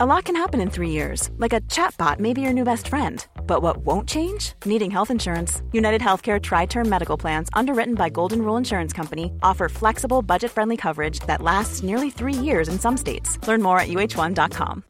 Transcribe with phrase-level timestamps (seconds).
[0.00, 2.86] A lot can happen in three years, like a chatbot may be your new best
[2.86, 3.26] friend.
[3.48, 4.52] But what won't change?
[4.64, 5.60] Needing health insurance.
[5.72, 10.52] United Healthcare Tri Term Medical Plans, underwritten by Golden Rule Insurance Company, offer flexible, budget
[10.52, 13.44] friendly coverage that lasts nearly three years in some states.
[13.48, 14.84] Learn more at uh1.com.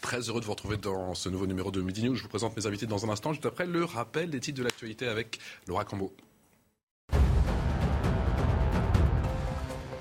[0.00, 2.14] Très heureux de vous retrouver dans ce nouveau numéro de Midi News.
[2.14, 4.64] Je vous présente mes invités dans un instant, juste après le rappel des titres de
[4.64, 6.12] l'actualité avec Laura Cambo.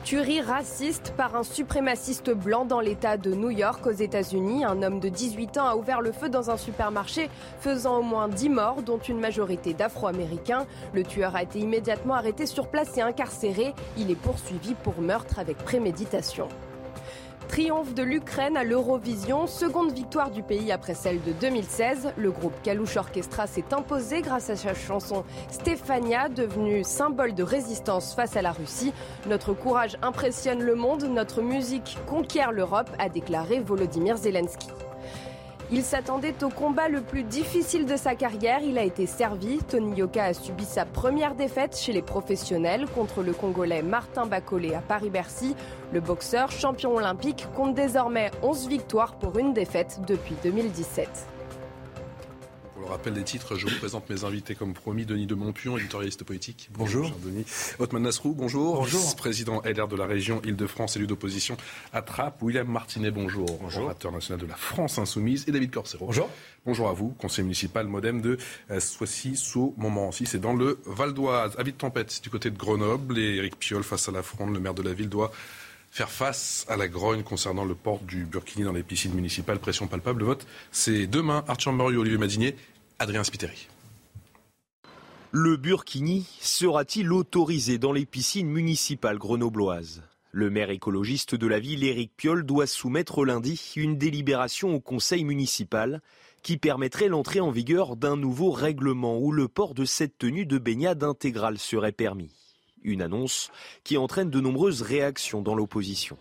[0.03, 4.65] Tuerie raciste par un suprémaciste blanc dans l'État de New York aux États-Unis.
[4.65, 8.27] Un homme de 18 ans a ouvert le feu dans un supermarché, faisant au moins
[8.27, 10.65] 10 morts, dont une majorité d'Afro-Américains.
[10.93, 13.75] Le tueur a été immédiatement arrêté sur place et incarcéré.
[13.95, 16.47] Il est poursuivi pour meurtre avec préméditation.
[17.51, 22.13] Triomphe de l'Ukraine à l'Eurovision, seconde victoire du pays après celle de 2016.
[22.15, 28.15] Le groupe Kalouche Orchestra s'est imposé grâce à sa chanson Stefania, devenue symbole de résistance
[28.15, 28.93] face à la Russie.
[29.27, 34.69] Notre courage impressionne le monde, notre musique conquiert l'Europe, a déclaré Volodymyr Zelensky.
[35.73, 38.59] Il s'attendait au combat le plus difficile de sa carrière.
[38.61, 39.59] Il a été servi.
[39.59, 44.73] Tony Yoka a subi sa première défaite chez les professionnels contre le Congolais Martin Bacolé
[44.73, 45.55] à Paris-Bercy.
[45.93, 51.07] Le boxeur, champion olympique, compte désormais 11 victoires pour une défaite depuis 2017
[52.85, 55.05] rappel des titres, je vous présente mes invités comme promis.
[55.05, 56.69] Denis de Montpion, éditorialiste politique.
[56.73, 57.03] Bonjour.
[57.03, 57.45] bonjour Denis.
[57.79, 58.75] Otman Nasrou, bonjour.
[58.75, 59.15] Bonjour.
[59.15, 61.57] Président LR de la région Île-de-France, élu d'opposition
[61.93, 62.41] à Trappes.
[62.41, 63.59] William Martinet, bonjour.
[63.61, 63.83] Bonjour.
[63.83, 65.45] Orateur national de la France Insoumise.
[65.47, 66.05] Et David Corsero.
[66.05, 66.29] Bonjour.
[66.65, 68.37] Bonjour à vous, conseiller municipal modem de
[68.69, 70.25] euh, Soissy-Sous-Montmorency.
[70.27, 71.55] C'est dans le Val d'Oise.
[71.57, 73.17] Avis de tempête du côté de Grenoble.
[73.17, 75.31] Et Eric Piolle, face à la fronde, le maire de la ville, doit
[75.91, 79.59] faire face à la grogne concernant le port du Burkini dans les piscines municipales.
[79.59, 80.21] Pression palpable.
[80.21, 81.43] Le vote, c'est demain.
[81.47, 82.55] Arthur Muriot, Olivier Madinier
[82.97, 83.67] Adrien Spiteri.
[85.33, 90.03] Le burkini sera-t-il autorisé dans les piscines municipales grenobloises?
[90.31, 95.23] Le maire écologiste de la ville, Éric Piolle, doit soumettre lundi une délibération au conseil
[95.23, 96.01] municipal
[96.41, 100.57] qui permettrait l'entrée en vigueur d'un nouveau règlement où le port de cette tenue de
[100.57, 102.40] baignade intégrale serait permis.
[102.83, 103.51] Une annonce
[103.83, 106.17] qui entraîne de nombreuses réactions dans l'opposition.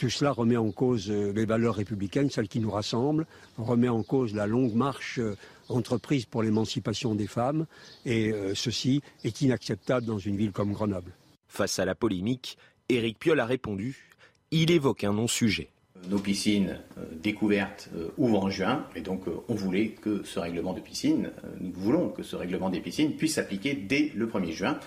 [0.00, 3.26] Tout cela remet en cause euh, les valeurs républicaines, celles qui nous rassemblent,
[3.58, 5.36] remet en cause la longue marche euh,
[5.68, 7.66] entreprise pour l'émancipation des femmes,
[8.06, 11.12] et euh, ceci est inacceptable dans une ville comme Grenoble.
[11.48, 12.56] Face à la polémique,
[12.88, 14.06] Éric Piolle a répondu
[14.52, 15.68] il évoque un non-sujet.
[16.08, 16.80] Nos piscines
[17.22, 21.30] découvertes ouvrent en juin et donc on voulait que ce règlement de piscine,
[21.60, 24.80] nous voulons que ce règlement des piscines puisse s'appliquer dès le 1er juin.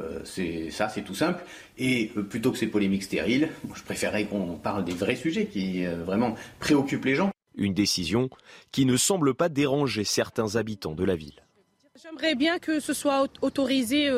[0.00, 1.44] Euh, c'est ça, c'est tout simple.
[1.78, 5.84] Et euh, plutôt que ces polémiques stériles, je préférerais qu'on parle des vrais sujets qui
[5.84, 7.30] euh, vraiment préoccupent les gens.
[7.56, 8.30] Une décision
[8.70, 11.42] qui ne semble pas déranger certains habitants de la ville.
[12.00, 14.08] J'aimerais bien que ce soit autorisé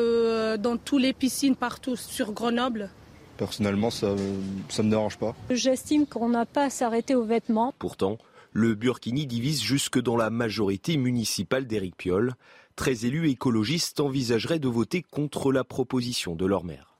[0.59, 2.91] dans toutes les piscines partout sur Grenoble.
[3.37, 5.35] Personnellement, ça ne me dérange pas.
[5.49, 7.73] J'estime qu'on n'a pas à s'arrêter aux vêtements.
[7.79, 8.19] Pourtant,
[8.53, 12.35] le Burkini divise jusque dans la majorité municipale d'Éric Piolle
[12.75, 16.91] très élus écologistes envisageraient de voter contre la proposition de leur maire.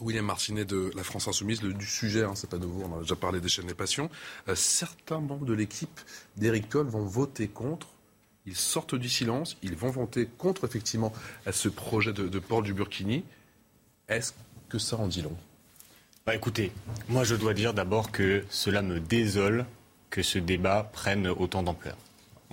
[0.00, 3.00] William Martinet de la France Insoumise, le, du sujet, hein, c'est pas nouveau, on a
[3.00, 4.10] déjà parlé des chaînes des passions.
[4.48, 6.00] Euh, certains membres de l'équipe
[6.36, 7.88] d'Éric Coll vont voter contre.
[8.46, 11.12] Ils sortent du silence, ils vont voter contre effectivement
[11.46, 13.24] à ce projet de, port du Burkini.
[14.08, 14.32] Est-ce
[14.68, 15.36] que ça en dit long?
[16.26, 16.72] Bah, Écoutez,
[17.08, 19.64] moi je dois dire d'abord que cela me désole
[20.10, 21.96] que ce débat prenne autant d'ampleur.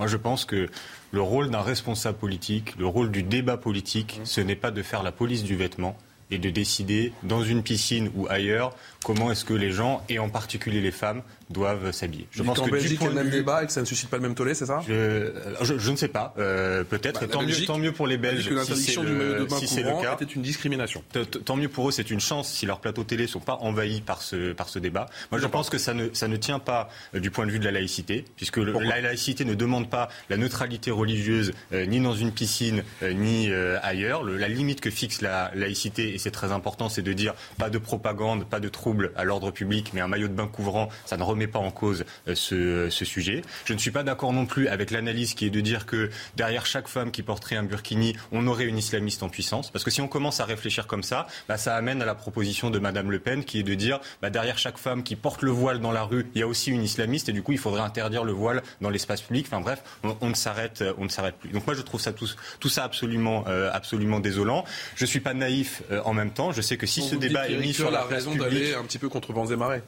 [0.01, 0.67] Moi je pense que
[1.11, 4.25] le rôle d'un responsable politique, le rôle du débat politique, mmh.
[4.25, 5.95] ce n'est pas de faire la police du vêtement
[6.31, 8.75] et de décider dans une piscine ou ailleurs
[9.05, 12.27] comment est-ce que les gens, et en particulier les femmes, doivent s'habiller.
[12.31, 14.09] Je pense qu'en Belgique, il y a le même débat et que ça ne suscite
[14.09, 14.81] pas le même tollé, c'est ça?
[14.87, 16.33] Je, ne sais pas.
[16.37, 17.21] Euh, peut-être.
[17.21, 18.49] Bah, tant, mieux, tant mieux pour les Belges.
[18.49, 20.15] Que l'interdiction du maillot de bain si le cas.
[20.19, 21.03] était une discrimination.
[21.45, 24.01] Tant mieux pour eux, c'est une chance si leurs plateaux télé ne sont pas envahis
[24.01, 25.07] par ce, par ce débat.
[25.31, 27.59] Moi, je pense que ça ne, ça ne tient pas euh, du point de vue
[27.59, 32.13] de la laïcité, puisque la laïcité ne demande pas la neutralité religieuse euh, ni dans
[32.13, 33.51] une piscine ni
[33.81, 34.23] ailleurs.
[34.23, 37.77] la limite que fixe la laïcité, et c'est très important, c'est de dire pas de
[37.77, 41.23] propagande, pas de trouble à l'ordre public, mais un maillot de bain couvrant, ça ne
[41.23, 43.41] remet pas en cause euh, ce, sujet.
[43.65, 46.65] Je ne suis pas d'accord non plus avec l'analyse qui est de dire que derrière
[46.65, 49.71] chaque femme qui porterait un burkini, on aurait une islamiste en puissance.
[49.71, 52.69] Parce que si on commence à réfléchir comme ça, bah, ça amène à la proposition
[52.69, 55.51] de Madame Le Pen qui est de dire bah, derrière chaque femme qui porte le
[55.51, 57.81] voile dans la rue, il y a aussi une islamiste et du coup il faudrait
[57.81, 59.45] interdire le voile dans l'espace public.
[59.47, 61.49] Enfin bref, on, ne s'arrête, on ne s'arrête plus.
[61.49, 62.29] Donc moi je trouve ça tout,
[62.59, 64.65] tout ça absolument, euh, absolument désolant.
[64.95, 66.51] Je suis pas naïf euh, en même temps.
[66.51, 69.09] Je sais que si ce débat est mis sur la, raison d'aller un petit peu
[69.09, 69.81] contre vents et marées.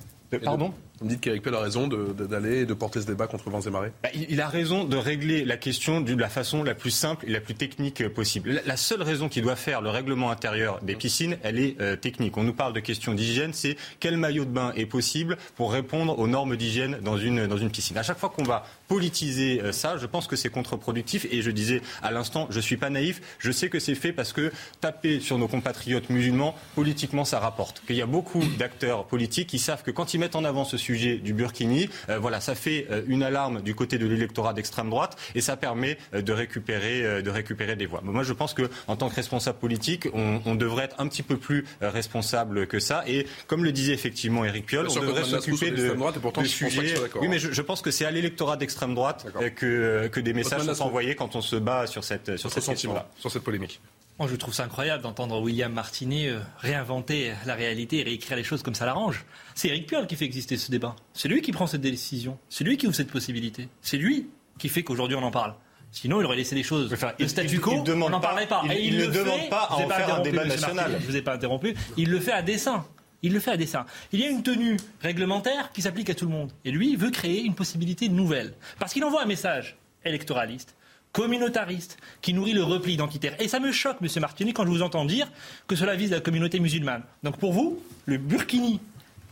[0.43, 0.73] Pardon?
[0.99, 3.61] Vous me dites qu'Éric Pell a raison d'aller et de porter ce débat contre vents
[3.61, 6.91] et marées bah, il, a raison de régler la question de la façon la plus
[6.91, 8.61] simple et la plus technique possible.
[8.65, 12.37] La, seule raison qui doit faire le règlement intérieur des piscines, elle est euh, technique.
[12.37, 16.19] On nous parle de questions d'hygiène, c'est quel maillot de bain est possible pour répondre
[16.19, 17.97] aux normes d'hygiène dans une, dans une piscine?
[17.97, 21.25] À chaque fois qu'on va politiser euh, ça, je pense que c'est contre-productif.
[21.31, 24.13] Et je disais à l'instant, je ne suis pas naïf, je sais que c'est fait
[24.13, 27.81] parce que taper sur nos compatriotes musulmans, politiquement, ça rapporte.
[27.87, 30.77] Qu'il y a beaucoup d'acteurs politiques qui savent que quand ils mettent en avant ce
[30.83, 34.89] sujet du Burkini, euh, voilà, ça fait euh, une alarme du côté de l'électorat d'extrême
[34.89, 38.01] droite et ça permet euh, de récupérer, de récupérer des voix.
[38.03, 41.37] Mais moi, je pense qu'en tant que responsable politique, on, devrait être un petit peu
[41.37, 43.03] plus responsable que ça.
[43.07, 46.93] Et comme le disait effectivement Éric Piolle, on devrait s'occuper de, de sujets.
[47.15, 49.25] Oui, mais je, je pense que c'est à l'électorat d'extrême droite
[49.55, 53.09] que, que des messages sont envoyés quand on se bat sur cette, sur cette question-là.
[53.17, 53.81] Sur cette polémique.
[54.19, 58.43] Moi, je trouve ça incroyable d'entendre William Martinet euh, réinventer la réalité et réécrire les
[58.43, 59.25] choses comme ça l'arrange.
[59.55, 60.95] C'est Eric Piolle qui fait exister ce débat.
[61.13, 62.37] C'est lui qui prend cette décision.
[62.47, 63.69] C'est lui qui ouvre cette possibilité.
[63.81, 64.27] C'est lui
[64.59, 65.55] qui fait qu'aujourd'hui on en parle.
[65.91, 68.63] Sinon, il aurait laissé les choses enfin, le statu quo, on n'en parlait pas.
[68.79, 70.91] Il, ne demande pas à en faire un débat national.
[70.91, 71.75] je ne vous ai pas interrompu.
[71.97, 72.85] Il le fait à dessein.
[73.21, 73.85] Il le fait à dessein.
[74.11, 76.51] Il y a une tenue réglementaire qui s'applique à tout le monde.
[76.65, 78.53] Et lui, il veut créer une possibilité nouvelle.
[78.79, 80.75] Parce qu'il envoie un message électoraliste
[81.13, 83.39] communautariste, qui nourrit le repli identitaire.
[83.39, 84.09] Et ça me choque, M.
[84.19, 85.31] Martini, quand je vous entends dire
[85.67, 87.03] que cela vise la communauté musulmane.
[87.21, 88.81] Donc pour vous, le burkini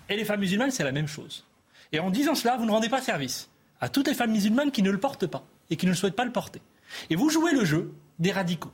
[0.08, 1.44] et les femmes musulmanes, c'est la même chose.
[1.92, 3.50] Et en disant cela, vous ne rendez pas service
[3.82, 6.26] à toutes les femmes musulmanes qui ne le portent pas et qui ne souhaitent pas
[6.26, 6.62] le porter.
[7.10, 8.72] Et vous jouez le jeu des radicaux,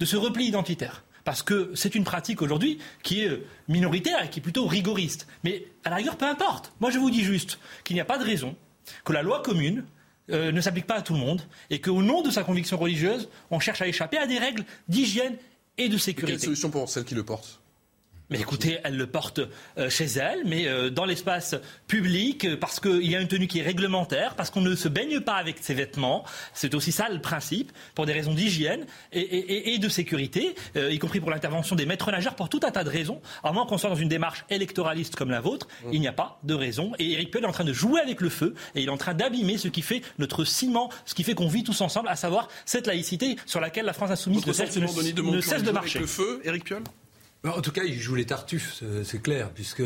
[0.00, 1.04] de ce repli identitaire.
[1.24, 5.28] Parce que c'est une pratique aujourd'hui qui est minoritaire et qui est plutôt rigoriste.
[5.44, 6.72] Mais à la rigueur, peu importe.
[6.80, 8.56] Moi, je vous dis juste qu'il n'y a pas de raison
[9.04, 9.84] que la loi commune
[10.30, 13.28] euh, ne s'applique pas à tout le monde et qu'au nom de sa conviction religieuse,
[13.50, 15.36] on cherche à échapper à des règles d'hygiène
[15.76, 16.32] et de sécurité.
[16.32, 17.60] quelle solution pour celles qui le portent
[18.30, 19.40] mais écoutez, elle le porte
[19.78, 21.54] euh, chez elle, mais euh, dans l'espace
[21.86, 24.88] public, euh, parce qu'il y a une tenue qui est réglementaire, parce qu'on ne se
[24.88, 26.24] baigne pas avec ses vêtements.
[26.52, 31.30] C'est aussi ça le principe, pour des raisons d'hygiène et, de sécurité, y compris pour
[31.30, 33.20] l'intervention des maîtres nageurs, pour tout un tas de raisons.
[33.42, 35.88] À moins qu'on soit dans une démarche électoraliste comme la vôtre, mmh.
[35.92, 36.92] il n'y a pas de raison.
[36.98, 38.96] Et Eric Piolle est en train de jouer avec le feu, et il est en
[38.96, 42.16] train d'abîmer ce qui fait notre ciment, ce qui fait qu'on vit tous ensemble, à
[42.16, 45.98] savoir cette laïcité sur laquelle la France insoumise ne cesse, ne cesse de marcher.
[45.98, 46.84] Avec le feu, Eric Piolle?
[47.44, 49.82] En tout cas, il joue les tartuffes, c'est clair, puisque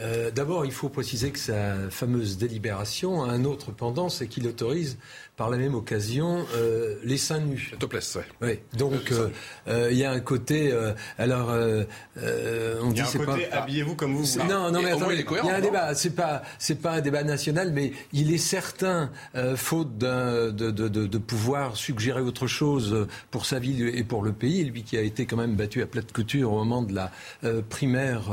[0.00, 4.46] euh, d'abord, il faut préciser que sa fameuse délibération a un autre pendant, c'est qu'il
[4.48, 4.96] autorise
[5.36, 7.72] par la même occasion euh, les seins nus.
[7.78, 8.24] Topless, ouais.
[8.40, 8.78] Oui.
[8.78, 9.30] Donc euh,
[9.68, 10.72] euh, il y a un côté.
[11.18, 11.52] alors
[12.82, 13.36] on dit c'est pas.
[13.52, 14.38] Habillez-vous comme vous.
[14.48, 15.94] Non, non, mais attendez, il y a un débat.
[15.94, 19.10] C'est pas, c'est pas un débat national, mais il est certain,
[19.56, 24.32] faute de, de, de, de, pouvoir suggérer autre chose pour sa ville et pour le
[24.32, 27.10] pays, lui qui a été quand même battu à plate couture au moment de la
[27.68, 28.30] primaire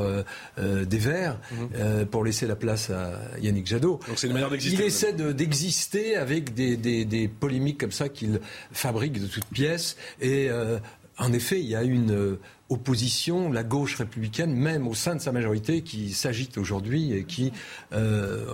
[0.58, 2.06] des Verts mhm.
[2.08, 4.00] pour laisser la place à Yannick Jadot.
[4.08, 4.78] Donc c'est une manière d'exister.
[4.78, 6.91] Il essaie d'exister avec des des,
[7.40, 8.40] polémiques comme ça qu'il
[8.72, 9.98] fabrique de toutes pièces.
[10.20, 10.80] Et euh,
[11.18, 12.40] en effet, il y a une euh,
[12.70, 17.52] opposition, la gauche républicaine, même au sein de sa majorité, qui s'agite aujourd'hui et qui
[17.94, 18.46] euh,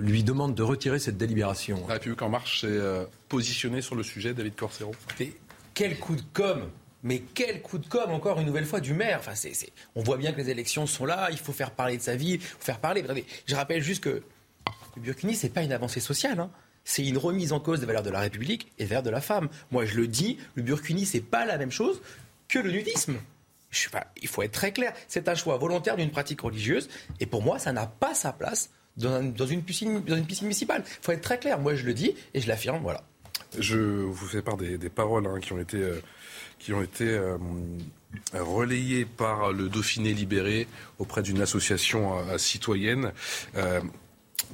[0.00, 1.84] lui demande de retirer cette délibération.
[1.86, 2.80] La République en marche s'est
[3.28, 4.92] positionné sur le sujet, David Corsero.
[5.74, 6.68] quel coup de com'
[7.04, 9.18] Mais quel coup de com' encore une nouvelle fois du maire.
[9.20, 9.34] Enfin,
[9.94, 11.28] On voit bien que les élections sont là.
[11.30, 13.04] Il faut faire parler de sa vie, il faut faire parler.
[13.46, 14.22] Je rappelle juste que
[14.96, 16.40] le Burkini, c'est pas une avancée sociale.
[16.40, 16.50] Hein
[16.88, 19.20] c'est une remise en cause des valeurs de la République et des valeurs de la
[19.20, 19.50] femme.
[19.70, 22.00] Moi, je le dis, le burkini, c'est pas la même chose
[22.48, 23.16] que le nudisme.
[24.22, 24.94] il faut être très clair.
[25.06, 26.88] C'est un choix volontaire d'une pratique religieuse.
[27.20, 30.02] Et pour moi, ça n'a pas sa place dans, une, piscine,
[30.40, 30.82] municipale.
[30.86, 31.58] Il faut être très clair.
[31.58, 32.80] Moi, je le dis et je l'affirme.
[32.80, 33.02] Voilà.
[33.58, 36.00] Je vous fais part des, paroles hein, qui ont été, euh,
[37.02, 37.36] euh,
[38.32, 40.66] relayées par le Dauphiné libéré
[40.98, 43.12] auprès d'une association euh, citoyenne.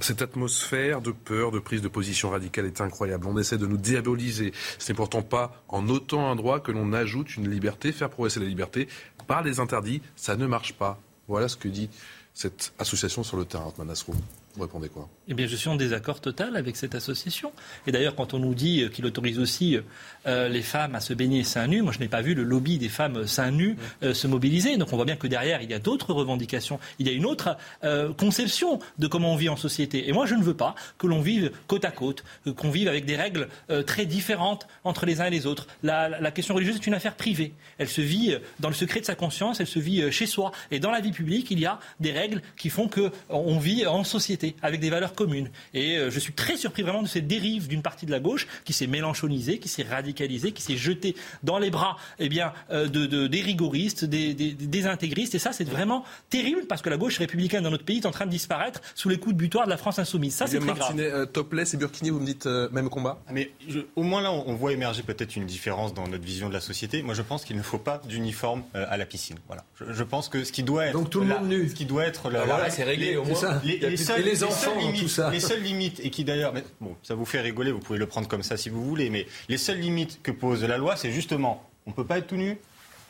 [0.01, 3.27] Cette atmosphère de peur, de prise de position radicale est incroyable.
[3.27, 4.53] On essaie de nous diaboliser.
[4.79, 7.93] Ce n'est pourtant pas en ôtant un droit que l'on ajoute une liberté.
[7.93, 8.89] Faire progresser la liberté
[9.27, 11.01] par les interdits, ça ne marche pas.
[11.29, 11.89] Voilà ce que dit
[12.35, 14.15] cette association sur le terrain, Manasrou.
[14.57, 15.09] Vous répondez quoi?
[15.27, 17.53] Eh bien, je suis en désaccord total avec cette association.
[17.89, 19.79] Et d'ailleurs, quand on nous dit qu'il autorise aussi
[20.27, 22.79] euh, les femmes à se baigner seins nus, moi, je n'ai pas vu le lobby
[22.79, 24.77] des femmes seins nus euh, se mobiliser.
[24.77, 26.79] Donc, on voit bien que derrière, il y a d'autres revendications.
[27.01, 30.09] Il y a une autre euh, conception de comment on vit en société.
[30.09, 32.23] Et moi, je ne veux pas que l'on vive côte à côte,
[32.57, 33.49] qu'on vive avec des règles
[33.87, 35.67] très différentes entre les uns et les autres.
[35.83, 37.55] La, la, question religieuse est une affaire privée.
[37.79, 40.53] Elle se vit dans le secret de sa conscience, elle se vit chez soi.
[40.71, 44.05] Et dans la vie publique, il y a des règles qui font qu'on vit en
[44.05, 44.44] société.
[44.63, 45.51] Avec des valeurs communes.
[45.73, 48.73] Et je suis très surpris vraiment de ces dérives d'une partie de la gauche qui
[48.73, 53.41] s'est mélanchonisée, qui s'est radicalisée, qui s'est jetée dans les bras eh bien, de, des
[53.41, 55.35] rigoristes, des, des, intégristes.
[55.35, 58.11] Et ça, c'est vraiment terrible parce que la gauche républicaine dans notre pays est en
[58.11, 60.35] train de disparaître sous les coups de butoir de la France insoumise.
[60.35, 61.27] Ça, c'est très grave.
[61.33, 63.21] topless et Burkini, vous me dites même combat?
[63.31, 63.51] Mais
[63.97, 67.03] au moins là, on voit émerger peut-être une différence dans notre vision de la société.
[67.03, 69.37] Moi, je pense qu'il ne faut pas d'uniforme à la piscine.
[69.47, 69.65] Voilà.
[69.81, 70.93] Je, pense que ce qui doit être.
[70.93, 71.69] Donc tout le monde nu.
[71.69, 72.31] Ce qui doit être.
[72.31, 73.61] La, voilà, c'est réglé au moins.
[73.65, 75.31] Les, les, seules, et les enfants, limites, tout ça.
[75.31, 76.53] Les seules limites, et qui d'ailleurs.
[76.81, 79.27] Bon, ça vous fait rigoler, vous pouvez le prendre comme ça si vous voulez, mais
[79.49, 82.37] les seules limites que pose la loi, c'est justement on ne peut pas être tout
[82.37, 82.59] nu,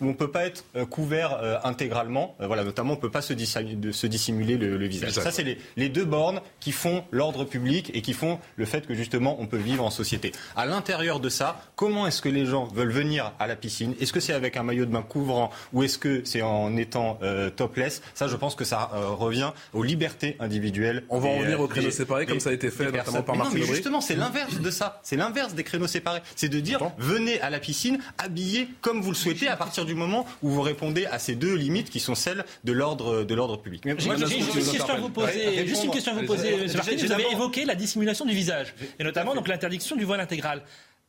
[0.05, 2.37] où on ne peut pas être euh, couvert euh, intégralement.
[2.41, 5.13] Euh, voilà, notamment, on ne peut pas se, dissimuler le, visage.
[5.13, 8.95] Ça, c'est les, deux bornes qui font l'ordre public et qui font le fait que
[8.95, 10.33] justement, on peut vivre en société.
[10.57, 13.95] À l'intérieur de ça, comment est-ce que les gens veulent venir à la piscine?
[14.01, 17.19] Est-ce que c'est avec un maillot de bain couvrant ou est-ce que c'est en étant
[17.57, 18.03] topless?
[18.15, 21.05] Ça, je pense que ça revient aux libertés individuelles.
[21.09, 23.57] On va en venir aux créneaux séparés, comme ça a été fait notamment par Marc
[23.57, 25.01] Justement, c'est l'inverse de ça.
[25.03, 26.21] C'est l'inverse des créneaux séparés.
[26.37, 29.94] C'est de dire, venez à la piscine habillé comme vous le souhaitez à partir du
[29.95, 33.57] moment où vous répondez à ces deux limites qui sont celles de l'ordre de l'ordre
[33.57, 33.83] public.
[33.85, 35.67] J'ai juste une question à vous poser.
[35.67, 36.67] Juste une question à vous poser.
[36.67, 40.63] Vous avez évoqué la dissimulation du visage et notamment donc l'interdiction du voile intégral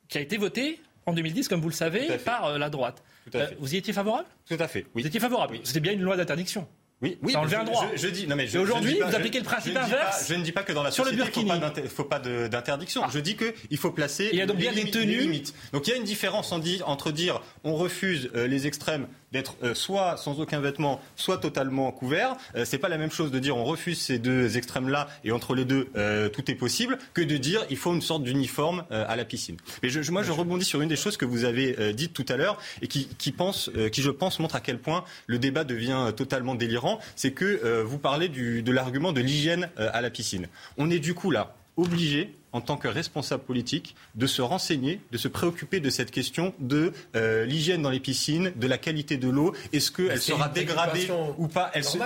[0.08, 3.04] qui a été votée en 2010, comme vous le savez, par euh, la droite.
[3.36, 4.28] Euh, vous y étiez favorable?
[4.48, 4.86] Tout à fait.
[4.96, 5.02] Oui.
[5.02, 5.60] Vous étiez favorable.
[5.64, 6.68] C'était bien une loi d'interdiction.
[7.06, 7.34] Oui, oui.
[7.34, 7.88] Ça un droit.
[7.96, 10.28] Je, dis, non mais je, aujourd'hui, vous appliquez le principe inverse.
[10.28, 13.02] je ne dis pas que dans la société, il ne faut pas d'interdiction.
[13.06, 13.10] Ah.
[13.14, 14.30] Je dis qu'il faut placer.
[14.32, 15.20] Il y a donc bien des tenues.
[15.20, 15.54] limites.
[15.72, 19.74] Donc il y a une différence entre dire on refuse euh, les extrêmes d'être euh,
[19.74, 22.38] soit sans aucun vêtement, soit totalement couvert.
[22.54, 25.34] Ce euh, c'est pas la même chose de dire on refuse ces deux extrêmes-là et
[25.34, 25.90] entre les deux
[26.34, 29.58] tout est possible que de dire il faut une sorte d'uniforme à la piscine.
[29.84, 32.38] Mais je, moi je rebondis sur une des choses que vous avez dites tout à
[32.38, 36.12] l'heure et qui, qui, pense, qui je pense montre à quel point le débat devient
[36.16, 37.00] totalement délirant.
[37.16, 40.48] C'est que vous parlez du, de l'argument de l'hygiène à la piscine.
[40.78, 45.18] On est du coup là obligé en tant que responsable politique, de se renseigner, de
[45.18, 49.28] se préoccuper de cette question de euh, l'hygiène dans les piscines, de la qualité de
[49.28, 49.54] l'eau.
[49.74, 51.70] Est-ce qu'elle sera dégradée ou pas?
[51.74, 51.98] Elle se...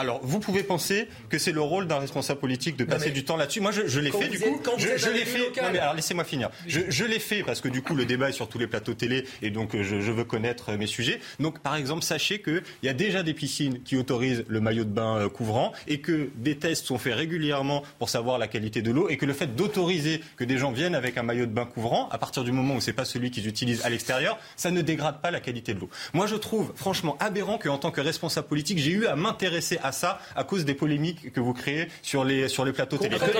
[0.00, 3.36] Alors, vous pouvez penser que c'est le rôle d'un responsable politique de passer du temps
[3.36, 3.60] là-dessus.
[3.60, 4.58] Moi, je, l'ai fait, du coup.
[4.78, 5.60] je, l'ai fait.
[5.60, 6.50] Non, mais alors, laissez-moi finir.
[6.66, 9.26] Je, l'ai fait parce que, du coup, le débat est sur tous les plateaux télé
[9.42, 11.20] et donc, je, veux connaître mes sujets.
[11.38, 14.90] Donc, par exemple, sachez qu'il y a déjà des piscines qui autorisent le maillot de
[14.90, 18.90] bain euh, couvrant et que des tests sont faits régulièrement pour savoir la qualité de
[18.90, 21.66] l'eau et que le fait d'autoriser que des gens viennent avec un maillot de bain
[21.66, 24.80] couvrant, à partir du moment où c'est pas celui qu'ils utilisent à l'extérieur, ça ne
[24.80, 25.90] dégrade pas la qualité de l'eau.
[26.14, 29.89] Moi, je trouve franchement aberrant qu'en tant que responsable politique, j'ai eu à m'intéresser à
[29.92, 33.16] ça à cause des polémiques que vous créez sur les, sur les plateaux télé.
[33.20, 33.32] Mais du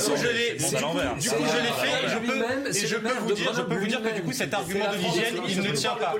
[0.00, 2.36] coup, je l'ai fait, je peux,
[2.68, 4.96] et je peux vous dire, je peux vous dire que du coup, cet argument de
[4.96, 6.14] l'hygiène, il ne tient pas.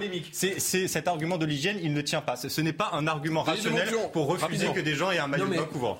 [0.59, 2.37] C'est cet argument de l'hygiène, il ne tient pas.
[2.37, 5.57] Ce n'est pas un argument rationnel pour refuser que des gens aient un maillot de
[5.57, 5.99] bain couvrant.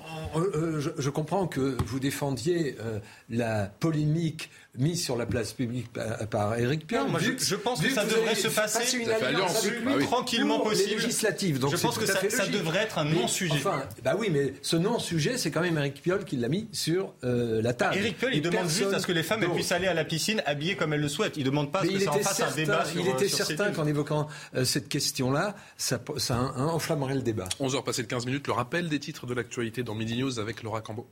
[0.97, 5.87] Je comprends que vous défendiez euh, la polémique mise sur la place publique
[6.29, 7.07] par, Éric Piolle.
[7.19, 11.01] je, pense que ça devrait se passer le plus tranquillement possible.
[11.01, 11.59] Législative.
[11.59, 13.53] Donc je pense que ça, devrait être un non-sujet.
[13.55, 17.13] Enfin, bah oui, mais ce non-sujet, c'est quand même Éric Piolle qui l'a mis sur
[17.23, 17.97] euh, la table.
[17.97, 20.41] Éric Piolle, il demande juste à ce que les femmes puissent aller à la piscine
[20.45, 21.37] habillées comme elles le souhaitent.
[21.37, 23.27] Il ne demande pas à ce que ça en fasse un débat sur Il était
[23.27, 27.49] certain qu'en évoquant euh, cette question-là, ça, ça enflammerait le débat.
[27.59, 30.63] 11h passé de 15 minutes, le rappel des titres de l'actualité dans Midi News avec
[30.63, 31.07] Laura Cambo.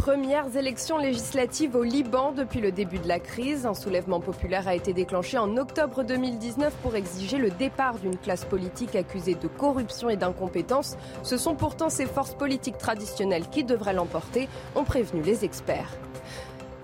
[0.00, 3.66] Premières élections législatives au Liban depuis le début de la crise.
[3.66, 8.46] Un soulèvement populaire a été déclenché en octobre 2019 pour exiger le départ d'une classe
[8.46, 10.96] politique accusée de corruption et d'incompétence.
[11.22, 15.90] Ce sont pourtant ces forces politiques traditionnelles qui devraient l'emporter, ont prévenu les experts.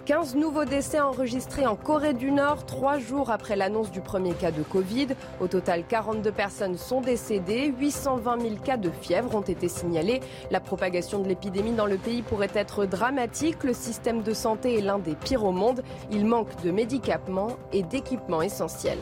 [0.06, 4.52] 15 nouveaux décès enregistrés en Corée du Nord, trois jours après l'annonce du premier cas
[4.52, 5.08] de Covid.
[5.40, 10.20] Au total, 42 personnes sont décédées, 820 000 cas de fièvre ont été signalés.
[10.52, 13.64] La propagation de l'épidémie dans le pays pourrait être dramatique.
[13.64, 15.82] Le système de santé est l'un des pires au monde.
[16.12, 19.00] Il manque de médicaments et d'équipements essentiels.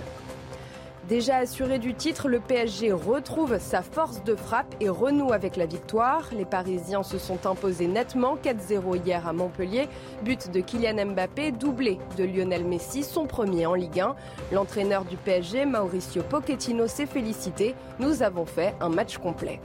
[1.09, 5.67] Déjà assuré du titre, le PSG retrouve sa force de frappe et renoue avec la
[5.67, 6.31] victoire.
[6.33, 9.87] Les Parisiens se sont imposés nettement 4-0 hier à Montpellier.
[10.23, 14.15] But de Kylian Mbappé, doublé de Lionel Messi, son premier en Ligue 1.
[14.53, 17.75] L'entraîneur du PSG, Mauricio Pochettino, s'est félicité.
[17.99, 19.61] Nous avons fait un match complet.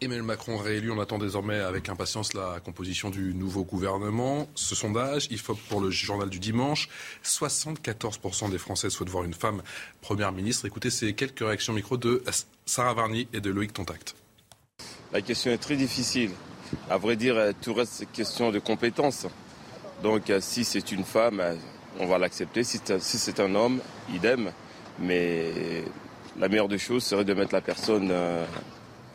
[0.00, 4.48] Emmanuel Macron réélu, on attend désormais avec impatience la composition du nouveau gouvernement.
[4.54, 6.88] Ce sondage, il faut pour le journal du dimanche,
[7.24, 9.62] 74% des Français souhaitent voir une femme
[10.00, 10.66] première ministre.
[10.66, 12.22] Écoutez ces quelques réactions micro de
[12.64, 14.14] Sarah Varny et de Loïc Tontact.
[15.12, 16.30] La question est très difficile.
[16.88, 19.26] À vrai dire, tout reste question de compétences.
[20.02, 21.42] Donc si c'est une femme,
[21.98, 22.62] on va l'accepter.
[22.62, 23.80] Si c'est un homme,
[24.14, 24.52] idem.
[25.00, 25.82] Mais
[26.38, 28.44] la meilleure des choses serait de mettre la personne euh,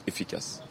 [0.07, 0.62] efficace.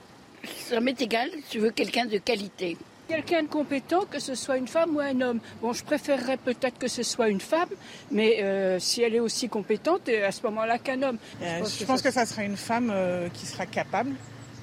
[0.72, 2.78] Ça m'est égal, tu veux quelqu'un de qualité.
[3.06, 5.38] Quelqu'un de compétent, que ce soit une femme ou un homme.
[5.60, 7.68] Bon, je préférerais peut-être que ce soit une femme,
[8.10, 11.18] mais euh, si elle est aussi compétente, à ce moment-là qu'un homme.
[11.42, 12.24] je pense, que, ça...
[12.24, 14.12] sera une femme euh, qui sera capable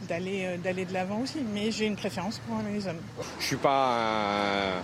[0.08, 3.02] d'aller d'aller de l'avant aussi, mais j'ai une préférence pour les hommes.
[3.40, 4.82] Je suis pas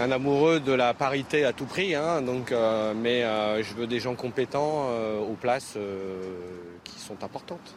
[0.00, 2.52] un, amoureux de la parité à tout prix, hein, donc,
[2.96, 3.22] mais
[3.62, 4.88] je veux des gens compétents
[5.20, 5.78] aux places
[6.82, 7.76] qui sont importantes.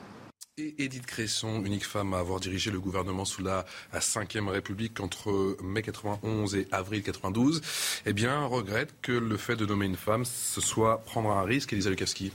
[0.60, 5.56] Et Edith Cresson, unique femme à avoir dirigé le gouvernement sous la Ve République entre
[5.64, 7.62] mai 91 et avril 92,
[8.06, 11.72] eh bien, regrette que le fait de nommer une femme, ce soit prendre un risque.
[11.72, 12.34] Elisa Lukavski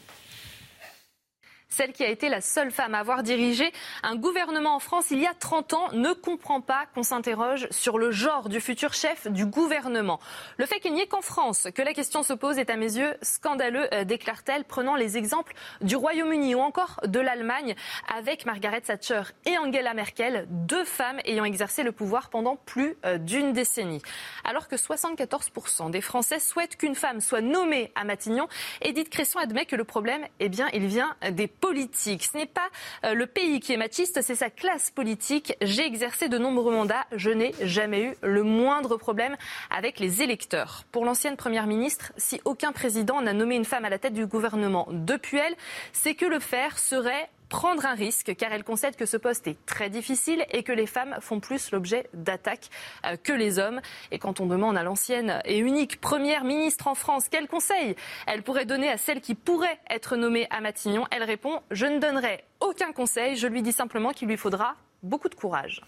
[1.74, 5.18] celle qui a été la seule femme à avoir dirigé un gouvernement en France il
[5.18, 9.26] y a 30 ans, ne comprend pas qu'on s'interroge sur le genre du futur chef
[9.26, 10.20] du gouvernement.
[10.56, 12.96] Le fait qu'il n'y ait qu'en France que la question se pose est à mes
[12.96, 17.74] yeux scandaleux, euh, déclare-t-elle, prenant les exemples du Royaume-Uni ou encore de l'Allemagne
[18.14, 23.18] avec Margaret Thatcher et Angela Merkel, deux femmes ayant exercé le pouvoir pendant plus euh,
[23.18, 24.00] d'une décennie.
[24.44, 28.46] Alors que 74% des Français souhaitent qu'une femme soit nommée à Matignon,
[28.80, 32.28] Edith Cresson admet que le problème, eh bien, il vient des politique.
[32.30, 32.68] Ce n'est pas
[33.06, 35.56] euh, le pays qui est machiste, c'est sa classe politique.
[35.62, 39.34] J'ai exercé de nombreux mandats, je n'ai jamais eu le moindre problème
[39.70, 40.84] avec les électeurs.
[40.92, 44.26] Pour l'ancienne Première ministre, si aucun président n'a nommé une femme à la tête du
[44.26, 45.54] gouvernement depuis elle,
[45.94, 49.64] c'est que le faire serait prendre un risque car elle concède que ce poste est
[49.64, 52.68] très difficile et que les femmes font plus l'objet d'attaques
[53.06, 53.80] euh, que les hommes.
[54.10, 57.94] Et quand on demande à l'ancienne et unique première ministre en France quel conseil
[58.26, 62.00] elle pourrait donner à celle qui pourrait être nommée à Matignon, elle répond Je ne
[62.00, 65.80] donnerai aucun conseil, je lui dis simplement qu'il lui faudra beaucoup de courage.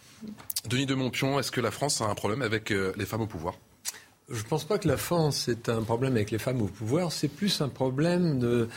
[0.68, 3.26] Denis de Montpion, est-ce que la France a un problème avec euh, les femmes au
[3.26, 3.54] pouvoir?
[4.28, 7.10] Je ne pense pas que la France ait un problème avec les femmes au pouvoir,
[7.10, 8.68] c'est plus un problème de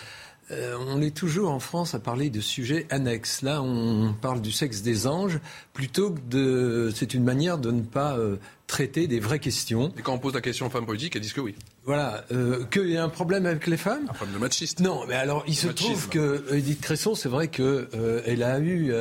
[0.51, 3.41] euh, on est toujours en France à parler de sujets annexes.
[3.41, 5.39] Là, on parle du sexe des anges
[5.73, 6.91] plutôt que de.
[6.95, 8.37] C'est une manière de ne pas euh,
[8.69, 9.91] traiter des vraies questions.
[9.97, 11.55] Et quand on pose la question aux femmes politiques, elles disent que oui.
[11.85, 12.23] Voilà.
[12.31, 14.79] Euh, qu'il y a un problème avec les femmes Un problème de machiste.
[14.79, 17.87] Non, mais alors il se trouve que Edith Cresson, c'est vrai qu'elle
[18.25, 18.93] elle a eu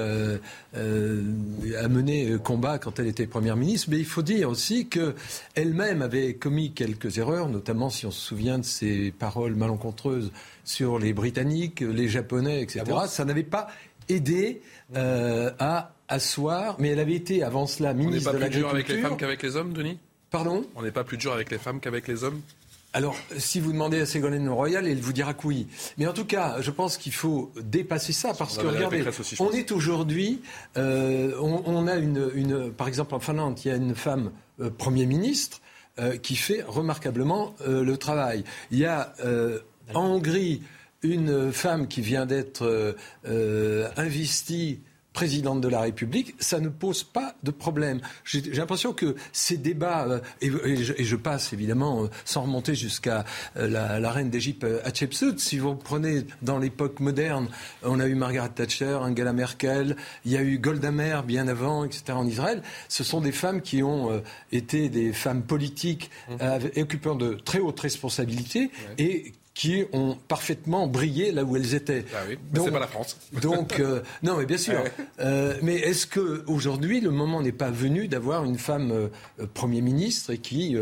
[0.73, 6.35] à mener combat quand elle était première ministre, mais il faut dire aussi qu'elle-même avait
[6.35, 10.33] commis quelques erreurs, notamment si on se souvient de ses paroles malencontreuses
[10.65, 12.85] sur les Britanniques, les Japonais, etc.
[12.91, 13.69] Ah ça n'avait pas
[14.09, 14.63] aidé
[14.97, 18.71] euh, à asseoir, mais elle avait été avant cela ministre de l'Agriculture.
[18.71, 19.99] On n'est pas plus dur avec les femmes qu'avec les hommes, Denis?
[20.31, 20.65] Pardon?
[20.75, 22.41] On n'est pas plus dur avec les femmes qu'avec les hommes?
[22.95, 25.67] Alors, si vous demandez à Ségolène Royal, elle vous dira que oui.
[25.99, 29.05] Mais en tout cas, je pense qu'il faut dépasser ça parce que regardez,
[29.41, 30.41] on est aujourd'hui,
[30.79, 35.07] euh, on, a une, par exemple en Finlande, il y a une femme euh, premier
[35.07, 35.61] ministre
[36.23, 38.45] qui fait remarquablement le travail.
[38.71, 39.15] Il y a
[39.95, 40.63] en Hongrie,
[41.03, 42.93] une femme qui vient d'être euh,
[43.27, 44.81] euh, investie
[45.19, 48.01] présidente de la République, ça ne pose pas de problème.
[48.23, 53.25] J'ai l'impression que ces débats, euh, et, je, passe évidemment sans remonter jusqu'à
[53.57, 57.49] la, reine d'Égypte Hatshepsut, si vous prenez dans l'époque moderne,
[57.83, 61.85] on a eu Margaret Thatcher, Angela Merkel, il y a eu Golda Meir bien avant,
[61.85, 62.13] etc.
[62.13, 66.81] en Israël, ce sont des femmes qui ont été des femmes politiques mmh.
[66.81, 72.05] occupant de très hautes responsabilités et qui ont parfaitement brillé là où elles étaient.
[72.15, 73.17] Ah oui, c'est pas la France.
[73.43, 74.85] donc, euh, non, mais bien sûr.
[75.19, 79.81] Euh, mais est-ce que aujourd'hui le moment n'est pas venu d'avoir une femme euh, Premier
[79.81, 80.77] ministre et qui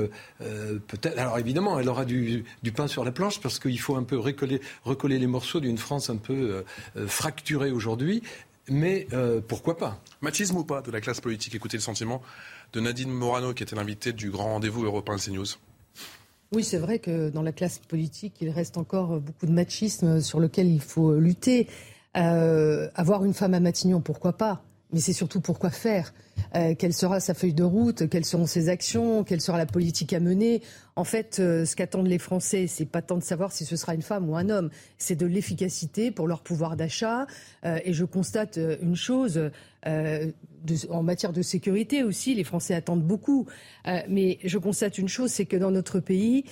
[0.88, 4.18] peut-être, alors évidemment, elle aura du, pain sur la planche parce qu'il faut un peu
[4.18, 6.62] recoller, recoller les morceaux d'une France un peu
[7.06, 8.22] fracturée aujourd'hui.
[8.68, 9.06] Mais
[9.48, 10.02] pourquoi pas?
[10.20, 11.54] Machisme ou pas de la classe politique?
[11.54, 12.20] Écoutez le sentiment
[12.74, 15.46] de Nadine Morano, qui était l'invitée du grand rendez-vous européen CNews.
[16.52, 20.40] Oui, c'est vrai que dans la classe politique, il reste encore beaucoup de machisme sur
[20.40, 21.68] lequel il faut lutter.
[22.16, 24.62] Euh, avoir une femme à Matignon, pourquoi pas?
[24.92, 26.14] Mais c'est surtout pourquoi faire.
[26.54, 30.12] Euh, quelle sera sa feuille de route Quelles seront ses actions Quelle sera la politique
[30.12, 30.62] à mener
[30.94, 33.94] En fait, euh, ce qu'attendent les Français, c'est pas tant de savoir si ce sera
[33.94, 37.26] une femme ou un homme, c'est de l'efficacité pour leur pouvoir d'achat.
[37.64, 39.50] Euh, et je constate une chose
[40.90, 43.46] en matière de sécurité aussi, les Français attendent beaucoup.
[44.08, 46.44] mais je constate une chose, c'est que dans notre pays,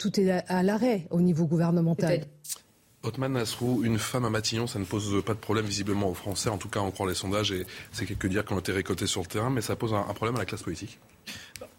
[0.00, 2.22] tout est à, l'arrêt au niveau gouvernemental.
[3.02, 6.50] Otman Nasrou, une femme à Matignon, ça ne pose pas de problème visiblement aux Français.
[6.50, 9.06] En tout cas, on croit les sondages et c'est quelques dire qui ont été récoltés
[9.06, 10.98] sur le terrain, mais ça pose un, problème à la classe politique.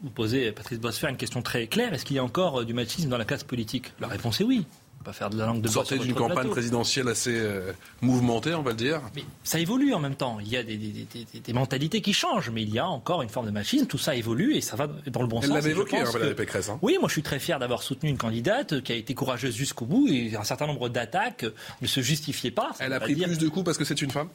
[0.01, 1.93] Vous posez, Patrice Bosfer, une question très claire.
[1.93, 3.93] Est-ce qu'il y a encore euh, du machisme dans la classe politique?
[3.99, 4.65] La réponse est oui.
[5.01, 6.49] Pas faire de la langue de sortez d'une campagne plateau.
[6.51, 9.01] présidentielle assez euh, mouvementée, on va le dire.
[9.15, 10.39] Mais ça évolue en même temps.
[10.39, 12.87] Il y a des, des- des- des- des mentalités qui changent, mais il y a
[12.87, 13.85] encore une forme de machisme.
[13.87, 15.55] Tout ça évolue et ça va dans le bon Elle sens.
[15.55, 16.69] l'avait Et je évoqué, hein, Valérie que- Pécresse.
[16.69, 16.79] hein.
[16.81, 19.85] Oui, moi je suis très fier d'avoir soutenu une candidate qui a été courageuse jusqu'au
[19.85, 21.45] bout et un certain nombre d'attaques
[21.81, 22.71] ne se justifiaient pas.
[22.79, 24.29] Elle a pris dire- plus de coups parce que c'est une femme?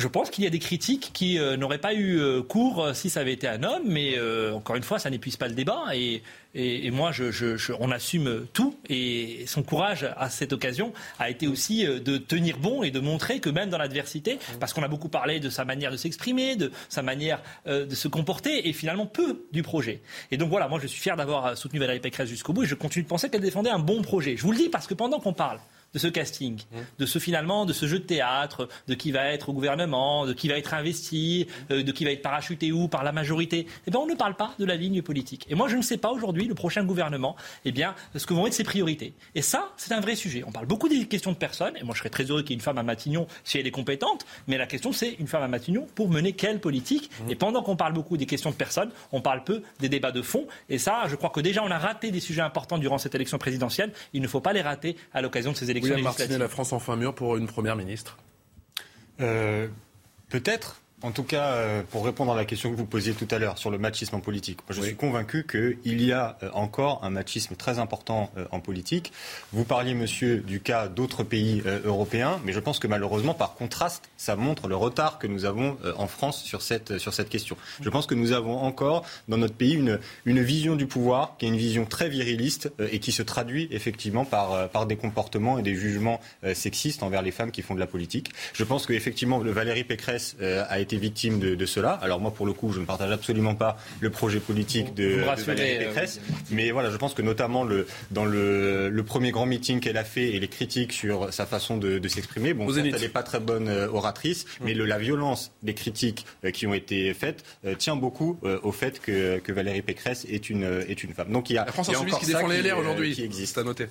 [0.00, 2.94] Je pense qu'il y a des critiques qui euh, n'auraient pas eu euh, cours euh,
[2.94, 4.18] si ça avait été un homme, mais
[4.50, 5.84] encore une fois, ça n'épuise pas le débat.
[5.94, 8.76] Et, moi, je, on assume tout.
[8.88, 13.40] Et son courage à cette occasion a été aussi de tenir bon et de montrer
[13.40, 16.72] que même dans l'adversité, parce qu'on a beaucoup parlé de sa manière de s'exprimer, de
[16.88, 20.00] sa manière de se comporter, et finalement peu du projet.
[20.30, 22.74] Et donc voilà, moi je suis fier d'avoir soutenu Valérie Pécresse jusqu'au bout, et je
[22.74, 24.36] continue de penser qu'elle défendait un bon projet.
[24.36, 25.60] Je vous le dis parce que pendant qu'on parle
[25.92, 26.60] de ce casting,
[26.98, 30.32] de ce finalement, de ce jeu de théâtre, de qui va être au gouvernement, de
[30.32, 33.66] qui va être investi, euh, de qui va être parachuté où par la majorité.
[33.86, 35.46] Eh bien, on ne parle pas de la ligne politique.
[35.48, 38.46] Et moi, je ne sais pas aujourd'hui, le prochain gouvernement, eh bien, ce que vont
[38.46, 39.14] être ses priorités.
[39.34, 40.44] Et ça, c'est un vrai sujet.
[40.46, 42.54] On parle beaucoup des questions de personnes, et moi, je serais très heureux qu'il y
[42.54, 44.26] ait une femme à Matignon si elle est compétente.
[44.46, 47.10] Mais la question, c'est une femme à Matignon pour mener quelle politique?
[47.28, 50.22] Et pendant qu'on parle beaucoup des questions de personnes, on parle peu des débats de
[50.22, 50.46] fond.
[50.68, 53.38] Et ça, je crois que déjà, on a raté des sujets importants durant cette élection
[53.38, 53.92] présidentielle.
[54.12, 56.72] Il ne faut pas les rater à l'occasion de ces élections William Martinet, la France
[56.72, 58.18] en fin mur pour une première ministre.
[59.20, 59.68] Euh,
[60.28, 60.80] Peut-être.
[61.02, 63.56] En tout cas, euh, pour répondre à la question que vous posiez tout à l'heure
[63.56, 67.08] sur le machisme en politique, moi, je suis convaincu qu'il y a euh, encore un
[67.08, 69.10] machisme très important euh, en politique.
[69.52, 74.10] Vous parliez, monsieur, du cas d'autres pays européens, mais je pense que malheureusement, par contraste,
[74.18, 77.56] ça montre le retard que nous avons en France sur cette, sur cette question.
[77.80, 81.46] Je pense que nous avons encore dans notre pays une, une vision du pouvoir qui
[81.46, 85.62] est une vision très viriliste et qui se traduit effectivement par, par des comportements et
[85.62, 86.20] des jugements
[86.54, 88.30] sexistes envers les femmes qui font de la politique.
[88.54, 91.92] Je pense qu'effectivement, Valérie Pécresse a été victime de, de cela.
[92.02, 95.42] Alors moi, pour le coup, je ne partage absolument pas le projet politique de, de
[95.44, 96.20] Valérie euh, Pécresse.
[96.50, 100.04] Mais voilà, je pense que notamment le, dans le, le premier grand meeting qu'elle a
[100.04, 103.22] fait et les critiques sur sa façon de, de s'exprimer, bon, certes, elle n'est pas
[103.22, 107.44] très bonne euh, oratrice, mais le- la violence des critiques euh, qui ont été faites
[107.64, 111.30] euh, tient beaucoup euh, au fait que, que Valérie Pécresse est une, est une femme.
[111.32, 112.62] Donc il y a, La France il y a Insoumise encore qui ça défend les
[112.62, 113.14] LR aujourd'hui.
[113.14, 113.58] qui existe.
[113.58, 113.86] À noter.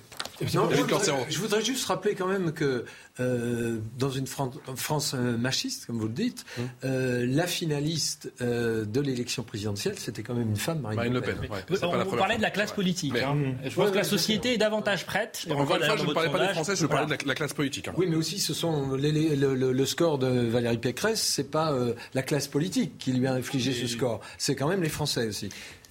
[0.54, 1.18] Non, David je, voudrais, Corcero.
[1.28, 2.84] je voudrais juste rappeler quand même que
[3.18, 6.68] euh, dans une Fran- France euh, machiste, comme vous le dites, Hum.
[6.84, 11.20] euh, la finaliste euh, de l'élection présidentielle, c'était quand même une femme, Marine, Marine Le
[11.20, 11.34] Pen.
[11.42, 11.50] Le Pen.
[11.90, 13.12] ouais, on- parlait de la classe politique.
[13.12, 13.36] Mais- hein.
[13.64, 15.46] Je pense Ouais, que la ouais, société est davantage prête.
[15.50, 16.52] Encore une fois, je ne parlais pas des.
[16.52, 17.88] Français, je parlais de la, la classe politique.
[17.88, 17.94] hein.
[17.96, 21.50] Oui, mais aussi, ce sont les- les- le, le- le score de Valérie Pécresse, c'est
[21.50, 24.88] pas euh, la classe politique qui lui a infligé ce score, c'est quand même les
[24.88, 25.48] Français aussi.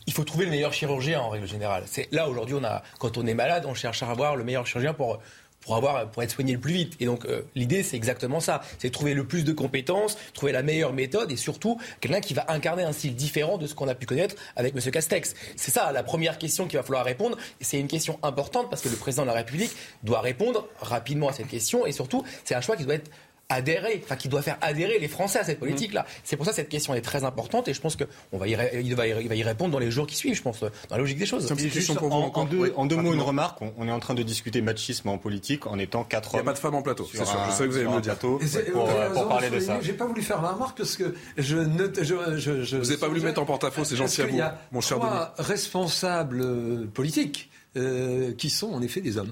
[0.08, 1.84] Il faut trouver le meilleur chirurgien en règle générale.
[1.86, 4.66] C'est là aujourd'hui, on a quand on est malade, on cherche à avoir le meilleur
[4.66, 5.20] chirurgien pour
[5.62, 6.96] pour avoir pour être soigné le plus vite.
[7.00, 10.64] Et donc euh, l'idée c'est exactement ça, c'est trouver le plus de compétences, trouver la
[10.64, 13.96] meilleure méthode et surtout quelqu'un qui va incarner un style différent de ce qu'on a
[13.96, 14.92] pu connaître avec M.
[14.92, 15.36] Castex.
[15.56, 17.38] C'est ça la première question qu'il va falloir répondre.
[17.62, 19.72] C'est une question importante parce que le président de la République
[20.04, 23.10] doit répondre rapidement à cette question et surtout c'est un choix qui doit être
[23.50, 26.06] adhérer, enfin qui doit faire adhérer les Français à cette politique-là.
[26.24, 28.56] C'est pour ça que cette question est très importante et je pense qu'on va y,
[28.84, 31.52] il va répondre dans les jours qui suivent, je pense, dans la logique des choses.
[31.58, 33.62] Juste en, en deux, en deux mots, une remarque.
[33.62, 36.40] On, on est en train de discuter machisme en politique en étant quatre Il n'y
[36.42, 36.48] hommes.
[36.48, 37.40] a pas de femme en plateau, c'est sûr.
[37.40, 38.14] un- Je sais que vous allez me le dire.
[38.18, 38.40] plateau
[38.72, 39.80] pour, euh, parler de ça.
[39.82, 41.88] J'ai pas voulu faire la remarque parce que je ne.
[42.02, 44.42] Je, je, je, Vous n'avez pas voulu mettre en porte-à-faux, c'est gentil à vous, y
[44.42, 49.32] a mon cher trois responsables euh, politiques euh, qui sont en effet des hommes?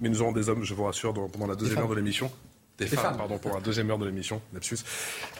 [0.00, 1.84] Mais nous aurons des hommes, je vous rassure, dans- pendant la deuxième femmes.
[1.84, 2.30] heure de l'émission.
[2.78, 3.16] Des, Des femmes, femmes.
[3.16, 4.78] pardon, pour la deuxième heure de l'émission, lapsus.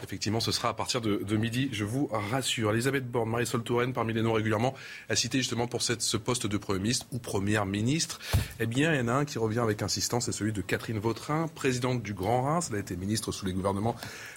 [0.03, 2.71] Effectivement, ce sera à partir de, de midi, je vous rassure.
[2.71, 4.73] Elisabeth Borne, Marisol Touraine, parmi les noms régulièrement
[5.07, 8.19] à citer justement pour cette, ce poste de Premier ministre ou Première ministre.
[8.59, 10.99] Eh bien, il y en a un qui revient avec insistance, c'est celui de Catherine
[10.99, 12.67] Vautrin, présidente du Grand Reims.
[12.71, 13.95] Elle a été ministre sous les gouvernements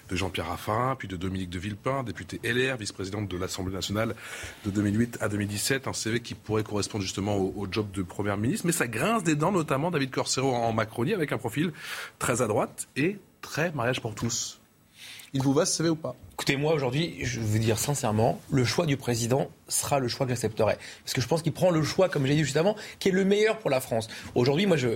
[0.08, 4.14] de Jean-Pierre Raffarin, puis de Dominique de Villepin, députée LR, vice-présidente de l'Assemblée nationale
[4.64, 5.88] de 2008 à 2017.
[5.88, 8.66] Un CV qui pourrait correspondre justement au, job de Première ministre.
[8.66, 11.72] Mais ça grince des dents, notamment David Corsero en Macronie, avec un profil
[12.18, 14.60] très à droite et très mariage pour tous.
[15.34, 16.14] Il vous va ce CV ou pas?
[16.34, 20.32] Écoutez, moi aujourd'hui, je veux dire sincèrement, le choix du président sera le choix que
[20.32, 20.76] j'accepterai.
[21.04, 23.12] Parce que je pense qu'il prend le choix, comme j'ai dit juste avant, qui est
[23.12, 24.08] le meilleur pour la France.
[24.34, 24.88] Aujourd'hui, moi, je.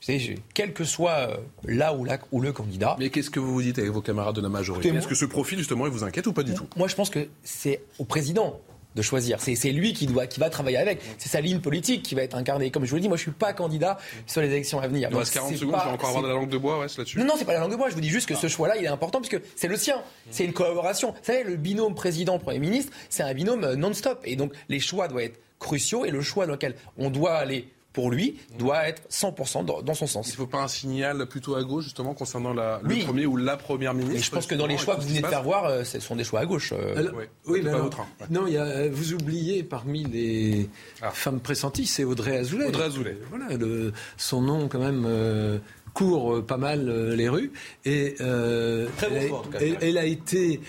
[0.00, 2.96] Savez, quel que soit euh, là ou, là ou le candidat.
[2.98, 5.26] Mais qu'est-ce que vous vous dites avec vos camarades de la majorité Est-ce que ce
[5.26, 6.66] profil, justement, il vous inquiète ou pas du tout?
[6.76, 8.60] Moi, je pense que c'est au président
[8.96, 9.38] de choisir.
[9.40, 11.00] C'est lui qui, doit, qui va travailler avec.
[11.18, 12.70] C'est sa ligne politique qui va être incarnée.
[12.70, 15.08] Comme je vous l'ai dit, moi, je suis pas candidat sur les élections à venir.
[15.10, 16.80] Il reste 40 c'est secondes, pas- je vais encore avoir de la langue de bois
[16.80, 17.18] ouais, là-dessus.
[17.18, 17.88] Non, non, c'est pas la langue de bois.
[17.88, 20.02] Je vous dis juste que ce choix-là, il est important parce que c'est le sien.
[20.30, 21.12] C'est une collaboration.
[21.12, 24.20] Vous savez, le binôme président-premier ministre, c'est un binôme euh, non-stop.
[24.24, 27.68] Et donc, les choix doivent être cruciaux et le choix dans lequel on doit aller
[27.92, 30.28] pour lui, doit être 100% dans, son sens.
[30.28, 33.36] Il ne faut pas un signal plutôt à gauche, justement, concernant la, le premier ou
[33.36, 34.16] la première ministre?
[34.16, 35.98] Et je pense que dans les choix que vous venez de faire voir, euh, ce
[35.98, 36.72] sont des choix à gauche.
[36.72, 37.10] Euh.
[37.46, 37.90] oui, mais alors,
[38.30, 40.68] non, y a, vous oubliez parmi les
[41.02, 41.10] ah.
[41.10, 42.66] femmes pressenties, c'est Audrey Azoulay.
[42.66, 43.18] Audrey Azoulay.
[43.28, 45.04] Voilà, le, son nom, quand même.
[45.06, 45.58] Euh,
[45.92, 47.50] court pas mal les rues
[47.84, 50.60] et, Très bon en tout cas, elle, a été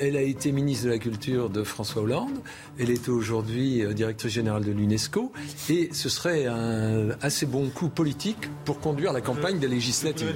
[0.00, 2.38] elle a été ministre de la Culture de François Hollande.
[2.78, 5.32] Elle est aujourd'hui euh, directrice générale de l'UNESCO
[5.68, 10.34] et ce serait un assez bon coup politique pour conduire la campagne des législatives.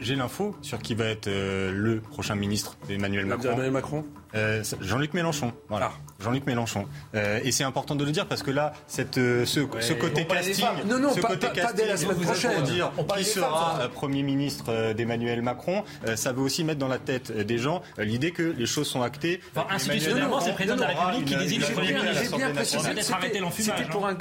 [0.00, 3.52] J'ai l'info sur qui va être euh, le prochain ministre d'Emmanuel Macron.
[3.52, 5.52] Emmanuel Macron euh, Jean-Luc Mélenchon.
[5.68, 5.92] Voilà.
[5.92, 6.12] Ah.
[6.18, 6.86] Jean-Luc Mélenchon.
[7.14, 9.60] et c'est important de le dire parce que là, cette, ce,
[9.92, 12.62] côté casting, non, non, ce pas, côté pas, dès la semaine prochaine.
[12.62, 15.82] dire qui sera Premier ministre d'Emmanuel Macron,
[16.14, 19.40] ça veut aussi mettre dans la tête des gens l'idée que les choses sont actées.
[19.54, 22.22] Enfin, institutionnellement, c'est le président de la République qui désigne le Premier ministre.
[22.22, 23.02] J'ai bien précisé que
[23.60, 24.16] c'était pour un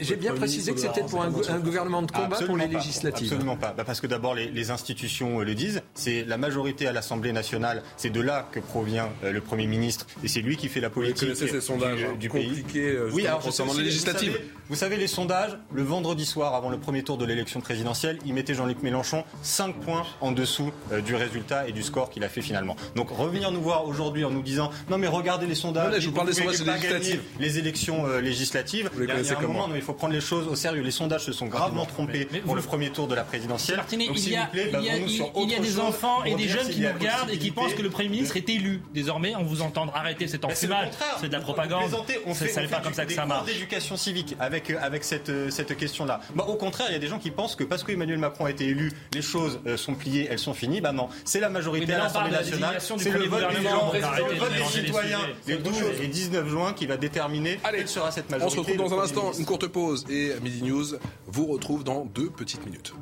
[0.00, 3.32] J'ai bien précisé que c'était pour un gouvernement de combat pour les législatives.
[3.32, 3.72] Absolument pas.
[3.76, 5.82] Bah, parce que d'abord, les institutions le disent.
[5.94, 7.82] C'est la majorité à l'Assemblée nationale.
[7.96, 10.06] C'est de là que provient euh, le Premier ministre.
[10.24, 12.64] Et c'est lui qui fait la politique du, sondages du pays.
[12.76, 14.38] Euh, oui, alors concernant les législatives.
[14.68, 18.32] Vous savez, les sondages, le vendredi soir, avant le premier tour de l'élection présidentielle, ils
[18.32, 22.28] mettaient Jean-Luc Mélenchon 5 points en dessous euh, du résultat et du score qu'il a
[22.28, 22.76] fait finalement.
[22.96, 26.14] Donc revenir nous voir aujourd'hui en nous disant non mais regardez les sondages, je vous
[26.14, 27.22] parle des sondages législatives.
[27.38, 28.90] Les élections euh, législatives.
[28.92, 30.82] Vous les connaissez comment Il faut prendre les choses au sérieux.
[30.82, 33.76] Les sondages se sont gravement trompés pour le premier tour de la présidentielle.
[33.76, 37.30] Martinet, il y a, il y a, des enfants et des jeunes qui nous regardent
[37.30, 38.82] et qui pensent que le Premier ministre est élu.
[38.94, 40.88] Désormais, on vous entend arrêter cet enfumage.
[41.20, 41.94] C'est de la propagande.
[42.26, 43.46] On fait, ça n'est pas comme ça que ça marche.
[43.46, 46.20] d'éducation civique avec, euh, avec cette, euh, cette question-là.
[46.34, 48.46] Bah, au contraire, il y a des gens qui pensent que parce que Emmanuel Macron
[48.46, 50.80] a été élu, les choses sont pliées, elles sont finies.
[50.80, 52.78] Bah non, c'est la majorité à l'Assemblée nationale.
[52.80, 58.10] C'est le vote des citoyens les 12 et 19 juin qui va déterminer quelle sera
[58.10, 58.58] cette majorité.
[58.58, 60.86] On se retrouve dans un instant, une courte pause et Midi News
[61.26, 62.94] vous retrouve dans deux petites minutes.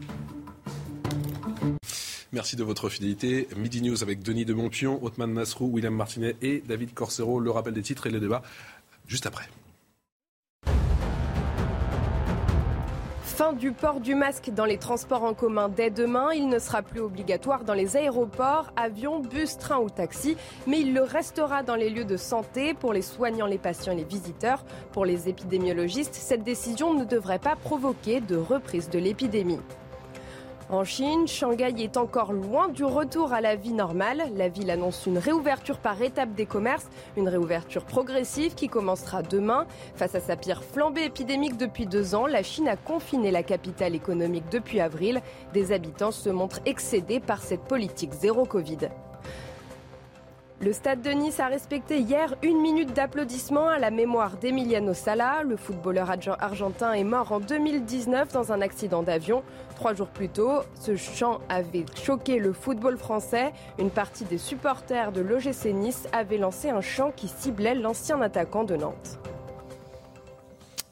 [2.33, 3.49] Merci de votre fidélité.
[3.57, 7.41] Midi News avec Denis de Montpion, Othman Nasrou, William Martinet et David Corsero.
[7.41, 8.43] Le rappel des titres et le débat
[9.09, 9.49] juste après.
[13.41, 16.31] Fin du port du masque dans les transports en commun dès demain.
[16.35, 20.93] Il ne sera plus obligatoire dans les aéroports, avions, bus, trains ou taxis, mais il
[20.93, 24.63] le restera dans les lieux de santé pour les soignants, les patients et les visiteurs.
[24.93, 29.61] Pour les épidémiologistes, cette décision ne devrait pas provoquer de reprise de l'épidémie.
[30.73, 34.23] En Chine, Shanghai est encore loin du retour à la vie normale.
[34.37, 39.67] La ville annonce une réouverture par étape des commerces, une réouverture progressive qui commencera demain.
[39.97, 43.97] Face à sa pire flambée épidémique depuis deux ans, la Chine a confiné la capitale
[43.97, 45.23] économique depuis avril.
[45.53, 48.91] Des habitants se montrent excédés par cette politique zéro Covid.
[50.63, 55.43] Le stade de Nice a respecté hier une minute d'applaudissement à la mémoire d'Emiliano Sala.
[55.43, 59.43] Le footballeur argentin est mort en 2019 dans un accident d'avion.
[59.77, 63.55] Trois jours plus tôt, ce chant avait choqué le football français.
[63.79, 68.65] Une partie des supporters de l'OGC Nice avait lancé un chant qui ciblait l'ancien attaquant
[68.65, 69.19] de Nantes.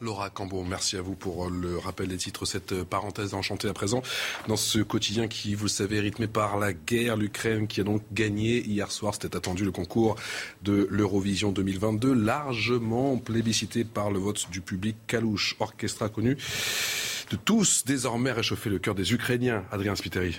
[0.00, 3.68] Laura Cambo, merci à vous pour euh, le rappel des titres, cette euh, parenthèse enchantée
[3.68, 4.02] à présent
[4.46, 7.84] dans ce quotidien qui, vous le savez, est rythmé par la guerre, l'Ukraine qui a
[7.84, 10.14] donc gagné hier soir, c'était attendu le concours
[10.62, 14.96] de l'Eurovision 2022, largement plébiscité par le vote du public.
[15.06, 16.36] Kalouche Orchestra connu
[17.30, 19.64] de tous désormais réchauffer le cœur des Ukrainiens.
[19.70, 20.38] Adrien Spiteri.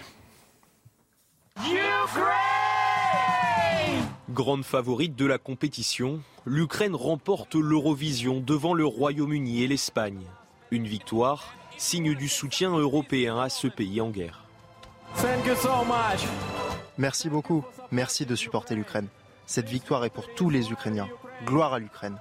[4.33, 10.21] Grande favorite de la compétition, l'Ukraine remporte l'Eurovision devant le Royaume-Uni et l'Espagne.
[10.69, 14.43] Une victoire, signe du soutien européen à ce pays en guerre.
[16.99, 17.65] Merci beaucoup.
[17.89, 19.07] Merci de supporter l'Ukraine.
[19.47, 21.09] Cette victoire est pour tous les Ukrainiens.
[21.45, 22.19] Gloire à l'Ukraine.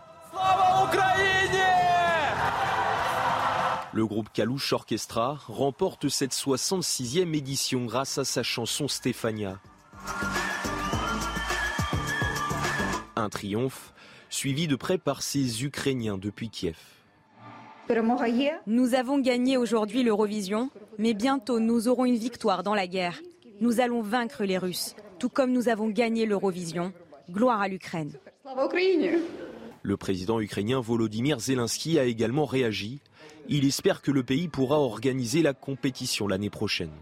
[3.92, 9.58] Le groupe Kalouche Orchestra remporte cette 66e édition grâce à sa chanson Stéphania.
[13.18, 13.94] Un triomphe
[14.30, 16.78] suivi de près par ces Ukrainiens depuis Kiev.
[18.68, 23.20] Nous avons gagné aujourd'hui l'Eurovision, mais bientôt nous aurons une victoire dans la guerre.
[23.60, 26.92] Nous allons vaincre les Russes, tout comme nous avons gagné l'Eurovision.
[27.28, 28.12] Gloire à l'Ukraine.
[29.82, 33.00] Le président ukrainien Volodymyr Zelensky a également réagi.
[33.48, 36.94] Il espère que le pays pourra organiser la compétition l'année prochaine.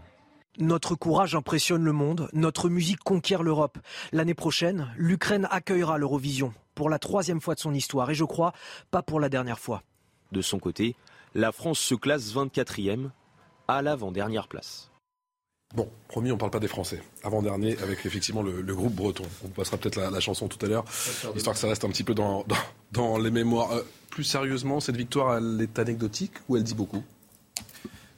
[0.59, 3.77] Notre courage impressionne le monde, notre musique conquiert l'Europe.
[4.11, 8.53] L'année prochaine, l'Ukraine accueillera l'Eurovision pour la troisième fois de son histoire et je crois
[8.89, 9.83] pas pour la dernière fois.
[10.31, 10.95] De son côté,
[11.35, 13.11] la France se classe 24e
[13.67, 14.89] à l'avant-dernière place.
[15.75, 17.03] Bon, promis, on ne parle pas des Français.
[17.23, 19.25] Avant-dernier, avec effectivement le, groupe breton.
[19.45, 20.85] On passera peut-être la, chanson tout à l'heure,
[21.35, 22.45] histoire que ça reste un petit peu dans,
[22.93, 23.73] dans, les mémoires.
[23.73, 27.03] Euh, plus sérieusement, cette victoire, elle est anecdotique ou elle dit beaucoup?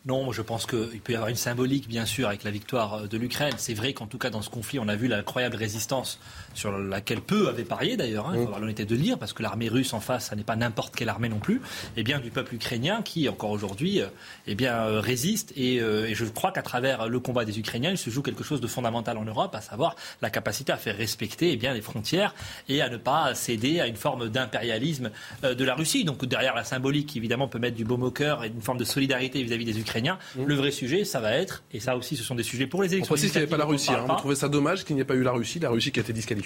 [0.06, 3.08] Non, je pense qu'il peut y avoir une symbolique, bien sûr, avec la victoire euh,
[3.08, 3.54] de l'Ukraine.
[3.58, 6.20] C'est vrai qu'en tout cas, dans ce conflit, on a vu l'incroyable résistance
[6.54, 8.28] sur laquelle peu avaient parié, d'ailleurs.
[8.28, 10.36] Hein, il faut avoir l'honnêteté de le dire, parce que l'armée russe en face, ça
[10.36, 11.62] n'est pas n'importe quelle armée non plus.
[11.98, 14.08] Et bien, du peuple ukrainien qui, encore aujourd'hui, euh,
[14.48, 15.54] eh bien, euh, résiste.
[15.56, 18.68] Et, je crois qu'à travers le combat des Ukrainiens, il se joue quelque chose de
[18.68, 22.34] fondamental en Europe, à savoir la capacité à faire respecter eh bien, les frontières
[22.68, 25.12] et à ne pas céder à une forme d'impérialisme
[25.44, 26.04] de la Russie.
[26.04, 28.84] Donc, derrière la symbolique, évidemment, peut mettre du baume au cœur et une forme de
[28.84, 30.00] solidarité vis-à-vis des Ukrainiens
[30.36, 30.46] Mmh.
[30.46, 32.94] Le vrai sujet, ça va être, et ça aussi, ce sont des sujets pour les
[32.94, 33.14] élections.
[33.14, 33.92] On précise qu'il n'y avait pas la Russie.
[33.92, 34.06] Hein.
[34.08, 36.04] Vous trouvez ça dommage qu'il n'y ait pas eu la Russie, la Russie qui a
[36.04, 36.39] été disqualifiée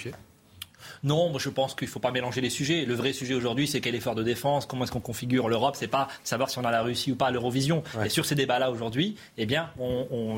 [1.02, 2.84] non, moi je pense qu'il ne faut pas mélanger les sujets.
[2.84, 5.76] Le vrai sujet aujourd'hui, c'est quel effort de défense, comment est-ce qu'on configure l'Europe.
[5.76, 7.82] C'est pas savoir si on a la Russie ou pas à l'Eurovision.
[8.04, 9.70] Et sur ces débats-là aujourd'hui, eh bien,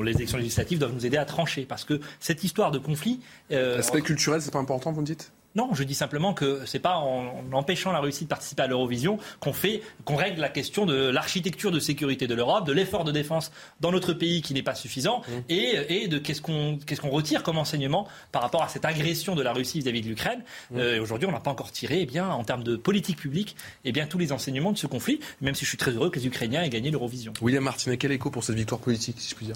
[0.03, 3.19] les élections législatives doivent nous aider à trancher parce que cette histoire de conflit.
[3.51, 5.31] Euh, L'aspect culturel, c'est pas important, vous me dites?
[5.57, 9.17] Non, je dis simplement que c'est pas en, empêchant la Russie de participer à l'Eurovision
[9.39, 13.11] qu'on fait, qu'on règle la question de l'architecture de sécurité de l'Europe, de l'effort de
[13.11, 15.31] défense dans notre pays qui n'est pas suffisant, mmh.
[15.49, 19.41] et, de qu'est-ce qu'on qu'est-ce qu'on retire comme enseignement par rapport à cette agression de
[19.41, 20.43] la Russie vis-à-vis de l'Ukraine.
[20.69, 20.77] Mmh.
[20.77, 23.91] Euh, aujourd'hui, on n'a pas encore tiré, eh bien, en termes de politique publique, eh
[23.91, 26.27] bien, tous les enseignements de ce conflit, même si je suis très heureux que les
[26.27, 27.33] Ukrainiens aient gagné l'Eurovision.
[27.41, 29.55] William Martinet, quel écho pour cette victoire politique, si je puis dire?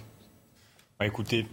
[1.01, 1.47] Bah, écoutez,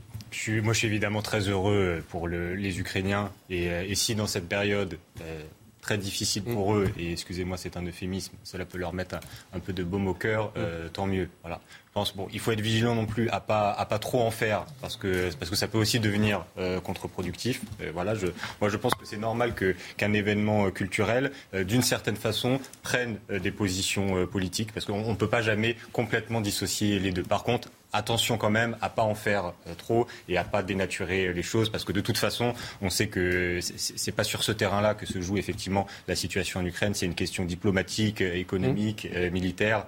[0.62, 3.32] moi, je suis évidemment très heureux pour les Ukrainiens.
[3.48, 5.42] Et, euh, si dans cette période euh,
[5.80, 6.76] très difficile pour mm.
[6.76, 9.18] eux, et excusez-moi, c'est un euphémisme, cela peut leur mettre
[9.54, 10.90] un, peu de baume au cœur, euh, mm.
[10.90, 11.30] tant mieux.
[11.40, 11.62] Voilà.
[11.86, 14.30] Je pense, bon, il faut être vigilant non plus à pas à pas trop en
[14.30, 16.44] faire, parce que parce que ça peut aussi devenir
[16.84, 17.62] contre-productif.
[17.94, 18.26] voilà, je,
[18.60, 23.50] moi, je pense que c'est normal que qu'un événement culturel, d'une certaine façon, prenne des
[23.50, 27.22] positions politiques, parce qu'on ne peut pas jamais complètement dissocier les deux.
[27.22, 31.32] Par contre, attention quand même à pas en faire euh, trop et à pas dénaturer
[31.32, 34.94] les choses parce que de toute façon, on sait que c'est pas sur ce terrain-là
[34.94, 36.94] que se joue effectivement la situation en Ukraine.
[36.94, 39.16] C'est une question diplomatique, euh, économique, mmh.
[39.16, 39.86] euh, militaire.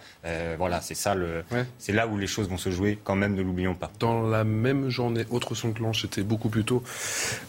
[0.59, 1.45] voilà, c'est ça le,
[1.79, 2.99] c'est là où les choses vont se jouer.
[3.03, 3.91] Quand même, ne l'oublions pas.
[3.99, 6.83] Dans la même journée, autre son de cloche, c'était beaucoup plus tôt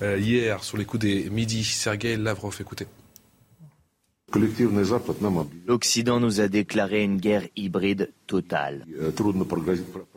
[0.01, 1.63] hier sur les coups des midi.
[1.63, 2.87] Sergei Lavrov, écoutez.
[5.67, 8.85] L'Occident nous a déclaré une guerre hybride totale.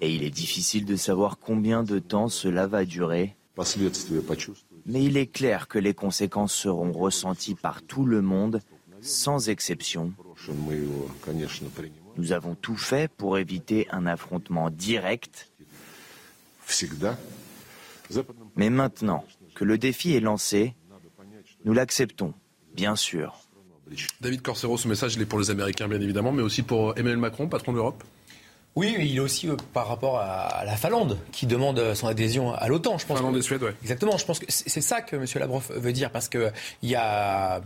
[0.01, 3.35] Et il est difficile de savoir combien de temps cela va durer.
[4.87, 8.61] Mais il est clair que les conséquences seront ressenties par tout le monde,
[9.01, 10.13] sans exception.
[12.17, 15.51] Nous avons tout fait pour éviter un affrontement direct.
[18.57, 19.25] Mais maintenant
[19.55, 20.75] que le défi est lancé,
[21.65, 22.35] nous l'acceptons,
[22.75, 23.44] bien sûr.
[24.21, 27.19] David Corsero, ce message, il est pour les Américains, bien évidemment, mais aussi pour Emmanuel
[27.19, 28.03] Macron, patron de l'Europe?
[28.77, 32.53] Oui, il est aussi euh, par rapport à la Finlande qui demande euh, son adhésion
[32.55, 32.99] à l'OTAN.
[32.99, 33.71] Je pense Finlande et Suède, oui.
[33.83, 34.17] Exactement.
[34.17, 35.27] Je pense que c'est ça que M.
[35.37, 36.51] Lavrov veut dire parce que
[36.83, 37.61] il y a,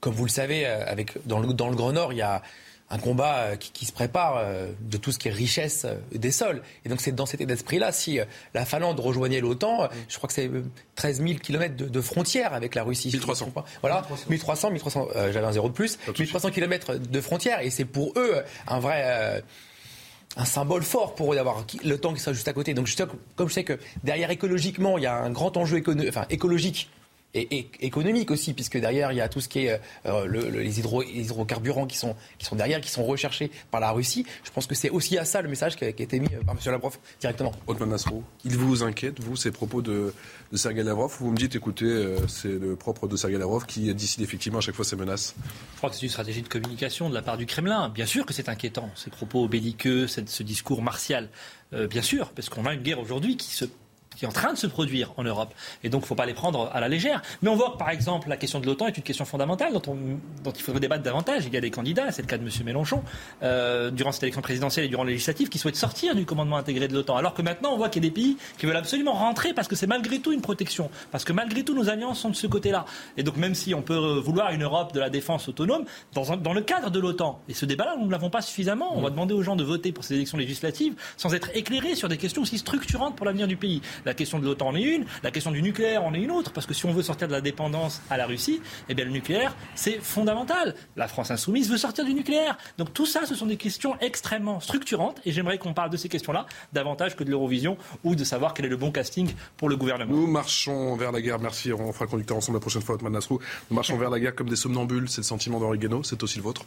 [0.00, 2.42] comme vous le savez, euh, avec dans le dans le Grand Nord, il y a
[2.90, 6.30] un combat euh, qui, se prépare euh, de tout ce qui est richesse euh, des
[6.30, 6.62] sols.
[6.84, 8.20] Et donc c'est dans cet état d'esprit-là, si
[8.54, 10.50] la Finlande rejoignait l'OTAN, je crois que c'est
[10.94, 13.10] 13 000 kilomètres de, frontières avec la Russie.
[13.12, 13.52] 1300.
[13.80, 17.60] Voilà, 1300, 1300, j'avais un zéro de plus, 1300 kilomètres de frontières.
[17.60, 19.42] Et c'est pour eux un vrai
[20.36, 22.74] un symbole fort pour eux d'avoir le temps qui soit juste à côté.
[22.74, 22.88] Donc,
[23.36, 26.90] comme je sais que derrière écologiquement, il y a un grand enjeu enfin, écologique
[27.34, 31.86] et, économique aussi, puisque derrière, il y a tout ce qui est euh, les, hydrocarburants
[31.86, 34.26] qui sont, qui sont derrière, qui sont recherchés par la Russie.
[34.44, 36.54] Je pense que c'est aussi à ça le message qui a, été mis euh, par
[36.54, 36.60] M.
[36.72, 37.52] Lavrov directement.
[37.66, 40.14] Otman Nasrou, il vous inquiète, vous, ces propos de,
[40.52, 43.92] de Sergei Lavrov Vous me dites, écoutez, euh, c'est le propre de Sergei Lavrov qui
[43.94, 45.34] décide effectivement à chaque fois ces menaces?
[45.72, 47.88] Je crois que c'est une stratégie de communication de la part du Kremlin.
[47.90, 51.28] Bien sûr que c'est inquiétant, ces propos belliqueux, ce discours martial.
[51.72, 53.64] bien sûr, parce qu'on a une guerre aujourd'hui qui se
[54.16, 55.54] qui est en train de se produire en Europe.
[55.84, 57.22] Et donc, il ne faut pas les prendre à la légère.
[57.42, 59.82] Mais on voit que, par exemple, la question de l'OTAN est une question fondamentale dont,
[59.88, 59.96] on,
[60.42, 61.44] dont il faudrait débattre davantage.
[61.46, 62.50] Il y a des candidats, c'est le cas de M.
[62.64, 63.02] Mélenchon,
[63.42, 66.94] euh, durant cette élection présidentielle et durant les qui souhaitent sortir du commandement intégré de
[66.94, 67.16] l'OTAN.
[67.16, 69.66] Alors que maintenant, on voit qu'il y a des pays qui veulent absolument rentrer parce
[69.66, 70.88] que c'est malgré tout une protection.
[71.10, 72.84] Parce que malgré tout, nos alliances sont de ce côté-là.
[73.16, 76.52] Et donc, même si on peut vouloir une Europe de la défense autonome, dans, dans
[76.52, 78.96] le cadre de l'OTAN, et ce débat-là, nous ne l'avons pas suffisamment.
[78.96, 82.08] On va demander aux gens de voter pour ces élections législatives sans être éclairés sur
[82.08, 83.82] des questions aussi structurantes pour l'avenir du pays.
[84.06, 86.64] La question de l'OTAN est une, la question du nucléaire en est une autre, parce
[86.64, 89.56] que si on veut sortir de la dépendance à la Russie, eh bien le nucléaire,
[89.74, 90.76] c'est fondamental.
[90.94, 92.56] La France insoumise veut sortir du nucléaire.
[92.78, 96.08] Donc tout ça, ce sont des questions extrêmement structurantes, et j'aimerais qu'on parle de ces
[96.08, 99.76] questions-là davantage que de l'Eurovision ou de savoir quel est le bon casting pour le
[99.76, 100.14] gouvernement.
[100.14, 103.40] Nous marchons vers la guerre, merci, on fera conducteur ensemble la prochaine fois, Otman Nasrou.
[103.70, 106.44] Nous marchons vers la guerre comme des somnambules, c'est le sentiment d'Henri c'est aussi le
[106.44, 106.62] vôtre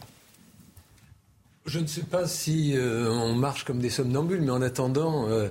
[1.65, 5.49] je ne sais pas si euh, on marche comme des somnambules, mais en attendant, euh,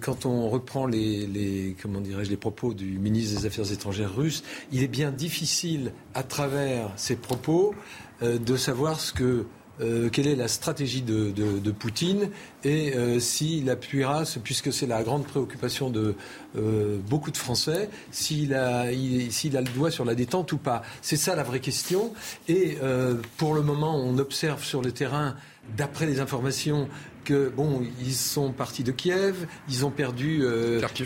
[0.00, 4.42] quand on reprend les, comment dirais-je, les propos du ministre des Affaires étrangères russe,
[4.72, 7.74] il est bien difficile, à travers ces propos,
[8.22, 9.46] euh, de savoir ce que
[9.80, 12.30] euh, quelle est la stratégie de, Poutine
[12.62, 16.14] et euh, s'il appuiera, puisque c'est la grande préoccupation de
[16.56, 20.82] euh, beaucoup de Français, s'il a, a le doigt sur la détente ou pas.
[21.02, 22.12] C'est ça la vraie question.
[22.48, 22.78] Et
[23.36, 25.34] pour le moment, on observe sur le terrain,
[25.76, 26.88] d'après les informations,
[27.24, 30.44] que bon, ils sont partis de Kiev, ils ont perdu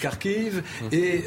[0.00, 0.86] Kharkiv, mmh.
[0.92, 1.24] et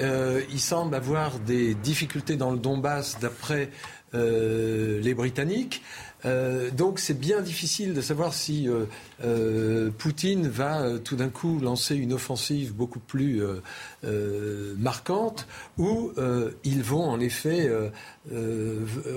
[0.51, 3.69] ils semblent avoir des difficultés dans le Donbass, d'après
[4.13, 5.81] les Britanniques.
[6.25, 8.85] Euh, donc c'est bien difficile de savoir si euh,
[9.23, 13.41] euh, Poutine va tout d'un coup lancer une offensive beaucoup plus
[14.77, 15.47] marquante
[15.77, 16.11] ou
[16.63, 17.69] ils vont en effet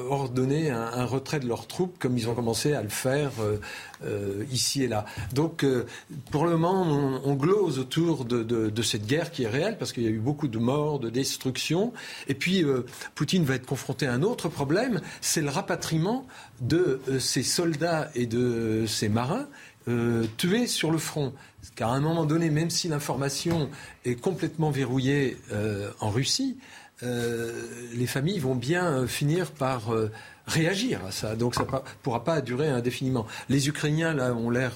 [0.08, 3.32] ordonner un, retrait de leurs troupes comme ils ont commencé à le faire
[4.50, 5.04] ici et là.
[5.34, 5.64] Donc
[6.30, 10.06] pour le moment on, glose autour de, cette guerre qui est réelle parce qu'il y
[10.06, 11.92] a eu beaucoup de morts, de destruction
[12.28, 12.64] et puis
[13.14, 16.26] Poutine va être confronté à un autre problème, c'est le rapatriement
[16.60, 19.46] de euh, ces soldats et de ces marins
[19.88, 21.32] euh, tués sur le front.
[21.76, 23.70] Car à un moment donné, même si l'information
[24.04, 26.58] est complètement verrouillée euh, en Russie,
[27.02, 29.92] les familles vont bien finir par
[30.46, 31.36] réagir à ça.
[31.36, 33.26] Donc ça ne pourra pas durer indéfiniment.
[33.48, 34.74] Les Ukrainiens, là, ont l'air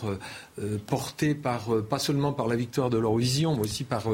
[0.87, 4.05] portés par, pas seulement par la victoire de l'Eurovision, mais aussi par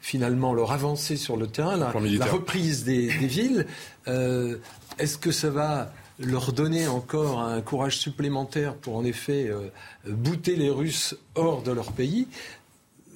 [0.00, 3.66] finalement leur avancée sur le terrain, la, reprise des, des villes.
[4.06, 9.68] Est-ce que ça va leur donner encore un courage supplémentaire pour en effet euh,
[10.06, 12.28] bouter les Russes hors de leur pays,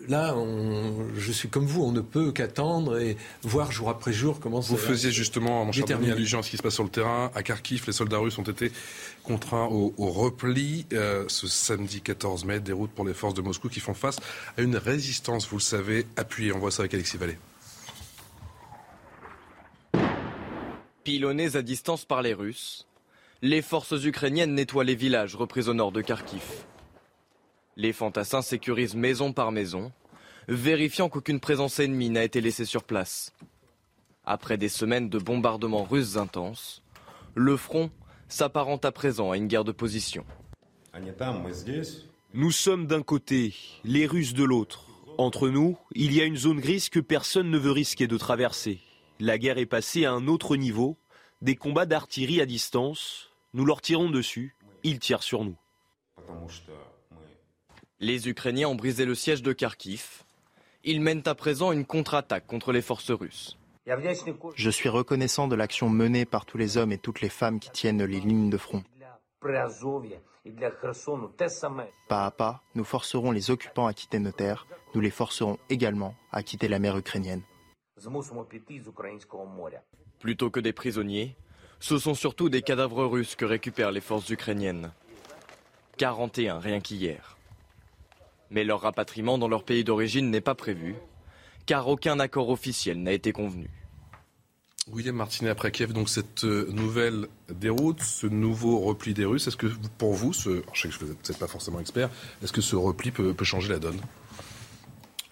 [0.09, 0.35] là,
[1.17, 4.71] je suis comme vous, on ne peut qu'attendre et voir jour après jour comment ça
[4.71, 7.31] Vous faisiez justement, mon cher allusion à ce qui se passe sur le terrain.
[7.35, 8.73] À Kharkiv, les soldats russes ont été
[9.23, 12.61] contraints au, repli euh, ce samedi 14 mai.
[12.61, 14.19] Des routes pour les forces de Moscou qui font face
[14.57, 16.53] à une résistance, vous le savez, appuyée.
[16.53, 17.39] On voit ça avec Alexis Vallée.
[21.05, 22.87] Pilonnés à distance par les Russes,
[23.43, 26.43] les forces ukrainiennes nettoient les villages repris au nord de Kharkiv.
[27.79, 29.93] Les fantassins sécurisent maison par maison,
[30.49, 33.35] vérifiant qu'aucune présence ennemie n'a été laissée sur place.
[34.24, 36.83] Après des semaines de bombardements russes intenses,
[37.35, 37.91] le front
[38.29, 40.24] s'apparente à présent à une guerre de position.
[42.33, 43.55] Nous sommes d'un côté,
[43.85, 44.87] les Russes de l'autre.
[45.18, 48.81] Entre nous, il y a une zone grise que personne ne veut risquer de traverser.
[49.20, 50.97] La guerre est passée à un autre niveau,
[51.43, 55.57] des combats d'artillerie à distance, nous leur tirons dessus, ils tirent sur nous.
[57.99, 60.23] Les Ukrainiens ont brisé le siège de Kharkiv.
[60.85, 63.57] Ils mènent à présent une contre-attaque contre les forces russes.
[64.55, 67.71] Je suis reconnaissant de l'action menée par tous les hommes et toutes les femmes qui
[67.71, 68.83] tiennent les lignes de front.
[72.09, 76.15] Pas à pas, nous forcerons les occupants à quitter nos terres, nous les forcerons également
[76.33, 77.43] à quitter la mer ukrainienne.
[80.19, 81.35] Plutôt que des prisonniers,
[81.81, 84.93] ce sont surtout des cadavres russes que récupèrent les forces ukrainiennes.
[85.97, 87.36] 41 rien qu'hier.
[88.51, 90.95] Mais leur rapatriement dans leur pays d'origine n'est pas prévu,
[91.67, 93.69] car aucun accord officiel n'a été convenu.
[94.93, 99.57] William Martinet après Kiev, donc cette euh, nouvelle déroute, ce nouveau repli des Russes, est-ce
[99.57, 99.67] que
[99.99, 102.09] pour vous, ce, je sais que vous n'êtes pas forcément expert,
[102.43, 104.01] est-ce que ce repli peut changer la donne?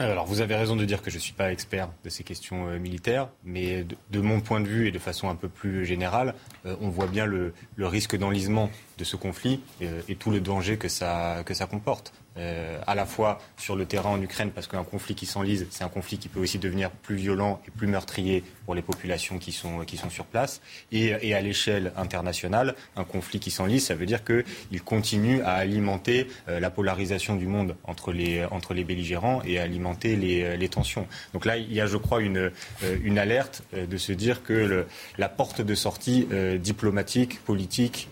[0.01, 2.67] Alors, vous avez raison de dire que je ne suis pas expert de ces questions
[2.69, 6.35] euh, militaires, mais de, mon point de vue et de façon un peu plus générale,
[6.67, 10.79] euh, on voit bien le, risque d'enlisement de ce conflit euh, et tout le danger
[10.79, 12.13] que ça, que ça comporte.
[12.37, 15.85] Euh, à la fois sur le terrain en Ukraine, parce qu'un conflit qui s'enlise, c'est
[15.85, 19.53] un conflit qui peut aussi devenir plus violent et plus meurtrier pour les populations qui
[19.53, 20.61] sont, qui sont sur place,
[20.91, 26.27] et, à l'échelle internationale, un conflit qui s'enlise, ça veut dire qu'il continue à alimenter
[26.49, 30.69] euh, la polarisation du monde entre les, entre les belligérants et à alimenter les, les
[30.69, 31.07] tensions.
[31.35, 32.51] Donc là, il y a, je crois, une,
[32.83, 34.87] euh, une alerte de se dire que
[35.19, 36.27] la porte de sortie
[36.59, 38.09] diplomatique, politique,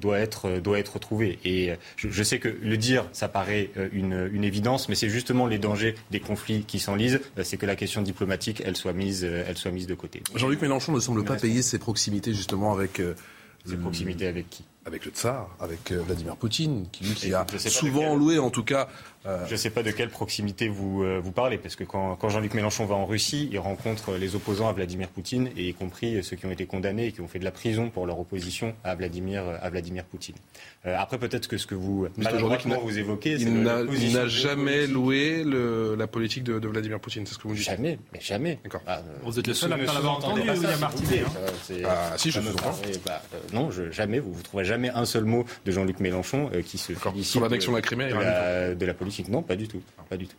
[0.00, 1.38] doit, être, doit être trouvée.
[1.44, 5.58] Et je sais que le dire, ça paraît euh, une, évidence, mais c'est justement les
[5.58, 9.44] dangers des conflits qui s'enlisent, euh, c'est que la question diplomatique, elle soit mise, euh,
[9.46, 10.22] elle soit mise de côté.
[10.34, 13.00] Jean-Luc Mélenchon ne semble pas payer ses proximités justement avec...
[13.64, 14.64] ses proximités avec qui?
[14.84, 18.88] avec le tsar, avec Vladimir Poutine, qui, lui, a souvent loué, en tout cas,
[19.46, 22.54] Je ne sais pas de quelle proximité vous, euh, vous parlez, parce que quand, Jean-Luc
[22.54, 26.36] Mélenchon va en Russie, il rencontre les opposants à Vladimir Poutine, et y compris ceux
[26.36, 28.94] qui ont été condamnés et qui ont fait de la prison pour leur opposition à
[28.94, 30.36] Vladimir, à Vladimir Poutine.
[30.86, 36.44] Euh, après, peut-être que ce que vous, vous évoquez, il n'a jamais loué la politique
[36.44, 38.60] de, Vladimir Poutine, c'est ce que vous dites Jamais, mais jamais.
[38.62, 38.82] D'accord.
[38.86, 41.22] Ah, vous êtes le seul à pas l'avoir entendu, William Martinet.
[41.22, 41.84] Hein.
[41.84, 42.50] Ah, si, je suis
[43.04, 43.22] bah,
[43.52, 46.92] Non, jamais, vous ne trouverez jamais jamais un seul mot de Jean-Luc Mélenchon qui se
[46.92, 49.15] félicite sur l'annexion de la Crimée, de la, politique.
[49.28, 50.36] Non, pas du tout, pas du tout.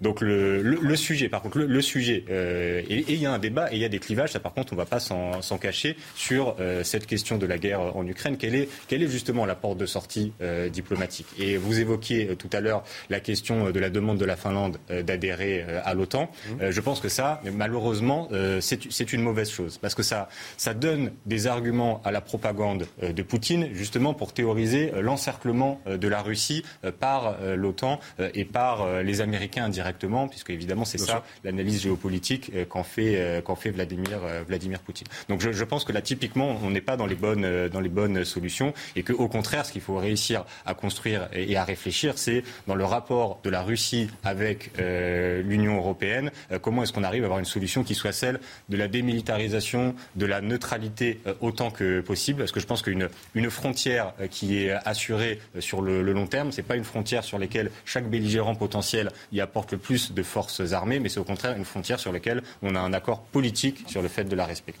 [0.00, 3.76] Donc le, sujet, par contre, le, sujet, euh, et il y a un débat et
[3.76, 6.56] il y a des clivages, ça par contre on ne va pas s'en cacher sur
[6.60, 8.36] euh, cette question de la guerre en Ukraine.
[8.36, 11.26] Quelle est, quelle est justement la porte de sortie euh, diplomatique?
[11.38, 15.64] Et vous évoquiez tout à l'heure la question de la demande de la Finlande d'adhérer
[15.84, 16.30] à l'OTAN.
[16.48, 16.70] Mmh.
[16.70, 18.28] je pense que ça, malheureusement,
[18.60, 23.22] c'est une mauvaise chose parce que ça, ça donne des arguments à la propagande de
[23.22, 26.64] Poutine justement pour théoriser l'encerclement de la Russie
[27.00, 28.00] par l'OTAN
[28.34, 33.14] et par les Américains indirectement directement, puisque évidemment c'est ça l'analyse géopolitique euh, qu'en fait,
[33.16, 35.06] euh, qu'en fait Vladimir, euh, Vladimir Poutine.
[35.28, 37.88] Donc je, je, pense que là typiquement on n'est pas dans les bonnes, dans les
[37.88, 42.42] bonnes solutions et qu'au contraire ce qu'il faut réussir à construire et, à réfléchir, c'est
[42.66, 46.30] dans le rapport de la Russie avec l'Union européenne,
[46.62, 50.26] comment est-ce qu'on arrive à avoir une solution qui soit celle de la démilitarisation, de
[50.26, 55.40] la neutralité autant que possible, parce que je pense qu'une une frontière qui est assurée
[55.60, 59.40] sur le, le long terme, c'est pas une frontière sur laquelle chaque belligérant potentiel y
[59.40, 62.74] apporte le plus de forces armées, mais c'est au contraire une frontière sur laquelle on
[62.74, 64.80] a un accord politique sur le fait de la respecter.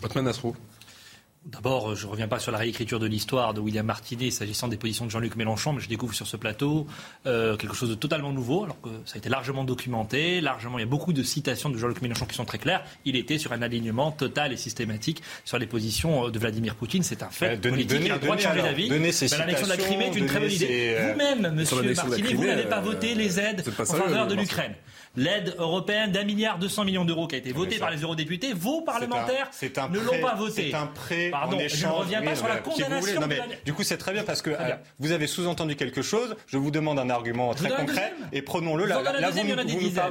[1.44, 4.76] D'abord, je ne reviens pas sur la réécriture de l'histoire de William Martinet s'agissant des
[4.76, 6.86] positions de Jean-Luc Mélenchon, mais je découvre sur ce plateau
[7.26, 10.82] euh, quelque chose de totalement nouveau, alors que ça a été largement documenté, largement, il
[10.82, 12.84] y a beaucoup de citations de Jean-Luc Mélenchon qui sont très claires.
[13.04, 17.02] Il était sur un alignement total et systématique sur les positions euh, de Vladimir Poutine.
[17.02, 18.00] C'est un fait euh, politique.
[18.04, 18.88] il a le droit de changer d'avis.
[18.88, 19.26] L'annexion
[19.64, 20.96] de la Crimée est une très bonne idée.
[21.00, 24.74] Vous-même, monsieur Martinet, vous n'avez pas voté les aides en faveur de l'Ukraine
[25.18, 28.82] l'aide européenne d'un milliard 200 millions d'euros qui a été votée par les eurodéputés, vos
[28.82, 29.50] parlementaires
[29.90, 30.70] ne l'ont pas voté.
[30.70, 33.20] C'est un prêt Pardon, je ne reviens pas sur la condamnation.
[33.64, 36.36] Du coup, c'est très bien parce que euh, vous avez sous-entendu quelque chose.
[36.46, 38.86] Je vous demande un argument très concret et prenons-le.
[38.86, 39.00] Là,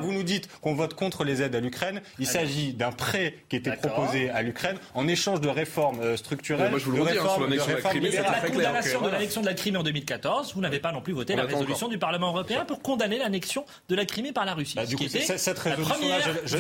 [0.01, 2.01] vous, nous dites qu'on vote contre les aides à l'Ukraine.
[2.20, 6.70] Il s'agit d'un prêt qui était proposé à l'Ukraine en échange de réformes euh, structurelles.
[6.70, 8.12] Moi, je vous le redis, hein, sur l'annexion de la Crimée.
[8.12, 11.36] La condamnation de l'annexion de la Crimée en 2014, vous n'avez pas non plus voté
[11.36, 14.78] la résolution du Parlement européen pour condamner l'annexion de la Crimée par la Russie.
[14.98, 16.58] Cette résolution-là, je,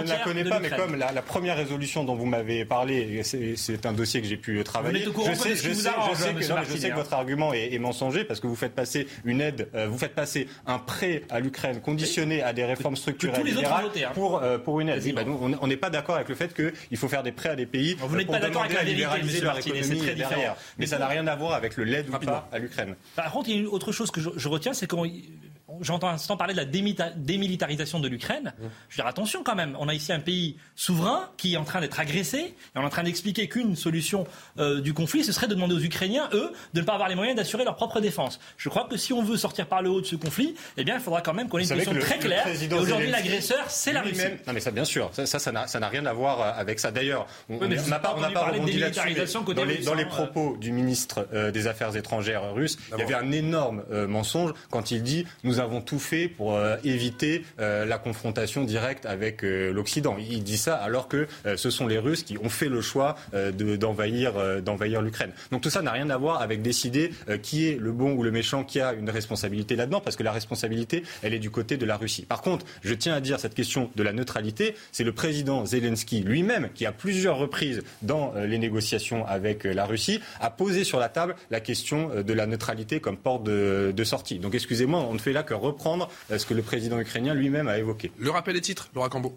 [0.00, 3.92] ne la connais pas, mais comme la, première résolution dont vous m'avez parlé, c'est un
[3.92, 5.04] dossier que j'ai pu travailler.
[5.04, 9.40] je sais, je sais, que, votre argument est, mensonger parce que vous faites passer une
[9.40, 14.10] aide, euh, vous faites passer un prêt à l'Ukraine conditionné à des réformes structurelles hein.
[14.14, 15.14] pour, euh, pour une aide.
[15.14, 17.66] Bah, on n'est pas d'accord avec le fait qu'il faut faire des prêts à des
[17.66, 20.56] pays vous n'êtes pas d'accord avec la vérité, leur économie derrière.
[20.78, 22.94] Mais ça n'a rien à voir avec le l'aide ou pas à l'Ukraine.
[23.16, 25.04] Par contre, il y a une autre chose que je retiens, c'est qu'on
[25.80, 28.52] j'entends instant parler de la démilitarisation de l'Ukraine.
[28.58, 28.62] Mmh.
[28.88, 31.64] Je veux dire, attention quand même, on a ici un pays souverain qui est en
[31.64, 34.26] train d'être agressé, et on est en train d'expliquer qu'une solution
[34.58, 37.14] euh, du conflit, ce serait de demander aux Ukrainiens, eux, de ne pas avoir les
[37.14, 38.40] moyens d'assurer leur propre défense.
[38.56, 40.96] Je crois que si on veut sortir par le haut de ce conflit, eh bien,
[40.96, 42.46] il faudra quand même qu'on ait une position très claire.
[42.46, 44.22] Et aujourd'hui, l'agresseur, c'est la Russie.
[44.46, 46.90] Non, mais ça, bien sûr, ça, ça n'a rien à voir euh, avec ça.
[46.90, 49.14] D'ailleurs, on n'a pas, on n'a pas rebondi là-dessus.
[49.54, 53.14] Dans, les, dans les propos du ministre euh, des Affaires étrangères russe, il y avait
[53.14, 57.98] un énorme mensonge quand il dit nous avons tout fait pour euh, éviter euh, la
[57.98, 60.16] confrontation directe avec euh, l'Occident.
[60.18, 61.26] Il dit ça alors que
[61.56, 63.16] ce sont les Russes qui ont fait le choix
[63.78, 65.32] d'envahir d'envahir l'Ukraine.
[65.50, 67.10] Donc tout ça n'a rien à voir avec décider
[67.42, 70.32] qui est le bon ou le méchant qui a une responsabilité là-dedans, parce que la
[70.32, 72.22] responsabilité, elle est du côté de la Russie.
[72.22, 76.20] Par contre, je tiens à dire cette question de la neutralité, c'est le président Zelensky
[76.20, 81.08] lui-même qui, à plusieurs reprises dans les négociations avec la Russie, a posé sur la
[81.08, 84.38] table la question de la neutralité comme porte de, de sortie.
[84.38, 87.68] Donc excusez-moi, on ne fait là que reprendre euh, ce que le président ukrainien lui-même
[87.68, 88.10] a évoqué.
[88.18, 89.34] Le rappel des titres, Laura Cambo.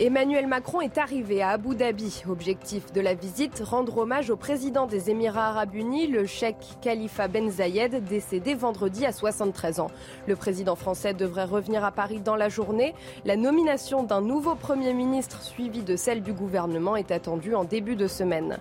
[0.00, 2.22] Emmanuel Macron est arrivé à Abu Dhabi.
[2.28, 7.26] Objectif de la visite, rendre hommage au président des Émirats arabes unis, le cheikh Khalifa
[7.26, 9.90] Ben Zayed, décédé vendredi à 73 ans.
[10.28, 12.94] Le président français devrait revenir à Paris dans la journée.
[13.24, 17.96] La nomination d'un nouveau Premier ministre suivi de celle du gouvernement est attendue en début
[17.96, 18.58] de semaine.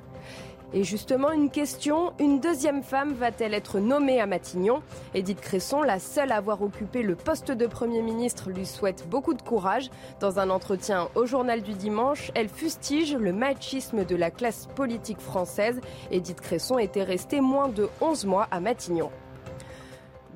[0.74, 4.82] Et justement, une question, une deuxième femme va-t-elle être nommée à Matignon
[5.14, 9.34] Edith Cresson, la seule à avoir occupé le poste de Premier ministre, lui souhaite beaucoup
[9.34, 9.90] de courage.
[10.20, 15.22] Dans un entretien au journal du dimanche, elle fustige le machisme de la classe politique
[15.22, 15.80] française.
[16.12, 19.10] Edith Cresson était restée moins de 11 mois à Matignon.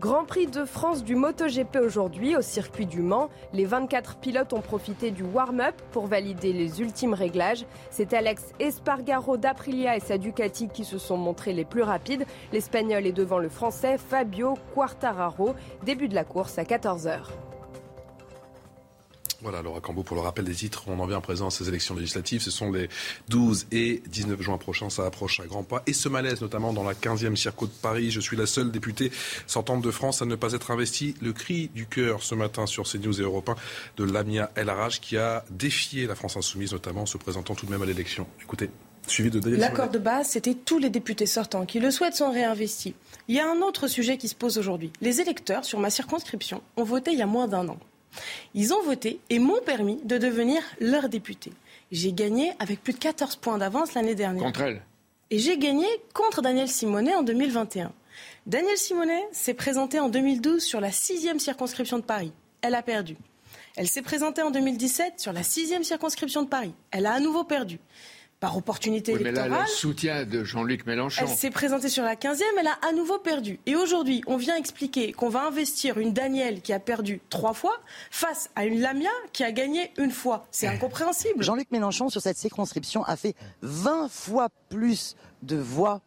[0.01, 3.29] Grand Prix de France du MotoGP aujourd'hui au circuit du Mans.
[3.53, 7.67] Les 24 pilotes ont profité du warm-up pour valider les ultimes réglages.
[7.91, 12.25] C'est Alex Espargaro d'Aprilia et sa Ducati qui se sont montrés les plus rapides.
[12.51, 15.53] L'Espagnol est devant le Français Fabio Quartararo.
[15.83, 17.19] Début de la course à 14h.
[19.41, 21.67] Voilà, Laura Cambo, pour le rappel des titres, on en vient à présent à ces
[21.67, 22.41] élections législatives.
[22.41, 22.89] Ce sont les
[23.29, 25.81] 12 et 19 juin prochains, ça approche à grands pas.
[25.87, 28.11] Et ce malaise, notamment dans la 15e circo de Paris.
[28.11, 29.11] Je suis la seule députée
[29.47, 31.15] sortante de France à ne pas être investie.
[31.21, 33.55] Le cri du cœur ce matin sur CNews et Europe 1
[33.97, 37.65] de Lamia El Haraj qui a défié la France Insoumise, notamment en se présentant tout
[37.65, 38.27] de même à l'élection.
[38.41, 38.69] Écoutez.
[39.43, 42.93] L'accord de base, c'était tous les députés sortants qui le souhaitent sont réinvestis.
[43.27, 44.93] Il y a un autre sujet qui se pose aujourd'hui.
[45.01, 47.79] Les électeurs sur ma circonscription ont voté il y a moins d'un an.
[48.53, 51.51] Ils ont voté et m'ont permis de devenir leur député.
[51.91, 54.43] J'ai gagné avec plus de 14 points d'avance l'année dernière.
[54.43, 54.81] Contre elle
[55.29, 57.91] Et j'ai gagné contre Daniel Simonet en 2021.
[58.45, 62.31] Daniel Simonet s'est présenté en 2012 sur la sixième circonscription de Paris.
[62.61, 63.17] Elle a perdu.
[63.75, 66.73] Elle s'est présentée en 2017 sur la sixième circonscription de Paris.
[66.91, 67.79] Elle a à nouveau perdu
[68.41, 69.51] par opportunité oui, électorale.
[69.51, 71.25] Mais là, le soutien de Jean-Luc Mélenchon.
[71.25, 73.59] Elle s'est présentée sur la 15e, elle a à nouveau perdu.
[73.67, 77.77] Et aujourd'hui, on vient expliquer qu'on va investir une Danielle qui a perdu trois fois
[78.09, 80.47] face à une Lamia qui a gagné une fois.
[80.49, 81.43] C'est incompréhensible.
[81.43, 86.01] Jean-Luc Mélenchon, sur cette circonscription, a fait 20 fois plus de voix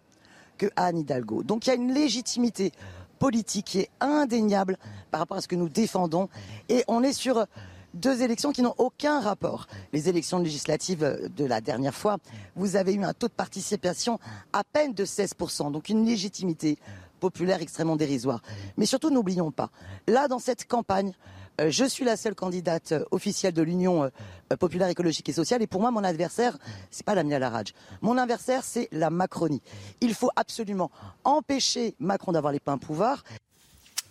[0.58, 1.44] que Anne Hidalgo.
[1.44, 2.72] Donc il y a une légitimité
[3.20, 4.76] politique qui est indéniable
[5.12, 6.28] par rapport à ce que nous défendons.
[6.68, 7.46] Et on est sur
[7.94, 9.66] deux élections qui n'ont aucun rapport.
[9.92, 12.18] Les élections législatives de la dernière fois,
[12.56, 14.18] vous avez eu un taux de participation
[14.52, 16.78] à peine de 16%, donc une légitimité
[17.20, 18.42] populaire extrêmement dérisoire.
[18.76, 19.70] Mais surtout, n'oublions pas,
[20.06, 21.14] là, dans cette campagne,
[21.60, 25.62] euh, je suis la seule candidate euh, officielle de l'Union euh, populaire écologique et sociale.
[25.62, 26.58] Et pour moi, mon adversaire,
[26.90, 27.74] c'est pas la Larage.
[28.02, 29.62] Mon adversaire, c'est la Macronie.
[30.00, 30.90] Il faut absolument
[31.22, 33.22] empêcher Macron d'avoir les pleins pouvoirs.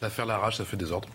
[0.02, 1.10] L'affaire Larage, ça fait désordre.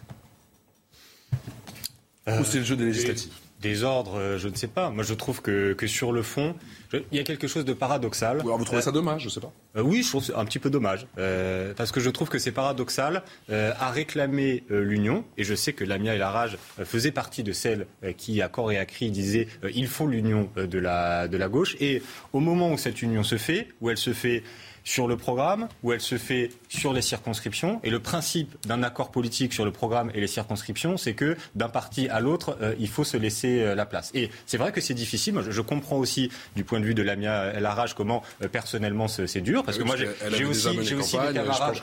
[2.28, 4.90] Ou c'est le jeu des législatives des ordres, je ne sais pas.
[4.90, 6.54] Moi, je trouve que, que sur le fond,
[6.92, 8.40] il y a quelque chose de paradoxal.
[8.40, 10.58] Alors vous trouvez ça dommage, je ne sais pas euh, Oui, je trouve un petit
[10.58, 11.06] peu dommage.
[11.18, 15.24] Euh, parce que je trouve que c'est paradoxal euh, à réclamer l'union.
[15.36, 18.72] Et je sais que Lamia et la Rage faisaient partie de celles qui, à corps
[18.72, 21.76] et à cri, disaient il faut l'union de la, de la gauche.
[21.80, 22.02] Et
[22.32, 24.42] au moment où cette union se fait, où elle se fait
[24.84, 27.80] sur le programme, où elle se fait sur les circonscriptions.
[27.82, 31.68] Et le principe d'un accord politique sur le programme et les circonscriptions, c'est que d'un
[31.68, 34.10] parti à l'autre, euh, il faut se laisser euh, la place.
[34.14, 35.34] Et c'est vrai que c'est difficile.
[35.34, 39.08] Moi, je, comprends aussi, du point de vue de Lamia El Arrage, comment euh, personnellement
[39.08, 39.64] c'est dur.
[39.64, 41.74] Parce que moi, j'ai aussi, des camarades.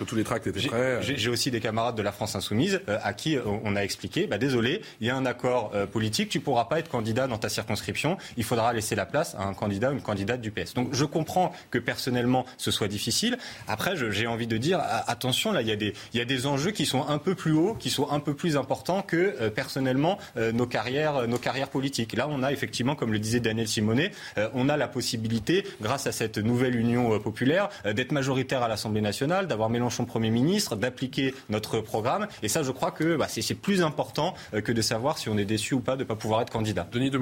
[1.02, 4.82] J'ai aussi des camarades de la France Insoumise à qui on a expliqué bah, désolé,
[5.02, 8.18] il y a un accord politique, tu ne pourras pas être candidat dans ta circonscription,
[8.38, 10.74] il faudra laisser la place à un candidat ou une candidate du PS.
[10.74, 13.38] Donc je comprends que personnellement ce soit difficile.
[13.68, 16.48] Après, j'ai envie de dire, attention, là, il y, a des, il y a des
[16.48, 19.50] enjeux qui sont un peu plus hauts, qui sont un peu plus importants que euh,
[19.50, 22.14] personnellement euh, nos, carrières, nos carrières politiques.
[22.14, 26.08] Là, on a effectivement, comme le disait Daniel Simonet, euh, on a la possibilité, grâce
[26.08, 31.34] à cette nouvelle union populaire, d'être majoritaire à l'Assemblée nationale, d'avoir Mélenchon Premier ministre, d'appliquer
[31.50, 32.28] notre programme.
[32.44, 35.46] Et ça, je crois que bah, c'est plus important que de savoir si on est
[35.46, 36.88] déçu ou pas de ne pas pouvoir être candidat.
[36.92, 37.20] Denis de.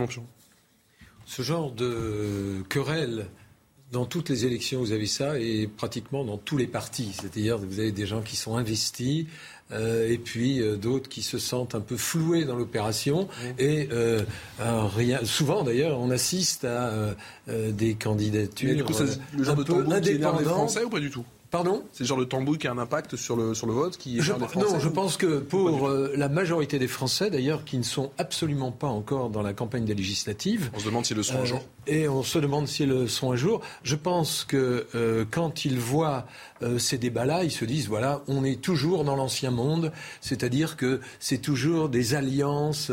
[1.26, 3.28] Ce genre de querelle
[3.94, 7.12] dans toutes les élections, vous avez ça, et pratiquement dans tous les partis.
[7.14, 9.28] C'est-à-dire que vous avez des gens qui sont investis,
[9.72, 13.28] euh, et puis euh, d'autres qui se sentent un peu floués dans l'opération.
[13.60, 14.24] Et euh,
[14.60, 16.92] rien, souvent, d'ailleurs, on assiste à
[17.48, 18.76] des candidatures.
[18.76, 18.94] du coup,
[19.38, 21.24] le genre de tambour qui Français ou pas du tout?
[21.52, 21.84] Pardon?
[21.92, 24.20] C'est le genre de tambouille qui a un impact sur le, sur le vote qui
[24.20, 28.72] je, Non, je pense que pour la majorité des Français, d'ailleurs, qui ne sont absolument
[28.72, 30.72] pas encore dans la campagne des législatives.
[30.74, 31.62] On se demande s'ils le sont un jour.
[31.88, 33.62] Euh, et on se demande s'ils le sont un jour.
[33.84, 36.26] Je pense que euh, quand ils voient
[36.78, 41.40] ces débats-là, ils se disent voilà, on est toujours dans l'ancien monde, c'est-à-dire que c'est
[41.40, 42.90] toujours des alliances,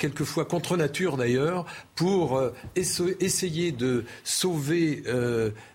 [0.00, 2.42] quelquefois contre nature d'ailleurs, pour
[2.74, 5.04] essayer de sauver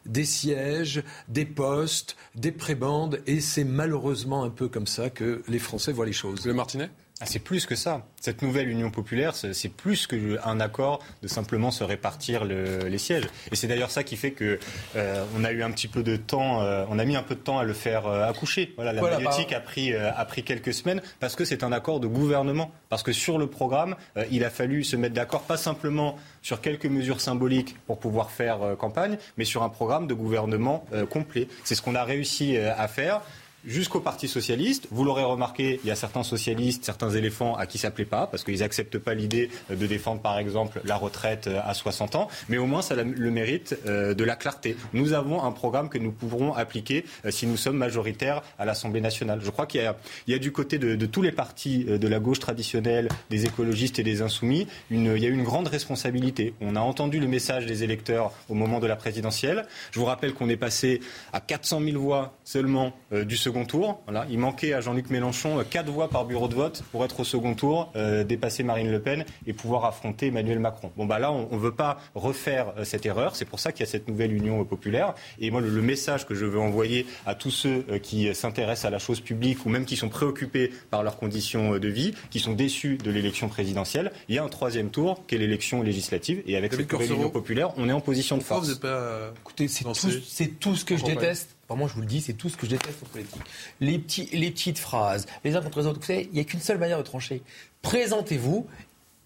[0.06, 5.60] des sièges, des postes, des prébandes, et c'est malheureusement un peu comme ça que les
[5.60, 6.46] Français voient les choses.
[6.46, 6.90] Le Martinet?
[7.22, 8.06] Ah, c'est plus que ça.
[8.20, 13.26] Cette nouvelle union populaire, c'est plus qu'un accord de simplement se répartir les sièges.
[13.52, 14.60] Et c'est d'ailleurs ça qui fait que
[14.96, 17.36] euh, on a eu un petit peu de temps, euh, on a mis un peu
[17.36, 18.74] de temps à le faire euh, accoucher.
[18.76, 22.08] Voilà, la voilà, a pris a pris quelques semaines parce que c'est un accord de
[22.08, 22.72] gouvernement.
[22.90, 23.96] Parce que sur le programme,
[24.30, 28.76] il a fallu se mettre d'accord, pas simplement sur quelques mesures symboliques pour pouvoir faire
[28.78, 31.48] campagne, mais sur un programme de gouvernement complet.
[31.64, 33.22] C'est ce qu'on a réussi à faire
[33.66, 34.88] jusqu'au Parti socialiste.
[34.92, 38.28] Vous l'aurez remarqué, il y a certains socialistes, certains éléphants à qui ça plaît pas,
[38.28, 42.28] parce qu'ils n'acceptent pas l'idée de défendre, par exemple, la retraite à 60 ans.
[42.50, 44.76] Mais au moins, ça a le mérite euh, de la clarté.
[44.94, 49.02] Nous avons un programme que nous pourrons appliquer euh, si nous sommes majoritaires à l'Assemblée
[49.02, 49.40] nationale.
[49.44, 49.82] Je crois qu'il
[50.28, 54.00] y, a, du côté de, tous les partis euh, de la gauche traditionnelle, des écologistes
[54.00, 56.54] et des insoumis, il y a une grande responsabilité.
[56.62, 59.66] On a entendu le message des électeurs au moment de la présidentielle.
[59.92, 61.02] Je vous rappelle qu'on est passé
[61.32, 64.02] à 400 000 voix seulement du second second tour.
[64.06, 64.26] Voilà.
[64.32, 67.54] Il manquait à Jean-Luc Mélenchon quatre voix par bureau de vote pour être au second
[67.54, 67.92] tour,
[68.28, 70.92] dépasser Marine Le Pen et pouvoir affronter Emmanuel Macron.
[70.98, 73.36] Bon, bah là, on ne veut pas refaire cette erreur.
[73.36, 75.14] C'est pour ça qu'il y a cette nouvelle union populaire.
[75.40, 79.00] Et moi, le, message que je veux envoyer à tous ceux qui s'intéressent à la
[79.00, 82.98] chose publique ou même qui sont préoccupés par leurs conditions de vie, qui sont déçus
[82.98, 86.42] de l'élection présidentielle, il y a un troisième tour qui est l'élection législative.
[86.48, 88.80] Et avec cette nouvelle union populaire, on est en position de force.
[89.42, 89.92] Écoutez, c'est tout,
[90.60, 91.56] tout, ce que je déteste.
[91.76, 93.42] Moi, je vous le dis, c'est tout ce que je déteste en politique.
[93.80, 96.00] Les, petits, les petites phrases, les uns contre les autres.
[96.00, 97.42] Vous savez, il n'y a qu'une seule manière de trancher.
[97.82, 98.68] Présentez-vous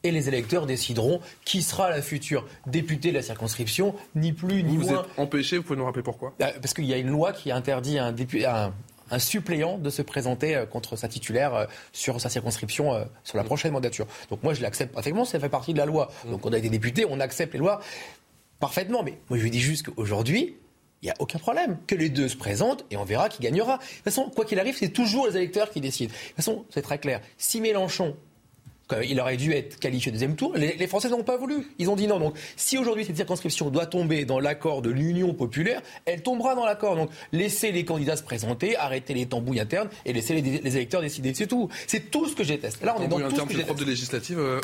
[0.03, 4.77] et les électeurs décideront qui sera la future députée de la circonscription, ni plus ni
[4.77, 4.85] moins.
[4.85, 6.33] Vous êtes empêché, vous pouvez nous rappeler pourquoi?
[6.39, 8.73] Bah, Parce qu'il y a une loi qui interdit un, un,
[9.11, 13.37] un suppléant de se présenter euh, contre sa titulaire euh, sur sa circonscription euh, sur
[13.37, 14.07] la prochaine mandature.
[14.29, 16.09] Donc moi, je l'accepte parfaitement, ça fait partie de la loi.
[16.25, 16.31] Mm.
[16.31, 17.81] Donc on a été député, on accepte les lois
[18.59, 19.03] parfaitement.
[19.03, 20.55] Mais moi, je lui dis juste qu'aujourd'hui,
[21.01, 21.77] il n'y a aucun problème.
[21.87, 23.77] Que les deux se présentent et on verra qui gagnera.
[23.77, 26.11] De toute façon, quoi qu'il arrive, c'est toujours les électeurs qui décident.
[26.11, 27.21] De toute façon, c'est très clair.
[27.37, 28.15] Si Mélenchon
[29.03, 30.53] il aurait dû être qualifié deuxième tour.
[30.55, 31.67] Les, Français n'ont pas voulu.
[31.77, 32.19] Ils ont dit non.
[32.19, 36.65] Donc, si aujourd'hui cette circonscription doit tomber dans l'accord de l'Union populaire, elle tombera dans
[36.65, 36.95] l'accord.
[36.95, 41.33] Donc, laissez les candidats se présenter, arrêtez les tambouilles internes et laissez les, électeurs décider.
[41.33, 41.69] C'est tout.
[41.85, 42.83] C'est tout ce que je déteste.
[42.83, 43.79] Là, on est dans tout ce que je déteste.
[43.79, 44.61] de législative, euh,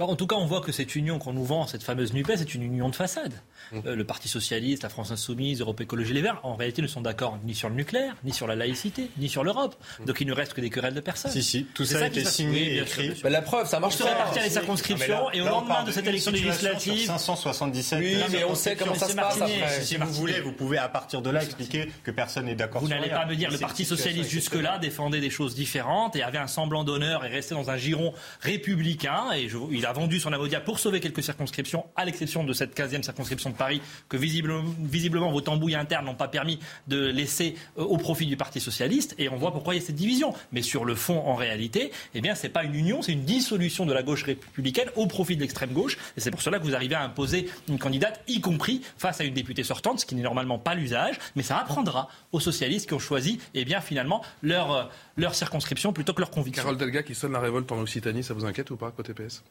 [0.00, 2.54] En tout cas, on voit que cette union qu'on nous vend, cette fameuse NUPES, c'est
[2.54, 3.32] une union de façade.
[3.72, 3.78] Mmh.
[3.86, 7.00] Euh, le Parti Socialiste, la France Insoumise, Europe Écologie Les Verts, en réalité, ne sont
[7.00, 9.74] d'accord ni sur le nucléaire, ni sur la laïcité, ni sur l'Europe.
[9.98, 10.04] Mmh.
[10.04, 11.32] Donc il ne reste que des querelles de personnes.
[11.32, 13.12] Si, si, tout ça, a été signé et écrit.
[13.22, 16.06] Bah, la preuve, ça marche On se répartit les circonscriptions et au lendemain de cette
[16.06, 17.06] élection législative.
[17.06, 17.98] 577.
[17.98, 19.40] Oui, mais on sait comment ça se passe
[19.82, 22.88] Si vous voulez, vous pouvez à partir de là expliquer que personne n'est d'accord Vous
[22.88, 26.46] n'allez pas me dire le Parti Socialiste jusque-là défendait des choses différentes et avait un
[26.46, 30.78] semblant d'honneur et restait dans un giron républicain et il a vendu son avocat pour
[30.78, 35.74] sauver quelques circonscriptions, à l'exception de cette 15e circonscription de Paris, que visiblement, vos tambouilles
[35.74, 36.58] internes n'ont pas permis
[36.88, 39.14] de laisser euh, au profit du Parti socialiste.
[39.18, 40.34] Et on voit pourquoi il y a cette division.
[40.52, 43.92] Mais sur le fond, en réalité, eh bien, pas une union, c'est une dissolution de
[43.92, 45.98] la gauche républicaine au profit de l'extrême gauche.
[46.16, 49.24] Et c'est pour cela que vous arrivez à imposer une candidate, y compris face à
[49.24, 51.18] une députée sortante, ce qui n'est normalement pas l'usage.
[51.36, 56.14] Mais ça apprendra aux socialistes qui ont choisi, eh bien, finalement, leur, euh, circonscription plutôt
[56.14, 56.62] que leur conviction.
[56.62, 59.42] Carole Delga qui sonne la révolte en Occitanie, ça vous inquiète ou pas, côté PS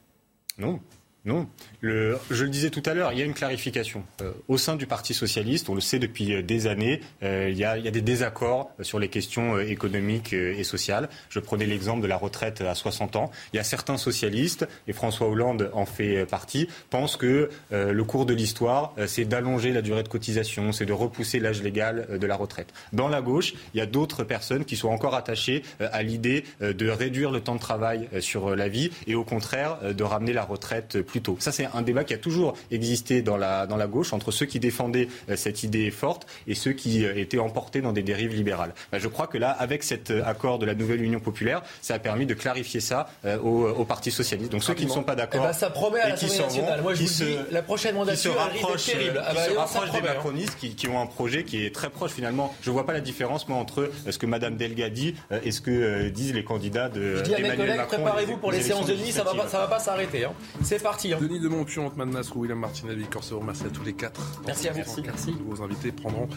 [0.57, 0.79] Non.
[1.27, 1.45] Non.
[1.81, 4.03] Je le disais tout à l'heure, il y a une clarification.
[4.21, 7.57] Euh, au sein du Parti socialiste, on le sait depuis euh, des années, euh, il,
[7.57, 11.09] y a, il, y a, des désaccords sur les questions économiques et sociales.
[11.29, 13.29] Je prenais l'exemple de la retraite à 60 ans.
[13.51, 18.25] Il y a certains socialistes, et François Hollande en fait partie, pensent que le cours
[18.25, 22.35] de l'histoire, c'est d'allonger la durée de cotisation, c'est de repousser l'âge légal de la
[22.35, 22.73] retraite.
[22.93, 26.89] Dans la gauche, il y a d'autres personnes qui sont encore attachées à l'idée de
[26.89, 31.01] réduire le temps de travail sur la vie et au contraire de ramener la retraite
[31.01, 34.31] plus ça, c'est un débat qui a toujours existé dans la, dans la gauche entre
[34.31, 38.03] ceux qui défendaient euh, cette idée forte et ceux qui euh, étaient emportés dans des
[38.03, 38.73] dérives libérales.
[38.91, 41.95] Bah, je crois que là, avec cet euh, accord de la nouvelle Union populaire, ça
[41.95, 43.09] a permis de clarifier ça
[43.43, 44.51] au, Parti socialiste.
[44.51, 46.81] Donc ceux qui ne sont pas d'accord, eh ben, ça promet à l'Assemblée nationale.
[46.81, 49.23] Moi, je vous dis, la prochaine mandature qui se terrible.
[49.25, 50.01] Ah bah, des hein.
[50.03, 52.53] macronistes qui, ont un projet qui est très proche finalement.
[52.61, 55.61] Je ne vois pas la différence moi entre ce que Madame Delga dit et ce
[55.61, 57.17] que disent les candidats de.
[57.17, 59.79] Je dis à mes collègues, préparez-vous pour les séances de nuit, ça ne va pas
[59.79, 60.25] s'arrêter.
[60.25, 60.33] Hein.
[60.63, 61.06] C'est parti.
[61.13, 61.17] Hein.
[61.21, 64.21] Denis de Montpion, Antman Nasrou, William Martinavi, Corseau, merci à tous les quatre.
[64.45, 65.01] Merci à vous.
[65.03, 65.35] Merci.
[65.45, 66.27] Vos invités prendront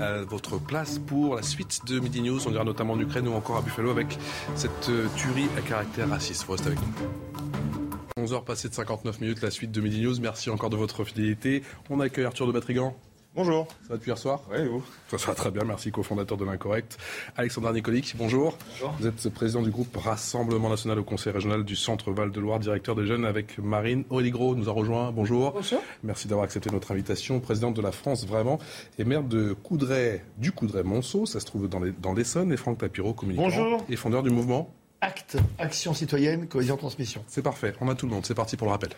[0.00, 2.46] euh, votre place pour la suite de Midi News.
[2.46, 4.18] On ira notamment en Ukraine ou encore à Buffalo avec
[4.54, 6.44] cette euh, tuerie à caractère raciste.
[6.44, 8.24] Vous restez avec nous.
[8.24, 10.20] 11h passées de 59 minutes, la suite de Midi News.
[10.20, 11.62] Merci encore de votre fidélité.
[11.88, 12.96] On accueille Arthur de Batrigan.
[13.36, 13.68] Bonjour.
[13.82, 14.82] Ça va depuis hier soir Oui, vous?
[15.16, 16.98] Ça va très bien, merci, cofondateur de l'Incorrect.
[17.36, 18.58] Alexandre Nicolic, bonjour.
[18.72, 18.92] Bonjour.
[18.98, 23.06] Vous êtes président du groupe Rassemblement National au Conseil Régional du Centre Val-de-Loire, directeur des
[23.06, 25.12] jeunes avec Marine Oligro nous a rejoint.
[25.12, 25.52] Bonjour.
[25.52, 25.80] Bonjour.
[26.02, 27.38] Merci d'avoir accepté notre invitation.
[27.38, 28.58] Présidente de la France, vraiment,
[28.98, 33.44] et maire de Coudray, du Coudray-Monceau, ça se trouve dans l'Essonne, et Franck Tapiro, communicant
[33.44, 33.84] Bonjour.
[33.88, 37.24] et fondeur du mouvement Acte, Action Citoyenne, Cohésion Transmission.
[37.28, 38.26] C'est parfait, on a tout le monde.
[38.26, 38.90] C'est parti pour le rappel.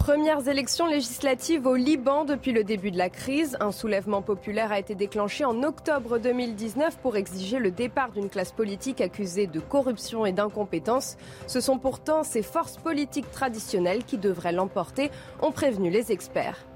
[0.00, 3.58] Premières élections législatives au Liban depuis le début de la crise.
[3.60, 8.50] Un soulèvement populaire a été déclenché en octobre 2019 pour exiger le départ d'une classe
[8.50, 11.18] politique accusée de corruption et d'incompétence.
[11.46, 15.10] Ce sont pourtant ces forces politiques traditionnelles qui devraient l'emporter,
[15.42, 16.69] ont prévenu les experts.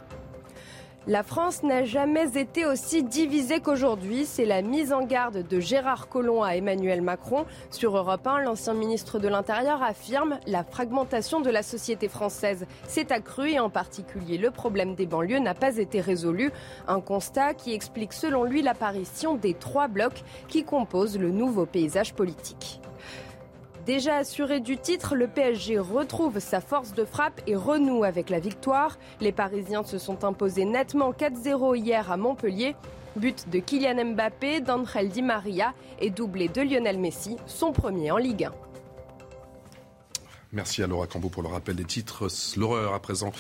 [1.07, 4.25] La France n'a jamais été aussi divisée qu'aujourd'hui.
[4.25, 7.45] C'est la mise en garde de Gérard Collomb à Emmanuel Macron.
[7.71, 13.13] Sur Europe 1, l'ancien ministre de l'Intérieur affirme la fragmentation de la société française s'est
[13.13, 16.51] accrue et en particulier le problème des banlieues n'a pas été résolu.
[16.89, 22.15] Un constat qui explique selon lui l'apparition des trois blocs qui composent le nouveau paysage
[22.15, 22.81] politique.
[23.87, 28.41] Déjà assuré du titre, le PSG retrouve sa force de frappe et renoue avec la
[28.41, 28.99] victoire.
[29.21, 32.77] Les Parisiens se sont imposés nettement 4-0 hier à Montpellier.
[33.17, 38.17] But de Kylian Mbappé, d'Angel Di Maria et doublé de Lionel Messi, son premier en
[38.17, 38.53] Ligue 1.
[40.53, 42.29] Merci à Laura Cambo pour le rappel des titres.
[42.57, 43.33] L'horreur à présent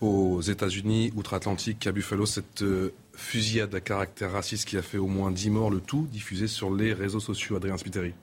[0.00, 5.06] aux États-Unis, outre-Atlantique, à Buffalo, cette euh, fusillade à caractère raciste qui a fait au
[5.06, 7.54] moins 10 morts, le tout diffusé sur les réseaux sociaux.
[7.54, 8.14] Adrien Spiteri.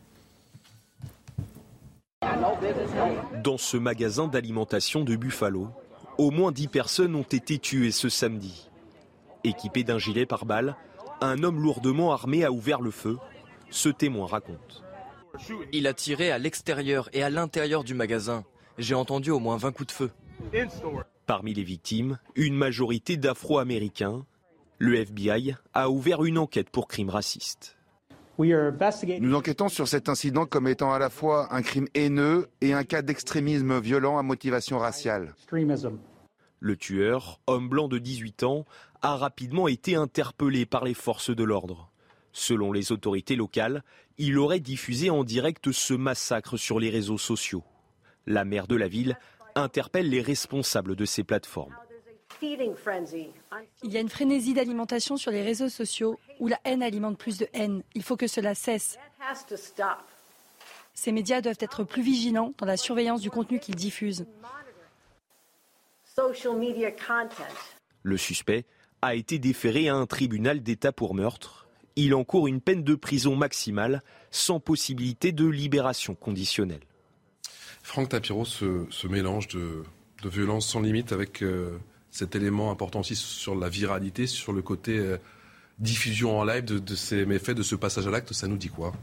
[3.43, 5.69] Dans ce magasin d'alimentation de Buffalo,
[6.17, 8.69] au moins 10 personnes ont été tuées ce samedi.
[9.43, 10.76] Équipé d'un gilet pare-balles,
[11.21, 13.17] un homme lourdement armé a ouvert le feu.
[13.69, 14.84] Ce témoin raconte.
[15.71, 18.43] Il a tiré à l'extérieur et à l'intérieur du magasin.
[18.78, 20.11] J'ai entendu au moins 20 coups de feu.
[21.26, 24.26] Parmi les victimes, une majorité d'Afro-Américains.
[24.78, 27.78] Le FBI a ouvert une enquête pour crimes racistes.
[28.40, 32.84] Nous enquêtons sur cet incident comme étant à la fois un crime haineux et un
[32.84, 35.36] cas d'extrémisme violent à motivation raciale.
[36.60, 38.66] Le tueur, homme blanc de 18 ans,
[39.02, 41.92] a rapidement été interpellé par les forces de l'ordre.
[42.32, 43.84] Selon les autorités locales,
[44.18, 47.64] il aurait diffusé en direct ce massacre sur les réseaux sociaux.
[48.26, 49.18] La maire de la ville
[49.56, 51.76] interpelle les responsables de ces plateformes.
[52.42, 57.38] Il y a une frénésie d'alimentation sur les réseaux sociaux où la haine alimente plus
[57.38, 57.84] de haine.
[57.96, 58.98] Il faut que cela cesse.
[60.94, 64.26] Ces médias doivent être plus vigilants dans la surveillance du contenu qu'ils diffusent.
[68.04, 68.66] Le suspect
[69.02, 71.68] a été déféré à un tribunal d'État pour meurtre.
[71.96, 76.82] Il encourt une peine de prison maximale sans possibilité de libération conditionnelle.
[77.84, 79.84] Franck Tapiro, ce, mélange de,
[80.24, 81.78] violence sans limite avec euh,
[82.14, 85.18] cet élément important aussi sur la viralité, sur le côté euh,
[85.80, 88.93] diffusion en live de, ces méfaits, de ce passage à l'acte, ça nous dit quoi?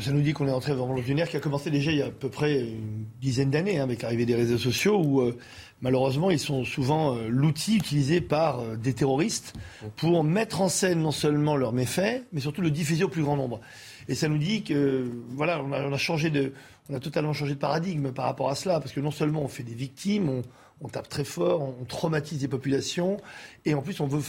[0.00, 2.02] Ça nous dit qu'on est entré dans une ère qui a commencé déjà il y
[2.02, 5.36] a à peu près une dizaine d'années, hein, avec l'arrivée des réseaux sociaux, où euh,
[5.80, 9.54] malheureusement ils sont souvent euh, l'outil utilisé par des terroristes
[9.96, 13.36] pour mettre en scène non seulement leurs méfaits, mais surtout le diffuser au plus grand
[13.36, 13.60] nombre.
[14.08, 16.52] Et ça nous dit que voilà, on a, changé de,
[16.90, 19.48] on a totalement changé de paradigme par rapport à cela, parce que non seulement on
[19.48, 20.42] fait des victimes, on,
[20.80, 23.18] on tape très fort, on traumatise des populations,
[23.64, 24.22] et en plus on veut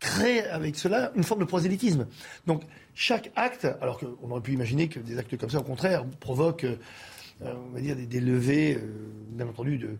[0.00, 2.06] créer avec cela une forme de prosélytisme.
[2.46, 2.62] Donc
[2.94, 6.64] chaque acte, alors qu'on aurait pu imaginer que des actes comme ça, au contraire, provoquent,
[6.64, 9.98] euh, on va dire, des, levées, euh, bien entendu, de,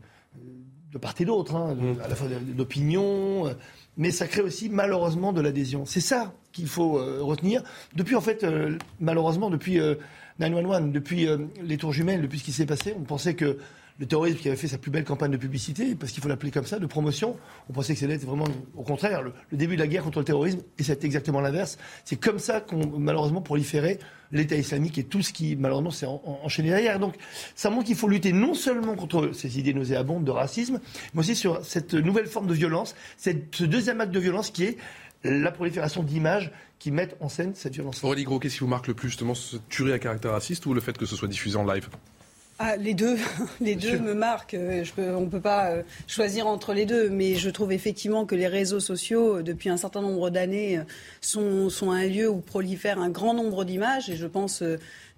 [0.93, 2.01] de part et d'autre, hein, mmh.
[2.03, 3.53] à la fois d'opinion, euh,
[3.97, 5.85] mais ça crée aussi malheureusement de l'adhésion.
[5.85, 6.95] C'est ça qu'il faut
[7.25, 7.63] retenir.
[7.95, 8.45] Depuis, en fait,
[8.99, 9.79] malheureusement, depuis
[10.41, 11.29] 911, depuis
[11.63, 13.59] les tours jumelles, depuis ce qui s'est passé, on pensait que
[14.01, 16.51] le terrorisme qui avait fait sa plus belle campagne de publicité, parce qu'il faut l'appeler
[16.51, 17.37] comme ça, de promotion.
[17.69, 20.61] On pensait que c'était vraiment, au contraire, le, début de la guerre contre le terrorisme,
[20.79, 21.77] et c'est exactement l'inverse.
[22.07, 23.99] C'est comme ça qu'on, malheureusement, proliférait
[24.33, 26.99] l'État islamique et tout ce qui, malheureusement, s'est enchaîné derrière.
[26.99, 27.17] Donc,
[27.55, 30.81] ça montre qu'il faut lutter non seulement contre ces idées nauséabondes de racisme,
[31.13, 34.65] mais aussi sur cette nouvelle forme de violence, cette, ce deuxième acte de violence qui
[34.65, 34.79] est
[35.25, 38.03] la prolifération d'images qui mettent en scène cette violence.
[38.03, 40.73] Aurélie Gros, qu'est-ce qui vous marque le plus, justement, ce tuerie à caractère raciste ou
[40.73, 41.91] le fait que ce soit diffusé en live?
[42.63, 43.17] Ah, les deux,
[43.63, 44.55] les deux me marquent.
[44.55, 48.35] Je on ne peut pas euh, choisir entre les deux, mais je trouve effectivement que
[48.35, 50.83] les réseaux sociaux, euh, depuis un certain nombre d'années, euh,
[51.23, 54.11] sont, sont, un lieu où prolifère un grand nombre d'images.
[54.11, 54.63] Et je pense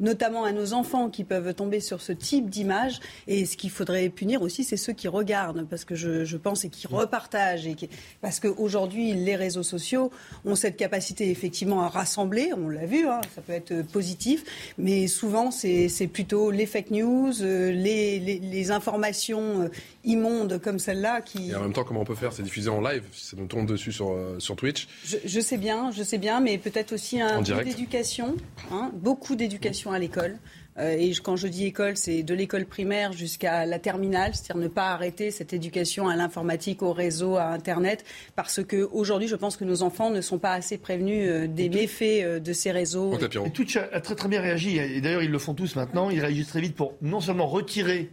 [0.03, 3.01] notamment à nos enfants qui peuvent tomber sur ce type d'image.
[3.27, 6.69] Et ce qu'il faudrait punir aussi, c'est ceux qui regardent, parce que je, pense, et
[6.69, 7.67] qui repartagent.
[7.67, 7.77] Et
[8.21, 10.11] parce qu'aujourd'hui, les réseaux sociaux
[10.45, 14.45] ont cette capacité effectivement à rassembler, on l'a vu, hein, ça peut être positif,
[14.77, 19.69] mais souvent c'est plutôt les fake news, euh, les, les, informations euh,
[20.05, 21.51] immondes comme celle-là qui...
[21.51, 23.67] Et en même temps, comment on peut faire C'est diffuser en live, ça nous tombe
[23.67, 24.89] dessus sur, euh, sur Twitch.
[25.05, 28.37] Je, sais bien, je sais bien, mais peut-être aussi un peu d'éducation,
[28.71, 30.39] hein, beaucoup d'éducation à l'école.
[30.79, 34.69] Euh, et quand je dis école, c'est de l'école primaire jusqu'à la terminale, c'est-à-dire ne
[34.69, 38.05] pas arrêter cette éducation à l'informatique, au réseau, à Internet,
[38.37, 42.25] parce qu'aujourd'hui, je pense que nos enfants ne sont pas assez prévenus euh, des méfaits
[42.25, 43.13] euh, de ces réseaux.
[43.45, 46.21] Et Twitch a très très bien réagi, et d'ailleurs ils le font tous maintenant, ils
[46.21, 48.11] réagissent très vite pour non seulement retirer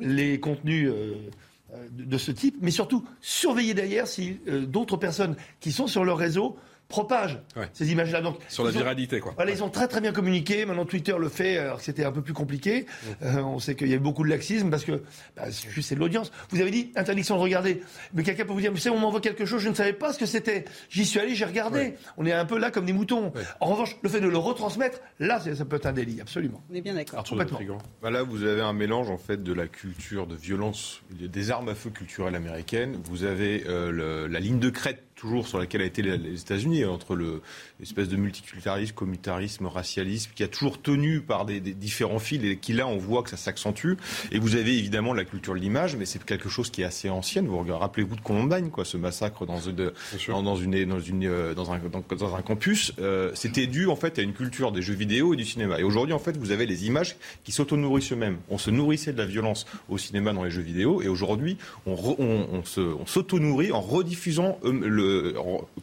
[0.00, 0.90] les contenus
[1.90, 6.56] de, ce type, mais surtout surveiller derrière si d'autres personnes qui sont sur leur réseau
[6.92, 7.40] propage
[7.72, 8.20] ces images-là.
[8.20, 9.32] Donc sur la viralité, quoi.
[9.34, 10.64] Voilà, ils ont très très bien communiqué.
[10.66, 12.86] Maintenant, Twitter le fait, alors que c'était un peu plus compliqué.
[13.22, 15.02] Euh, on sait qu'il y a eu beaucoup de laxisme parce que
[15.36, 16.30] bah, c'est de l'audience.
[16.50, 17.82] Vous avez dit interdiction de regarder,
[18.12, 20.12] mais quelqu'un peut vous dire, vous savez, on m'envoie quelque chose, je ne savais pas
[20.12, 20.66] ce que c'était.
[20.90, 21.94] J'y suis allé, j'ai regardé.
[22.16, 23.32] On est un peu là comme des moutons.
[23.60, 26.62] En revanche, le fait de le retransmettre, là, ça peut être un délit, absolument.
[26.70, 27.20] On est bien d'accord.
[28.02, 31.68] Bah là, vous avez un mélange en fait de la culture de violence, des armes
[31.70, 32.98] à feu culturelles américaines.
[33.04, 37.16] Vous avez euh, la ligne de crête toujours sur laquelle a été les États-Unis, entre
[37.78, 42.72] l'espèce de multiculturalisme, communautarisme, racialisme, qui a toujours tenu par des, différents fils et qui
[42.72, 43.92] là, on voit que ça s'accentue.
[44.32, 47.08] Et vous avez évidemment la culture de l'image, mais c'est quelque chose qui est assez
[47.08, 47.46] ancienne.
[47.46, 49.92] Vous rappelez-vous de Columbine, quoi, ce massacre dans, une,
[50.26, 51.78] dans, une, dans, une, euh, dans, un,
[52.18, 52.92] dans, un campus.
[52.98, 55.78] Euh, c'était dû en fait à une culture des jeux vidéo et du cinéma.
[55.78, 57.14] Et aujourd'hui, en fait, vous avez les images
[57.44, 58.38] qui s'auto-nourrissent eux-mêmes.
[58.50, 61.94] On se nourrissait de la violence au cinéma, dans les jeux vidéo, et aujourd'hui, on,
[62.18, 65.11] on, on s'auto-nourrit en rediffusant, le,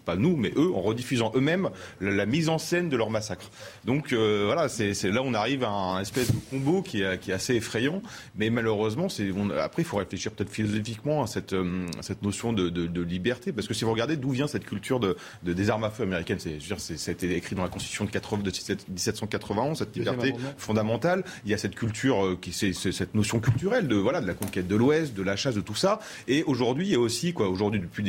[0.06, 1.70] pas nous, mais eux, en rediffusant eux-mêmes
[2.02, 3.50] la, mise en scène de leur massacre.
[3.86, 7.32] Donc euh, voilà, c'est là on arrive à un espèce de combo qui est, qui
[7.32, 8.02] est assez effrayant,
[8.36, 12.70] mais malheureusement, c'est après il faut réfléchir peut-être philosophiquement à cette, euh, cette notion de,
[12.70, 15.70] de, de, liberté, parce que si vous regardez d'où vient cette culture de, de, des
[15.70, 18.52] armes à feu américaines, c'est, été écrit dans la Constitution de, 80, de
[18.90, 21.24] 1791, cette liberté fondamentale.
[21.46, 24.34] Il y a cette culture, euh, qui c'est, cette notion culturelle de voilà de la
[24.34, 26.00] conquête de l'Ouest, de la chasse, de tout ça.
[26.28, 28.04] Et aujourd'hui, il y a aussi quoi, aujourd'hui depuis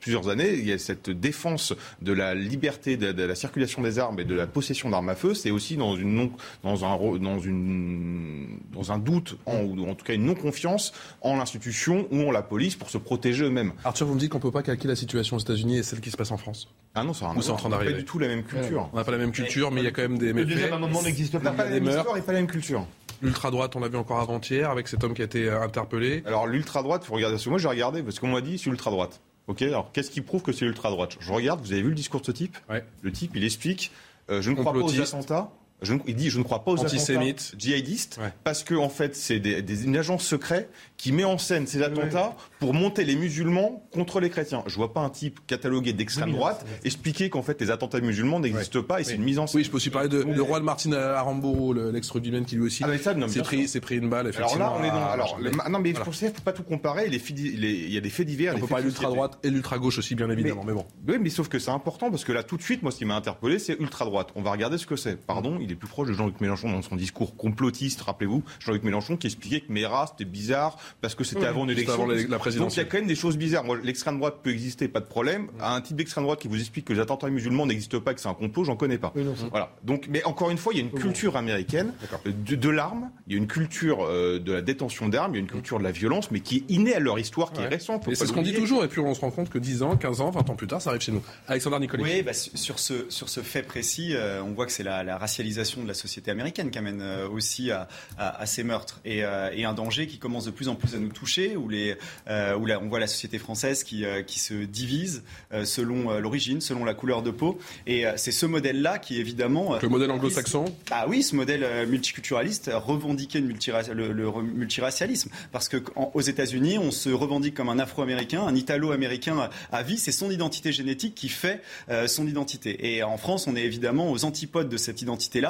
[0.00, 4.20] plusieurs années, il y a cette défense de la liberté de, la circulation des armes
[4.20, 5.34] et de la possession d'armes à feu.
[5.34, 6.30] C'est aussi dans une non,
[6.62, 10.92] dans un dans une dans un doute en, ou en tout cas une non confiance
[11.20, 13.72] en l'institution ou en la police pour se protéger eux-mêmes.
[13.84, 16.10] Arthur, vous me dites qu'on peut pas calquer la situation aux États-Unis et celle qui
[16.10, 16.68] se passe en France.
[16.94, 17.92] Ah non, ça en train d'arriver.
[17.92, 18.88] Pas du tout la même culture.
[18.92, 20.32] On n'a pas la même culture, mais il y a quand même des.
[20.32, 21.50] Le deuxième amendement n'existe pas.
[21.50, 22.86] pas la même histoire et pas la même culture.
[23.22, 26.22] L'ultra droite, on l'a vu encore avant-hier avec cet homme qui a été euh, interpellé.
[26.24, 27.36] Alors l'ultra droite, faut regarder.
[27.48, 29.20] Moi, j'ai regardé parce qu'on m'a dit c'est ultra droite.
[29.46, 29.62] Ok.
[29.62, 31.60] Alors qu'est-ce qui prouve que c'est ultra droite Je regarde.
[31.60, 32.56] Vous avez vu le discours de ce type?
[32.68, 32.84] Ouais.
[33.02, 33.90] Le type, il explique.
[34.30, 35.50] Euh, je ne crois pas aux attentats.
[35.82, 39.38] Je, il dit je ne crois pas aux antisémites djihadistes parce que en fait c'est
[39.38, 44.20] des, des agents secrets qui met en scène ces attentats pour monter les musulmans contre
[44.20, 44.62] les chrétiens.
[44.66, 48.82] Je vois pas un type catalogué d'extrême droite expliquer qu'en fait les attentats musulmans n'existent
[48.82, 49.58] pas et c'est une mise en scène.
[49.58, 52.88] Oui, je peux aussi parler de, de Juan Martin Aramburu, l'ex-rugbyman qui lui aussi ah,
[52.98, 54.28] s'est pris, pris, une balle.
[54.28, 55.06] Effectivement, alors là, on est dans.
[55.06, 55.38] Alors,
[55.70, 56.04] non, mais voilà.
[56.04, 57.08] pour ça, faut pas tout comparer.
[57.08, 58.54] Les il y a des faits divers.
[58.56, 60.64] On peut parler d'ultra droite et l'ultra gauche aussi, bien évidemment.
[60.64, 60.86] Mais, bon.
[61.06, 63.04] Oui, mais sauf que c'est important parce que là, tout de suite, moi, ce qui
[63.04, 64.28] m'a interpellé, c'est ultra droite.
[64.34, 65.16] On va regarder ce que c'est.
[65.16, 68.00] Pardon, est plus proche de Jean-Luc Mélenchon dans son discours complotiste.
[68.02, 72.38] Rappelez-vous, Jean-Luc Mélenchon qui expliquait que Mera c'était bizarre parce que c'était avant avant la,
[72.38, 72.68] présidence.
[72.68, 73.64] Donc il y a quand même des choses bizarres.
[73.64, 75.48] Moi, l'extrême droite peut exister, pas de problème.
[75.60, 78.28] Un type d'extrême droite qui vous explique que les attentats musulmans n'existent pas, que c'est
[78.28, 79.12] un complot, j'en connais pas.
[79.50, 79.72] voilà.
[79.84, 81.92] Donc, mais encore une fois, il y a une culture américaine
[82.24, 85.42] de, l'arme, il y a une culture euh, de la détention d'armes, il y a
[85.42, 88.06] une culture de la violence, mais qui est innée à leur histoire, qui est récente.
[88.08, 89.96] Et c'est ce qu'on dit toujours, et puis on se rend compte que 10 ans,
[89.96, 91.22] 15 ans, 20 ans plus tard, ça arrive chez nous.
[91.48, 92.02] Alexandre Nicolas.
[92.02, 95.59] Oui, bah, sur, ce, sur ce fait précis, euh, on voit que c'est la, racialisation
[95.82, 97.88] de la société américaine qui amène euh, aussi à,
[98.18, 101.10] à, ces meurtres et, et, un danger qui commence de plus en plus à nous
[101.12, 101.96] toucher, où les,
[102.28, 106.60] euh, où on voit la société française qui, euh, qui se divise euh, selon l'origine,
[106.60, 107.58] selon la couleur de peau.
[107.86, 109.78] Et c'est ce modèle-là qui, évidemment...
[109.80, 115.30] le modèle anglo-saxon Ah oui, ce modèle multiculturaliste revendiquait le, le, multiracialisme.
[115.52, 119.98] Parce qu'aux États-Unis, on se revendique comme un Afro-Américain, un Italo-Américain à vie.
[119.98, 121.62] C'est son identité génétique qui fait
[122.06, 122.94] son identité.
[122.94, 125.49] Et en France, on est évidemment aux antipodes de cette identité-là.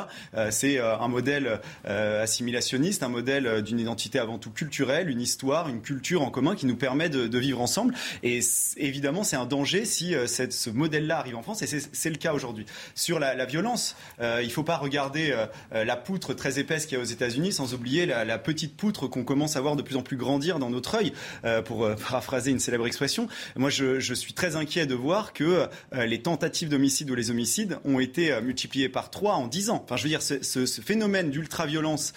[0.51, 6.23] C'est un modèle assimilationniste, un modèle d'une identité avant tout culturelle, une histoire, une culture
[6.23, 7.95] en commun qui nous permet de, vivre ensemble.
[8.23, 8.41] Et
[8.77, 12.33] évidemment, c'est un danger si euh, ce modèle-là arrive en France, et c'est le cas
[12.33, 12.67] aujourd'hui.
[12.95, 16.99] Sur la, violence, euh, il ne faut pas regarder euh, la poutre très épaisse qu'il
[16.99, 19.97] y a aux États-Unis sans oublier la, petite poutre qu'on commence à voir de plus
[19.97, 21.13] en plus grandir dans notre œil,
[21.65, 23.29] pour paraphraser une célèbre expression.
[23.57, 28.01] Moi, je, suis très inquiet de voir que les tentatives d'homicide ou les homicides ont
[28.01, 29.79] été multipliés par trois en dix ans.
[29.91, 32.13] Enfin, je veux dire, ce, phénomène d'ultra-violence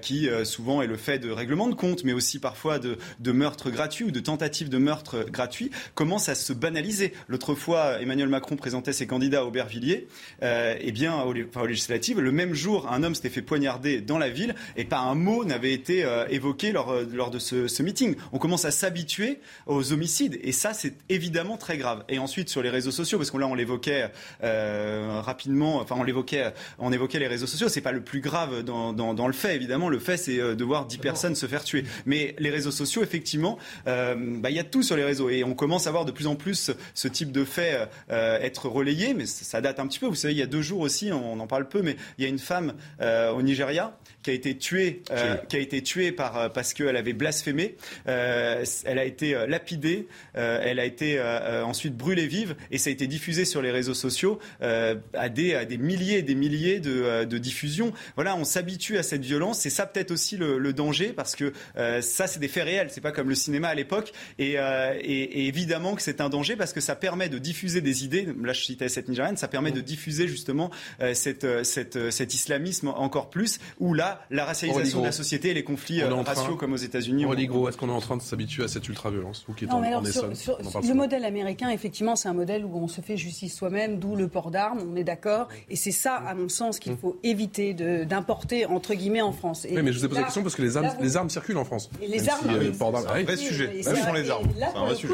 [0.00, 3.70] qui souvent est le fait de règlements de compte, mais aussi parfois de, de meurtres
[3.70, 7.12] gratuit ou de tentatives de meurtre gratuit commence à se banaliser.
[7.28, 10.08] L'autre fois, Emmanuel Macron présentait ses candidats à Aubervilliers.
[10.42, 14.00] Euh, eh bien, aux, enfin, aux, législatives, le même jour, un homme s'était fait poignarder
[14.00, 17.82] dans la ville et pas un mot n'avait été euh, évoqué lors, euh, de ce,
[17.82, 18.16] meeting.
[18.32, 22.04] On commence à s'habituer aux homicides et ça, c'est évidemment très grave.
[22.08, 24.10] Et ensuite, sur les réseaux sociaux, parce que là, on l'évoquait
[24.42, 27.68] euh, rapidement, enfin, on l'évoquait, on les réseaux sociaux.
[27.68, 29.88] C'est pas le plus grave dans, dans, dans, le fait, évidemment.
[29.88, 31.84] Le fait, c'est de voir dix personnes se faire tuer.
[32.06, 35.44] Mais les réseaux sociaux, effectivement, euh, bah, il y a tout sur les réseaux et
[35.44, 39.14] on commence à voir de plus en plus ce type de fait euh, être relayé,
[39.14, 40.06] mais ça date un petit peu.
[40.06, 42.26] Vous savez, il y a deux jours aussi, on en parle peu, mais il y
[42.26, 45.02] a une femme euh, au Nigeria qui a été tuée,
[45.48, 47.76] qui a été tuée par parce qu'elle avait blasphémé.
[48.06, 51.20] elle a été lapidée, elle a été
[51.64, 55.64] ensuite brûlée vive et ça a été diffusé sur les réseaux sociaux à des à
[55.64, 57.92] des milliers et des milliers de, diffusion.
[58.16, 59.60] Voilà, on s'habitue à cette violence.
[59.60, 61.52] C'est ça peut-être aussi le, danger parce que
[62.00, 62.88] ça, c'est des faits réels.
[62.90, 64.12] C'est pas comme le cinéma à l'époque.
[64.38, 68.28] Et, et, évidemment que c'est un danger parce que ça permet de diffuser des idées.
[68.42, 69.36] Là, je citais cette Nigérienne.
[69.36, 70.70] Ça permet de diffuser justement
[71.14, 73.58] cette, cette, cet islamisme encore plus.
[73.78, 77.24] Où là, la racialisation de la société et les conflits raciaux comme aux États-Unis.
[77.24, 82.28] est-ce qu'on est en train de s'habituer à cette ultra-violence Le modèle américain, effectivement, c'est
[82.28, 85.48] un modèle où on se fait justice soi-même, d'où le port d'armes, on est d'accord.
[85.68, 89.66] Et c'est ça, à mon sens, qu'il faut éviter d'importer, entre guillemets, en France.
[89.68, 91.58] oui, mais je vous ai posé la question parce que les armes, les armes circulent
[91.58, 91.90] en France.
[92.02, 93.66] Et les armes, euh, c'est un vrai sujet.
[93.66, 94.48] Là, les armes.
[94.58, 94.72] Là,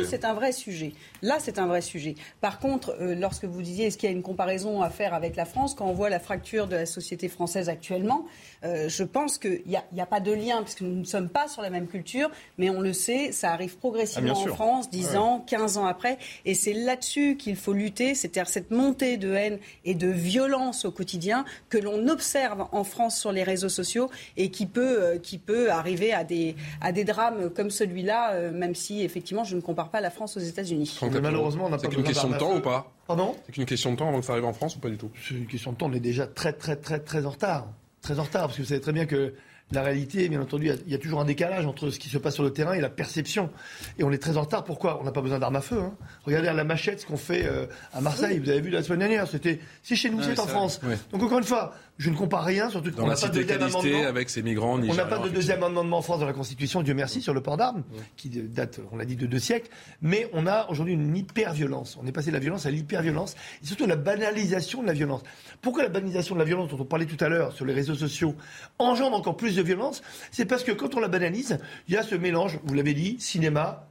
[0.09, 0.93] c'est un vrai sujet.
[1.23, 2.15] Là, c'est un vrai sujet.
[2.41, 5.37] Par contre, euh, lorsque vous disiez, est-ce qu'il y a une comparaison à faire avec
[5.37, 8.27] la France, quand on voit la fracture de la société française actuellement,
[8.65, 11.29] euh, je pense qu'il n'y a, a, pas de lien, parce que nous ne sommes
[11.29, 14.91] pas sur la même culture, mais on le sait, ça arrive progressivement ah, en France,
[14.91, 19.33] 10 ans, 15 ans après, et c'est là-dessus qu'il faut lutter, c'est-à-dire cette montée de
[19.33, 24.11] haine et de violence au quotidien que l'on observe en France sur les réseaux sociaux
[24.37, 28.53] et qui peut, euh, qui peut arriver à des, à des drames comme celui-là, euh,
[28.53, 30.99] même si effectivement je ne compare pas la France aux États-Unis.
[31.23, 32.93] Malheureusement, on n'a pas qu'une question de temps ou pas?
[33.07, 33.37] Pardon?
[33.47, 35.11] C'est qu'une question de temps avant que ça arrive en France ou pas du tout?
[35.29, 37.69] C'est une question de temps, on est déjà très très très très en retard
[38.07, 39.35] très en retard, parce que vous savez très bien que
[39.73, 42.35] la réalité, bien entendu, il y, a toujours un décalage entre ce qui se passe
[42.35, 43.51] sur le terrain et la perception.
[43.99, 44.63] Et on est très en retard.
[44.63, 45.01] Pourquoi?
[45.01, 45.81] On n'a pas besoin d'armes à feu.
[45.81, 45.93] Hein.
[46.23, 48.39] Regardez à la machette ce qu'on fait euh, à Marseille.
[48.39, 49.27] Vous avez vu la semaine dernière.
[49.27, 50.81] C'était, c'est chez nous, c'est en France.
[51.11, 54.05] Donc encore une fois, je ne compare rien, surtout qu'on n'a pas de deuxième amendement.
[54.07, 54.75] avec ces migrants.
[54.75, 57.41] On n'a pas de deuxième amendement en France dans la Constitution, Dieu merci, sur le
[57.41, 57.85] port d'armes,
[58.17, 59.71] qui date, on l'a dit, de deux siècles.
[60.03, 61.99] Mais on a aujourd'hui une hyper-violence.
[62.03, 65.23] On est passé de la violence à l'hyper-violence et surtout la banalisation de la violence.
[65.63, 67.95] Pourquoi la banalisation de la violence dont on parlait tout à l'heure sur les réseaux
[67.95, 68.35] sociaux
[68.79, 70.03] engendre encore plus de violence?
[70.31, 73.17] C'est parce que quand on la banalise, il y a ce mélange, vous l'avez dit,
[73.19, 73.89] cinéma,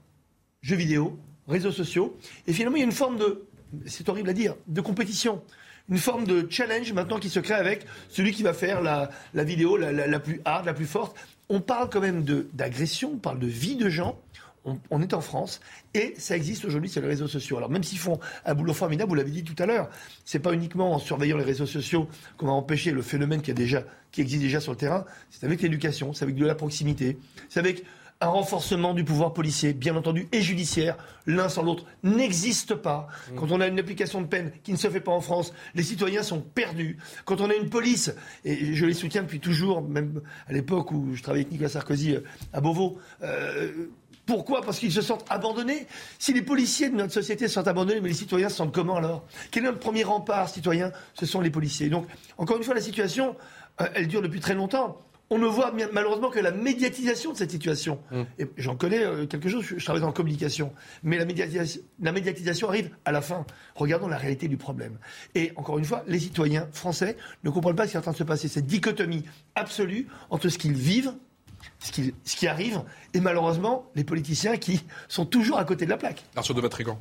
[0.62, 3.46] jeux vidéo, réseaux sociaux, et finalement il y a une forme de,
[3.86, 5.42] c'est horrible à dire, de compétition
[5.90, 9.78] une forme de challenge maintenant qui se crée avec celui qui va faire la, vidéo
[9.78, 11.16] la, plus hard, la plus forte.
[11.50, 12.24] On parle quand même
[12.54, 14.20] d'agression, on parle de vie de gens.
[14.90, 15.62] On, est en France
[15.94, 17.58] et ça existe aujourd'hui sur les réseaux sociaux.
[17.58, 19.92] Alors même s'ils font un boulot formidable, vous l'avez dit tout à l'heure,
[20.26, 24.42] c'est pas uniquement en surveillant les réseaux sociaux qu'on va empêcher le phénomène qui, existe
[24.42, 27.84] déjà sur le terrain, c'est avec l'éducation, c'est avec de la proximité, c'est avec
[28.22, 30.98] un renforcement du pouvoir policier, bien entendu, et judiciaire.
[31.26, 33.08] L'un sans l'autre n'existe pas.
[33.32, 33.36] Mm.
[33.36, 35.84] Quand on a une application de peine qui ne se fait pas en France, les
[35.84, 36.98] citoyens sont perdus.
[37.26, 38.14] Quand on a une police,
[38.46, 42.16] et je les soutiens depuis toujours, même à l'époque où je travaillais avec Nicolas Sarkozy
[42.16, 42.22] euh,
[42.54, 43.90] à Beauvau, euh,
[44.26, 44.62] pourquoi?
[44.62, 45.86] Parce qu'ils se sentent abandonnés.
[46.18, 49.26] Si les policiers de notre société sont abandonnés, mais les citoyens se sentent comment alors?
[49.52, 51.90] Quel est notre premier rempart citoyen Ce sont les policiers.
[51.90, 52.08] Donc,
[52.38, 53.36] encore une fois, la situation,
[53.82, 57.52] euh, elle dure depuis très longtemps on ne voit malheureusement que la médiatisation de cette
[57.52, 58.00] situation.
[58.12, 58.22] Mm.
[58.40, 60.72] Et j'en connais euh, quelque chose, je, travaille dans la communication.
[61.04, 63.46] Mais la médiatisation, la médiatisation arrive à la fin.
[63.76, 64.98] Regardons la réalité du problème.
[65.34, 68.12] Et encore une fois, les citoyens français ne comprennent pas ce qui est en train
[68.12, 68.48] de se passer.
[68.48, 69.24] Cette dichotomie
[69.56, 71.14] absolue entre ce qu'ils vivent,
[71.80, 72.82] ce qui, ce qui arrive,
[73.14, 76.24] et malheureusement les politiciens qui sont toujours à côté de la plaque.
[76.36, 77.00] Arthur de Vatrigan.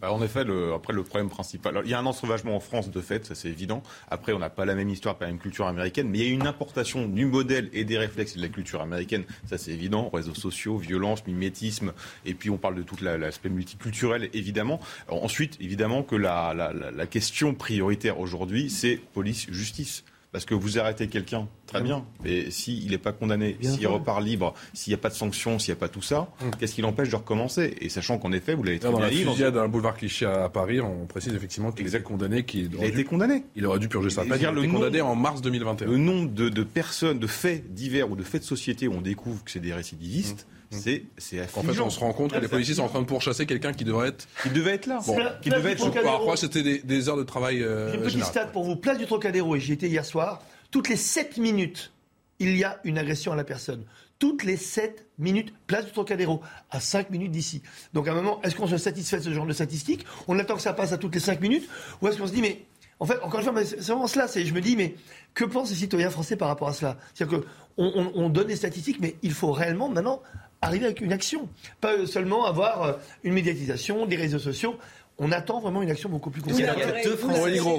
[0.00, 1.80] Bah, en effet, le, après, le problème principal.
[1.84, 3.82] il y a un ensauvagement en France, de fait, ça c'est évident.
[4.10, 6.30] Après, on n'a pas la même histoire, pas la même culture américaine, mais il y
[6.30, 10.10] a une importation du modèle et des réflexes de la culture américaine, ça c'est évident.
[10.12, 11.92] Réseaux sociaux, violence, mimétisme,
[12.26, 14.80] et puis on parle de tout l'aspect multiculturel, évidemment.
[15.08, 20.04] ensuite, évidemment, que la, question prioritaire aujourd'hui, c'est police-justice.
[20.34, 24.52] Parce que vous arrêtez quelqu'un, très bien, mais s'il n'est pas condamné, s'il repart libre,
[24.72, 26.50] s'il n'y a pas de sanctions, s'il n'y a pas tout ça, hum.
[26.58, 27.76] qu'est-ce qui l'empêche de recommencer?
[27.80, 29.22] Et sachant qu'en effet, vous l'avez très bien dit...
[29.22, 32.44] Dans la d'un boulevard Clichy à Paris, on précise effectivement qu'il a été condamné.
[32.52, 33.44] il a été condamné.
[33.54, 34.36] Il aurait dû purger sa peine.
[34.40, 35.86] Il a été condamné en mars 2021.
[35.86, 39.44] Le nombre de, personnes, de faits divers ou de faits de société où on découvre
[39.44, 40.48] que c'est des récidivistes...
[40.48, 40.54] Hum.
[40.70, 43.06] C'est, c'est En fait, on se rend compte que les policiers sont en train de
[43.06, 44.26] pourchasser quelqu'un qui devrait être.
[44.42, 45.00] Qui devait être là.
[45.06, 45.90] Bon, qui devait être.
[46.02, 47.62] Parfois, c'était des, heures de travail.
[47.62, 48.76] Euh, J'ai une petite stat pour vous.
[48.76, 50.42] Place du Trocadéro, et j'y étais hier soir.
[50.70, 51.92] Toutes les 7 minutes,
[52.38, 53.84] il y a une agression à la personne.
[54.18, 56.40] Toutes les 7 minutes, place du Trocadéro,
[56.70, 57.62] à 5 minutes d'ici.
[57.92, 60.04] Donc à un moment, est-ce qu'on se satisfait de ce genre de statistiques?
[60.28, 61.68] On attend que ça passe à toutes les 5 minutes?
[62.00, 62.64] Ou est-ce qu'on se dit, mais
[63.00, 64.26] en fait, encore une fois, c'est vraiment cela.
[64.26, 64.94] Je me dis, mais
[65.34, 66.96] que pensent les citoyens français par rapport à cela?
[67.12, 67.40] C'est-à-dire
[67.76, 70.22] qu'on on, donne des statistiques, mais il faut réellement maintenant
[70.64, 71.48] arriver avec une action.
[71.80, 72.92] Pas seulement avoir euh,
[73.22, 74.76] une médiatisation, des réseaux sociaux
[75.18, 76.80] on attend vraiment une action beaucoup plus considérable.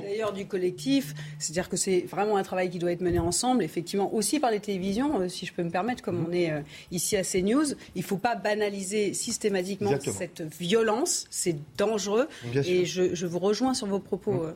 [0.02, 4.14] D'ailleurs, du collectif, c'est-à-dire que c'est vraiment un travail qui doit être mené ensemble, effectivement,
[4.14, 6.28] aussi par les télévisions, euh, si je peux me permettre, comme mhm.
[6.30, 6.62] on est euh,
[6.92, 7.74] ici à CNews.
[7.96, 12.28] Il ne faut pas banaliser systématiquement cette violence, c'est dangereux.
[12.54, 14.32] Et je, vous rejoins sur vos propos.
[14.32, 14.54] Mhm.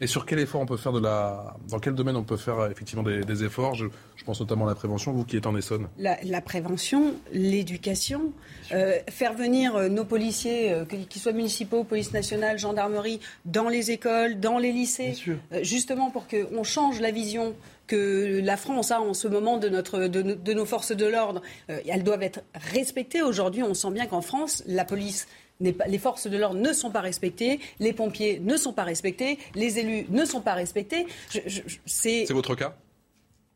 [0.00, 1.56] Euh, Et sur quel effort on peut faire de la...
[1.68, 3.74] Dans quel domaine on peut faire effectivement des, efforts?
[3.74, 3.86] Je,
[4.24, 5.88] pense notamment à la prévention, vous qui êtes en Essonne.
[5.98, 8.32] La, prévention, l'éducation,
[8.72, 13.90] euh, faire venir euh, nos policiers, euh, qu'ils soient municipaux, police nationale, gendarmerie, dans les
[13.90, 15.14] écoles, dans les lycées,
[15.62, 17.54] justement pour qu'on change la vision
[17.86, 21.40] que la France a en ce moment de, notre, de, nos forces de l'ordre.
[21.68, 23.22] elles doivent être respectées.
[23.22, 25.26] Aujourd'hui, on sent bien qu'en France, la police
[25.60, 29.78] les forces de l'ordre ne sont pas respectées, les pompiers ne sont pas respectés, les
[29.78, 31.06] élus ne sont pas respectés.
[31.86, 32.74] c'est votre cas?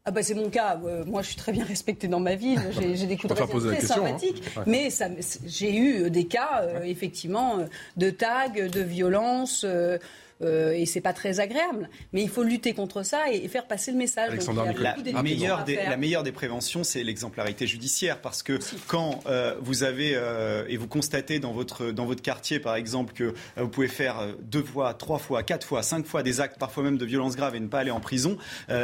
[0.05, 0.81] Ah bah c'est mon cas.
[0.85, 2.61] Euh, moi, je suis très bien respectée dans ma ville.
[2.73, 3.87] J'ai des coups de réserve très hein.
[3.87, 4.43] sympathiques.
[4.67, 4.89] Mais
[5.47, 9.65] j'ai eu des cas, euh, effectivement, euh, de tags, de violences.
[9.65, 9.99] Euh,
[10.43, 11.89] et c'est pas très agréable.
[12.13, 14.39] Mais il faut lutter contre ça et, faire passer le message.
[15.05, 19.83] la, meilleure des, la meilleure des préventions, c'est l'exemplarité judiciaire, parce que quand euh, vous
[19.83, 23.89] avez euh, et vous constatez dans votre dans votre quartier, par exemple, que vous pouvez
[23.89, 27.37] faire deux fois, trois fois, quatre fois, cinq fois des actes, parfois même de violence
[27.37, 28.37] grave, et ne pas aller en prison,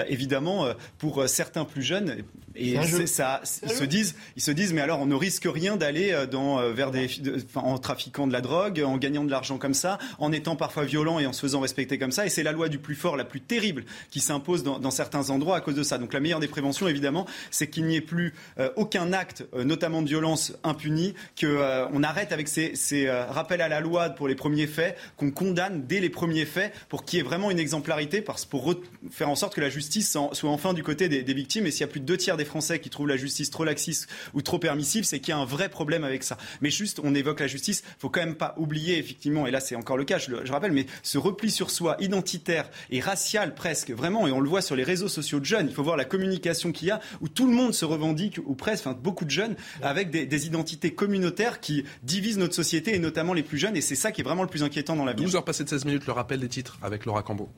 [0.09, 2.25] évidemment, pour certains plus jeunes,
[2.59, 6.27] et ça, ils se disent, ils se disent, mais alors on ne risque rien d'aller
[6.31, 7.09] dans vers des,
[7.55, 11.19] en trafiquant de la drogue, en gagnant de l'argent comme ça, en étant parfois violent
[11.19, 12.27] et en se faisant respecter comme ça.
[12.27, 15.57] Et c'est la loi du plus fort, la plus terrible, qui s'impose dans, certains endroits
[15.57, 15.99] à cause de ça.
[15.99, 19.65] Donc la meilleure des préventions, évidemment, c'est qu'il n'y ait plus euh, aucun acte, euh,
[19.65, 22.75] notamment de violence, impuni, qu'on euh, arrête avec ces,
[23.09, 27.05] rappels à la loi pour les premiers faits, qu'on condamne dès les premiers faits, pour
[27.05, 28.75] qu'il y ait vraiment une exemplarité, pour
[29.11, 31.67] faire en sorte que la justice soit enfin du côté des, victimes.
[31.67, 33.65] Et s'il y a plus de deux tiers des Français qui trouvent la justice trop
[33.65, 36.37] laxiste ou trop permissive, c'est qu'il y a un vrai problème avec ça.
[36.61, 39.77] Mais juste, on évoque la justice, faut quand même pas oublier, effectivement, et là c'est
[39.77, 43.91] encore le cas, je, je rappelle, mais ce repli sur soi, identitaire et racial presque,
[43.91, 46.05] vraiment, et on le voit sur les réseaux sociaux de jeunes, il faut voir la
[46.05, 49.31] communication qu'il y a, où tout le monde se revendique, ou presque, enfin beaucoup de
[49.31, 53.81] jeunes, avec des, identités communautaires qui divisent notre société, et notamment les plus jeunes, et
[53.81, 55.23] c'est ça qui est vraiment le plus inquiétant dans la vie.
[55.23, 57.49] 12 heures passées de 16 minutes, le rappel des titres avec Laura Cambo.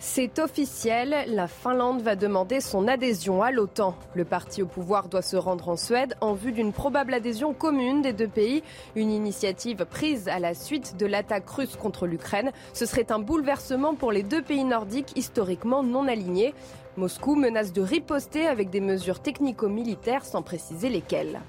[0.00, 3.96] C'est officiel, la Finlande va demander son adhésion à l'OTAN.
[4.14, 8.00] Le parti au pouvoir doit se rendre en Suède en vue d'une probable adhésion commune
[8.00, 8.62] des deux pays,
[8.94, 12.52] une initiative prise à la suite de l'attaque russe contre l'Ukraine.
[12.74, 16.54] Ce serait un bouleversement pour les deux pays nordiques historiquement non alignés.
[16.96, 21.40] Moscou menace de riposter avec des mesures technico-militaires sans préciser lesquelles.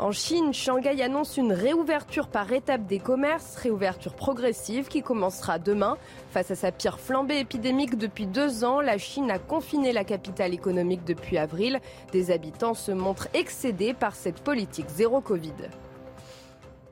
[0.00, 5.98] En Chine, Shanghai annonce une réouverture par étape des commerces, réouverture progressive qui commencera demain.
[6.30, 10.54] Face à sa pire flambée épidémique depuis deux ans, la Chine a confiné la capitale
[10.54, 11.80] économique depuis avril.
[12.12, 15.52] Des habitants se montrent excédés par cette politique zéro Covid.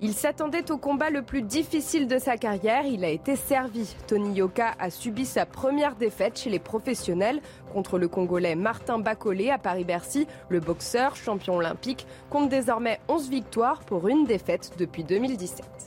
[0.01, 3.97] Il s'attendait au combat le plus difficile de sa carrière, il a été servi.
[4.07, 7.41] Tony Yoka a subi sa première défaite chez les professionnels
[7.73, 10.29] contre le Congolais Martin Bacolé à Paris-Bercy.
[10.51, 15.78] Le boxeur, champion olympique, compte désormais 11 victoires pour une défaite depuis 2017.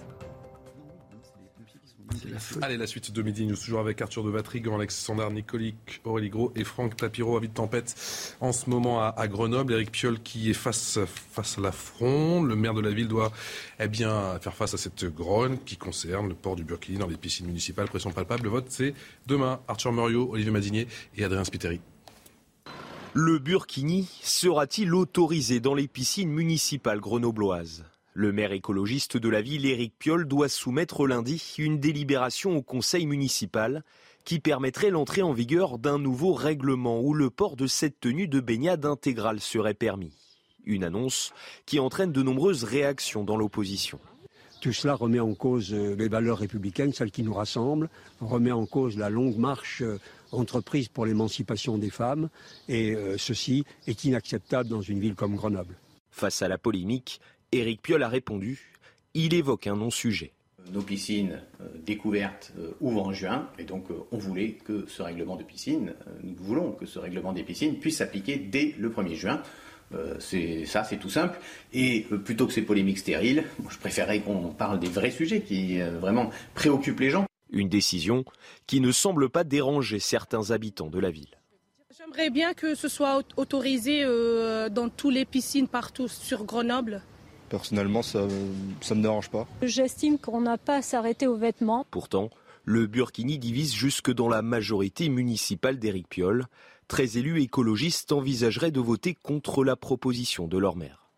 [2.62, 6.52] Allez, la suite de Midi News, toujours avec Arthur de Vatrigan, Alexandre Nicolic, Aurélie Gros
[6.56, 7.96] et Franck Tapiro, à de tempête
[8.40, 9.74] en ce moment à, Grenoble.
[9.74, 12.44] Éric Piolle qui est face, face à l'affront.
[12.44, 13.32] Le maire de la ville doit
[13.80, 17.18] eh bien, faire face à cette grogne qui concerne le port du Burkini dans les
[17.18, 17.88] piscines municipales.
[17.88, 18.44] Pression palpable.
[18.44, 18.94] Le vote, c'est
[19.28, 19.60] demain.
[19.68, 21.82] Arthur Muriot, Olivier Madinier et Adrien Spiteri.
[23.14, 27.84] Le Burkini sera-t-il autorisé dans les piscines municipales grenobloises?
[28.14, 33.06] Le maire écologiste de la ville, Éric Piolle, doit soumettre lundi une délibération au conseil
[33.06, 33.84] municipal
[34.26, 38.40] qui permettrait l'entrée en vigueur d'un nouveau règlement où le port de cette tenue de
[38.40, 40.14] baignade intégrale serait permis.
[40.66, 41.34] Une annonce
[41.66, 44.00] qui entraîne de nombreuses réactions dans l'opposition.
[44.62, 47.90] Tout cela remet en cause euh, les valeurs républicaines, celles qui nous rassemblent,
[48.20, 49.98] remet en cause la longue marche euh,
[50.32, 52.30] entreprise pour l'émancipation des femmes,
[52.70, 55.76] et euh, ceci est inacceptable dans une ville comme Grenoble.
[56.12, 57.22] Face à la polémique,
[57.53, 58.72] Éric Piolle a répondu.
[59.14, 60.32] Il évoque un non-sujet.
[60.72, 65.02] Nos piscines euh, découvertes euh, ouvrent en juin et donc euh, on voulait que ce
[65.02, 69.15] règlement de piscine, nous voulons que ce règlement des piscines puisse s'appliquer dès le 1er
[69.15, 69.41] juin.
[70.19, 71.38] c'est ça, c'est tout simple.
[71.73, 76.30] Et plutôt que ces polémiques stériles, je préférerais qu'on parle des vrais sujets qui vraiment
[76.53, 77.26] préoccupent les gens.
[77.52, 78.23] Une décision
[78.68, 81.36] qui ne semble pas déranger certains habitants de la ville.
[81.98, 84.06] J'aimerais bien que ce soit autorisé
[84.72, 87.03] dans toutes les piscines partout sur Grenoble.
[87.52, 89.45] Personnellement, ça ne me dérange pas.
[89.61, 91.86] J'estime qu'on n'a pas à s'arrêter aux vêtements.
[91.91, 92.30] Pourtant,
[92.64, 96.45] le Burkini divise jusque dans la majorité municipale d'Éric Piolle.
[96.88, 101.10] Très élus écologistes envisageraient de voter contre la proposition de leur maire.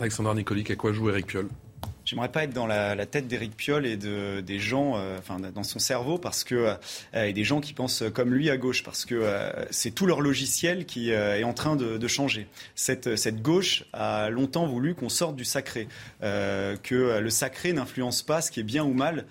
[0.00, 1.48] Alexandre Nicolic, à quoi joue Éric Piolle?
[2.10, 5.62] J'aimerais pas être dans la, tête d'Éric Piolle et de, des gens, euh, enfin dans
[5.62, 6.74] son cerveau, parce que
[7.14, 10.06] euh, et des gens qui pensent comme lui à gauche, parce que euh, c'est tout
[10.06, 12.48] leur logiciel qui est en train de, changer.
[12.74, 15.86] Cette, cette gauche a longtemps voulu qu'on sorte du sacré,
[16.20, 19.26] que le sacré n'influence pas ce qui est bien ou mal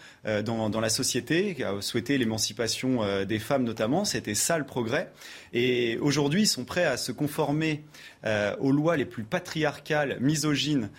[0.45, 5.11] dans, dans la société, a souhaité l'émancipation des femmes notamment, c'était ça le progrès.
[5.51, 7.83] Et aujourd'hui, ils sont prêts à se conformer
[8.59, 10.89] aux lois les plus patriarcales, misogynes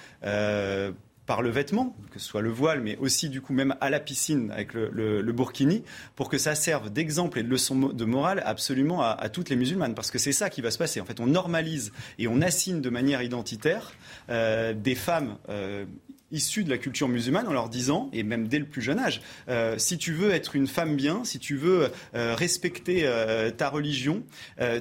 [1.30, 4.00] par le vêtement, que ce soit le voile, mais aussi du coup même à la
[4.00, 5.84] piscine avec le, burkini,
[6.16, 9.94] pour que ça serve d'exemple et de leçon de morale absolument à, toutes les musulmanes.
[9.94, 11.00] Parce que c'est ça qui va se passer.
[11.00, 13.92] En fait, on normalise et on assigne de manière identitaire
[14.28, 15.84] euh, des femmes euh,
[16.32, 19.20] issus de la culture musulmane en leur disant, et même dès le plus jeune âge,
[19.48, 23.68] euh, si tu veux être une femme bien, si tu veux euh, respecter euh, ta
[23.68, 24.22] religion,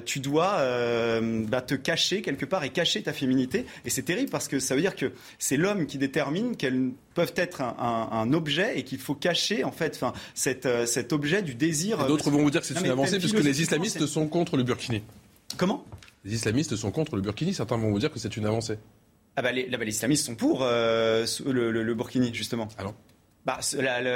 [0.04, 0.58] tu dois
[1.48, 3.66] bah, te cacher quelque part et cacher ta féminité.
[3.84, 7.32] Et c'est terrible parce que ça veut dire que c'est l'homme qui détermine qu'elles peuvent
[7.36, 12.06] être un, objet et qu'il faut cacher en fait enfin, cet, cet objet du désir.
[12.06, 15.02] D'autres vont vous dire que c'est une avancée puisque les islamistes sont contre le burkini.
[15.56, 15.84] Comment?
[16.24, 17.54] Les islamistes sont contre le burkini.
[17.54, 18.78] Certains vont vous dire que c'est une avancée.
[19.36, 22.68] Ah bah les, islamistes sont pour euh, le, Burkini, justement.
[23.46, 23.58] Bah,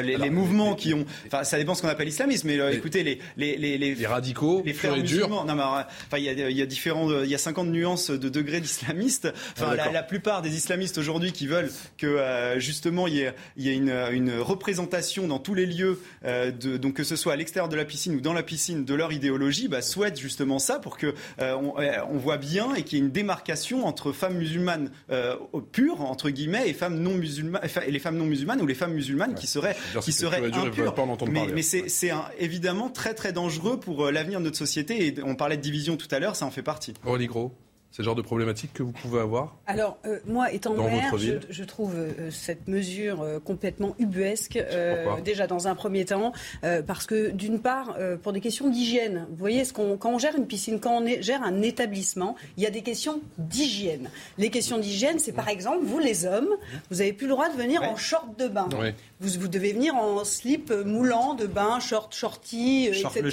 [0.03, 3.19] les, mouvements qui ont, enfin, ça dépend ce qu'on appelle l'islamisme, mais euh, écoutez, les,
[3.39, 6.67] les, les, les, radicaux, les frères musulmans, non, mais, enfin, il y a, y a
[6.67, 9.33] différents, il y a 50 nuances de degrés d'islamistes.
[9.57, 13.21] Enfin, ah, la, la, plupart des islamistes aujourd'hui qui veulent que euh, justement il y
[13.23, 17.17] ait, y ait une, une, représentation dans tous les lieux, euh, de, donc que ce
[17.17, 20.21] soit à l'extérieur de la piscine ou dans la piscine, de leur idéologie, bah, souhaitent
[20.21, 21.75] justement ça pour que on,
[22.11, 24.91] on, voit bien et qu'il y ait une démarcation entre femmes musulmanes
[25.73, 28.93] pures entre guillemets et femmes non musulmanes, et les femmes non musulmanes ou les femmes
[28.93, 30.95] musulmanes qui serait qui serait impure.
[31.31, 35.07] Mais, mais c'est évidemment très très dangereux pour euh, l'avenir de notre société.
[35.07, 36.95] Et on parlait de division tout à l'heure, ça en fait partie.
[37.27, 37.53] Gros.
[37.95, 41.63] C'est le genre de problématique que vous pouvez avoir Alors, euh, moi, étant maire, je,
[41.63, 44.59] trouve euh, cette mesure euh, complètement ubuesque,
[45.25, 46.33] déjà dans un premier temps,
[46.89, 50.35] parce que d'une part, pour des questions d'hygiène, vous voyez, ce qu'on, quand on gère
[50.35, 54.11] une piscine, quand on gère un établissement, il y a des questions d'hygiène.
[54.39, 56.51] Les questions d'hygiène, c'est par exemple, vous les hommes,
[56.91, 58.69] vous n'avez plus le droit de venir en short de bain.
[59.21, 63.33] Vous, vous, devez venir en slip moulant de bain, short, shorty, etc.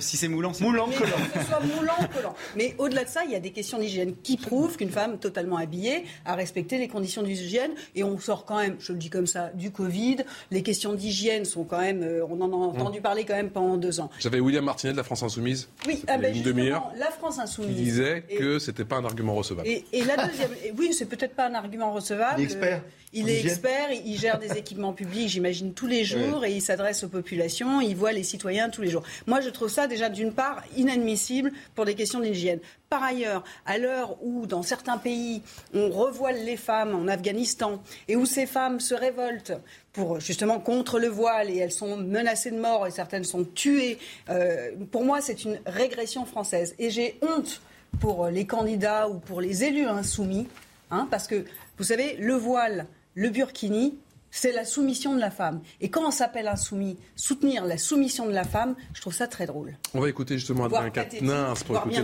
[0.00, 1.16] si c'est moulant, c'est moulant, collant.
[1.32, 2.34] Que ce soit moulant, collant.
[2.56, 5.56] Mais au-delà de ça, il y a des questions d'hygiène qui prouve qu'une femme totalement
[5.56, 7.72] habillée a respecté les conditions d'hygiène.
[7.94, 10.18] Et on sort quand même, je le dis comme ça, du Covid.
[10.50, 13.02] Les questions d'hygiène sont quand même, euh, on en a entendu mmh.
[13.02, 14.10] parler quand même pendant deux ans.
[14.18, 15.68] J'avais William Martinet de la France Insoumise.
[15.86, 16.92] Oui, ah ben une demi-heure.
[16.98, 17.76] La France Insoumise.
[17.76, 19.68] Qui disait que c'était pas un argument recevable.
[19.68, 22.40] Et, la deuxième, oui, c'est peut-être pas un argument recevable.
[22.40, 22.82] Il est expert.
[23.14, 27.04] Il est expert, il gère des équipements publics, j'imagine, tous les jours, et il s'adresse
[27.04, 29.02] aux populations, il voit les citoyens tous les jours.
[29.26, 32.60] Moi, je trouve ça déjà, d'une part, inadmissible pour des questions d'hygiène.
[32.92, 35.40] Par ailleurs, à l'heure où, dans certains pays,
[35.72, 39.54] on revoile les femmes en Afghanistan, et où ces femmes se révoltent
[39.94, 43.98] pour justement contre le voile et elles sont menacées de mort et certaines sont tuées.
[44.28, 46.74] Euh, pour moi, c'est une régression française.
[46.78, 47.62] Et j'ai honte
[47.98, 50.46] pour les candidats ou pour les élus insoumis,
[50.90, 51.46] hein, parce que,
[51.78, 53.96] vous savez, le voile, le burkini,
[54.30, 55.62] c'est la soumission de la femme.
[55.80, 59.46] Et quand on s'appelle insoumis, soutenir la soumission de la femme, je trouve ça très
[59.46, 59.78] drôle.
[59.94, 62.02] On va écouter justement Adrien Quatennens pour écouter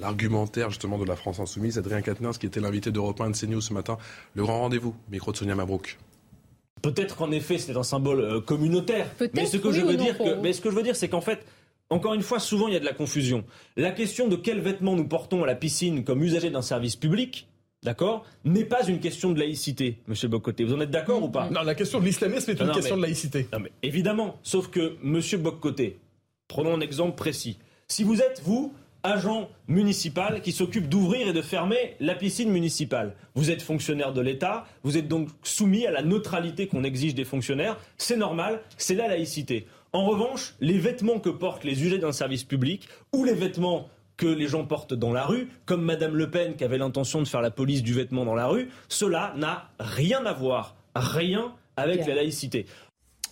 [0.00, 1.78] l'argumentaire justement de la France insoumise.
[1.78, 3.98] Adrien Quatennens qui était l'invité d'Europe 1 de CNews ce matin.
[4.34, 5.98] Le grand rendez-vous, micro de Sonia Mabrouk.
[6.82, 9.06] Peut-être qu'en effet c'était un symbole euh, communautaire.
[9.34, 11.44] Mais ce que je veux dire, mais ce que je veux dire, c'est qu'en fait,
[11.90, 13.44] encore une fois, souvent il y a de la confusion.
[13.76, 17.46] La question de quels vêtements nous portons à la piscine comme usagers d'un service public,
[17.82, 20.64] d'accord, n'est pas une question de laïcité, Monsieur Boccoté.
[20.64, 21.50] Vous en êtes d'accord ou pas?
[21.50, 23.46] Non, la question de l'islamisme est une question de laïcité.
[23.52, 24.38] Non, mais évidemment.
[24.42, 25.98] Sauf que, Monsieur Boccoté,
[26.48, 27.58] prenons un exemple précis.
[27.88, 28.72] Si vous êtes, vous,
[29.02, 33.14] agent municipal qui s'occupe d'ouvrir et de fermer la piscine municipale.
[33.34, 37.24] Vous êtes fonctionnaire de l'État, vous êtes donc soumis à la neutralité qu'on exige des
[37.24, 37.78] fonctionnaires.
[37.98, 39.66] C'est normal, c'est la laïcité.
[39.92, 44.26] En revanche, les vêtements que portent les usagers d'un service public ou les vêtements que
[44.26, 47.42] les gens portent dans la rue, comme Madame Le Pen qui avait l'intention de faire
[47.42, 52.14] la police du vêtement dans la rue, cela n'a rien à voir, rien avec la
[52.14, 52.66] laïcité.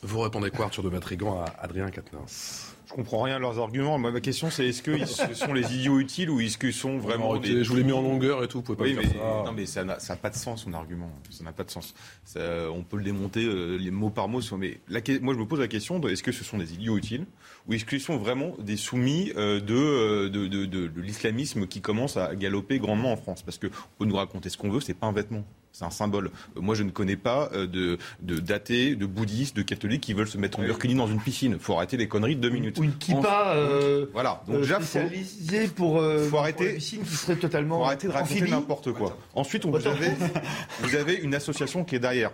[0.02, 2.69] Vous répondez quoi, Arthur de Matrigan, à Adrien Quatennens?
[2.90, 3.98] Je comprends rien à leurs arguments.
[3.98, 7.36] ma question, c'est est-ce qu'ils sont les idiots utiles ou est-ce qu'ils sont vraiment.
[7.36, 7.62] des...
[7.62, 9.14] Je vous l'ai mis en longueur et tout, vous pouvez pas mais, ça.
[9.44, 11.10] Non, mais ça n'a pas de sens, son argument.
[11.30, 11.94] Ça n'a pas de sens.
[12.36, 14.40] on peut le démonter euh, les mots par mot.
[14.58, 14.80] Mais
[15.20, 17.26] moi, je me pose la question est-ce que ce sont des idiots utiles
[17.68, 22.34] ou est-ce qu'ils sont vraiment des soumis euh, euh, de, de, l'islamisme qui commence à
[22.34, 23.42] galoper grandement en France?
[23.42, 23.68] Parce qu'on
[23.98, 25.44] peut nous raconter ce qu'on veut, c'est pas un vêtement
[25.80, 26.30] C'est un symbole.
[26.56, 30.12] Euh, moi, je ne connais pas euh, de, de d'athées, de bouddhistes, de catholiques qui
[30.12, 31.52] veulent se mettre en burkini dans une piscine.
[31.54, 32.78] Il faut arrêter les conneries de deux minutes.
[32.78, 34.42] Ou une kippa euh, voilà.
[34.46, 37.84] Donc déjà, faut, spécialisée pour, euh, faut arrêter, pour la piscine qui serait totalement faut
[37.84, 39.16] arrêter de raconter n'importe quoi.
[39.34, 40.10] Ensuite, on, vous, avez,
[40.82, 42.32] vous avez une association qui est derrière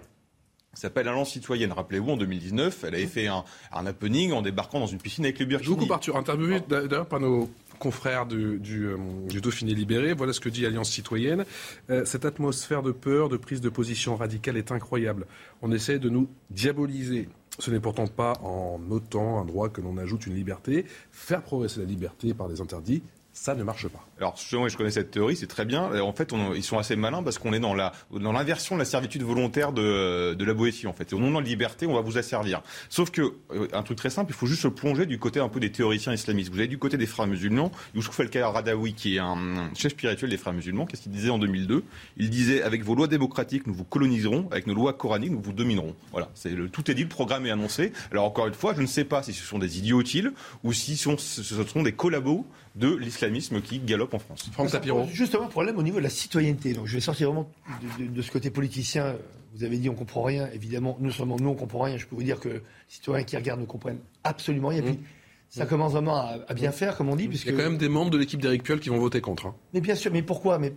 [0.75, 1.73] s'appelle Alliance Citoyenne.
[1.73, 5.39] Rappelez-vous, en 2019, elle avait fait un, un happening en débarquant dans une piscine avec
[5.39, 5.75] le burkini.
[5.75, 7.49] Beaucoup Arthur, interviewé d'ailleurs par nos
[7.79, 10.13] confrères euh, du, Dauphiné libéré.
[10.15, 11.45] Voilà ce que dit Alliance citoyenne.
[11.91, 15.27] Euh, cette atmosphère de peur, de prise de position radicale est incroyable.
[15.63, 17.29] On essaie de nous diaboliser.
[17.59, 20.85] Ce n'est pourtant pas en notant un droit que l'on ajoute une liberté.
[21.11, 23.03] Faire progresser la liberté par des interdits,
[23.37, 24.03] ça ne marche pas.
[24.19, 26.01] Alors, justement, je connais cette théorie, c'est très bien.
[26.01, 28.87] En fait, ils sont assez malins parce qu'on est dans la dans l'inversion de la
[28.87, 31.13] servitude volontaire de, de la Boétie, en fait.
[31.13, 32.63] Au nom de la liberté, on va vous asservir.
[32.89, 35.51] Sauf que, euh, un truc très simple, il faut juste se plonger du côté un
[35.51, 36.51] peu des théoriciens islamistes.
[36.51, 40.39] Vous avez du côté des frères musulmans, Youssouf El-Radawi, qui est un chef spirituel des
[40.39, 41.85] frères musulmans, qu'est-ce qu'il disait en 2002
[42.17, 45.53] Il disait, avec vos lois démocratiques, nous vous coloniserons, avec nos lois coraniques, nous vous
[45.53, 45.95] dominerons.
[46.11, 46.31] Voilà,
[46.73, 47.93] tout est dit, le programme est annoncé.
[48.11, 50.33] Alors, encore une fois, je ne sais pas si ce sont des idiots utiles
[50.65, 52.47] ou si ce sont des collabos
[52.77, 54.49] de l'islamisme qui galope en France.
[54.53, 55.07] Franck Tapiro.
[55.13, 56.75] Justement, problème au niveau de la citoyenneté.
[56.75, 57.51] Donc, je vais sortir vraiment
[57.99, 59.17] de, de, de, ce côté politicien.
[59.55, 60.49] Vous avez dit on comprend rien.
[60.53, 61.97] Évidemment, nous seulement nous on comprend rien.
[61.97, 64.83] Je peux vous dire que les citoyens qui regardent ne comprennent absolument rien.
[64.83, 65.05] Puis, mmh.
[65.49, 65.69] ça mmh.
[65.69, 67.29] commence vraiment à, à, bien faire, comme on dit.
[67.29, 67.47] Puisque...
[67.47, 69.47] Il y a quand même des membres de l'équipe d'Éric Piolle qui vont voter contre.
[69.47, 69.55] Hein.
[69.73, 70.59] Mais bien sûr, mais pourquoi?
[70.59, 70.75] Mais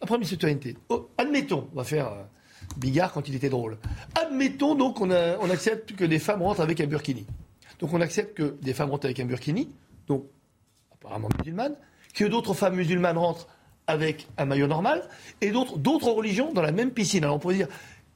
[0.00, 0.76] un problème de citoyenneté.
[0.88, 2.22] Oh, admettons, on va faire euh,
[2.76, 3.76] Bigard quand il était drôle.
[4.14, 7.26] Admettons donc qu'on on accepte que des femmes rentrent avec un burkini.
[7.80, 9.68] Donc on accepte que des femmes rentrent avec un burkini.
[10.06, 10.26] Donc
[11.00, 11.76] apparemment musulmane,
[12.14, 13.48] que d'autres femmes musulmanes rentrent
[13.86, 15.08] avec un maillot normal,
[15.40, 17.24] et d'autres, d'autres religions dans la même piscine.
[17.24, 17.68] Alors on pourrait dire,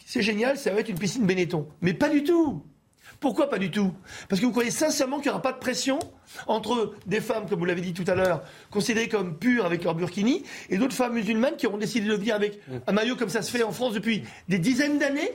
[0.04, 1.66] c'est génial, ça va être une piscine Benetton.
[1.80, 2.62] Mais pas du tout
[3.20, 3.92] pourquoi pas du tout?
[4.28, 5.98] Parce que vous croyez sincèrement qu'il n'y aura pas de pression
[6.46, 9.94] entre des femmes, comme vous l'avez dit tout à l'heure, considérées comme pures avec leur
[9.94, 13.42] burkini, et d'autres femmes musulmanes qui auront décidé de venir avec un maillot comme ça
[13.42, 15.30] se fait en France depuis des dizaines d'années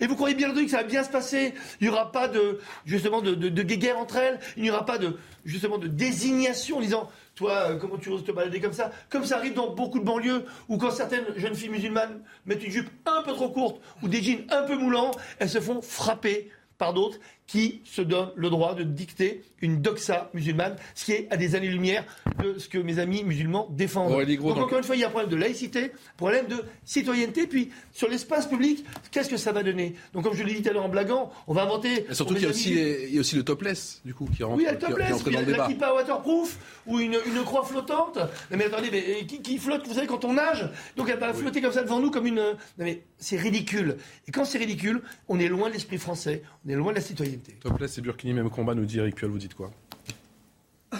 [0.00, 1.54] Et vous croyez bien entendu que ça va bien se passer?
[1.80, 4.40] Il n'y aura pas de, justement, de, de, de guéguerre entre elles?
[4.56, 8.32] Il n'y aura pas de, justement, de désignation en disant toi, comment tu oses te
[8.32, 8.90] balader comme ça?
[9.08, 12.70] Comme ça arrive dans beaucoup de banlieues où quand certaines jeunes filles musulmanes mettent une
[12.70, 16.50] jupe un peu trop courte ou des jeans un peu moulants, elles se font frapper
[16.82, 17.20] par d'autres
[17.52, 21.54] qui se donnent le droit de dicter une doxa musulmane, ce qui est à des
[21.54, 22.02] années-lumière
[22.42, 24.24] de ce que mes amis musulmans défendent.
[24.26, 27.70] Donc, encore une fois, il y a un problème de laïcité, problème de citoyenneté, puis
[27.92, 29.94] sur l'espace public, qu'est-ce que ça va donner?
[30.14, 32.06] Donc, comme je l'ai dit tout à l'heure en blaguant, on va inventer...
[32.08, 34.66] Et surtout qu'il y, y, a aussi le topless, du coup, qui rentre, oui, il
[34.66, 37.64] y a le topless, qui, qui dans le la kippa waterproof, ou une, une, croix
[37.64, 38.16] flottante.
[38.16, 40.70] Non mais attendez, mais qui, qui, flotte, vous savez, quand on nage?
[40.96, 41.38] Donc elle va oui.
[41.38, 42.36] flotter comme ça devant nous comme une...
[42.36, 43.98] Non mais c'est ridicule.
[44.26, 47.02] Et quand c'est ridicule, on est loin de l'esprit français, on est loin de la
[47.02, 47.41] citoyenneté.
[47.60, 49.70] Topless et Burkini, même combat, nous dit Eric Piolle, vous dites quoi?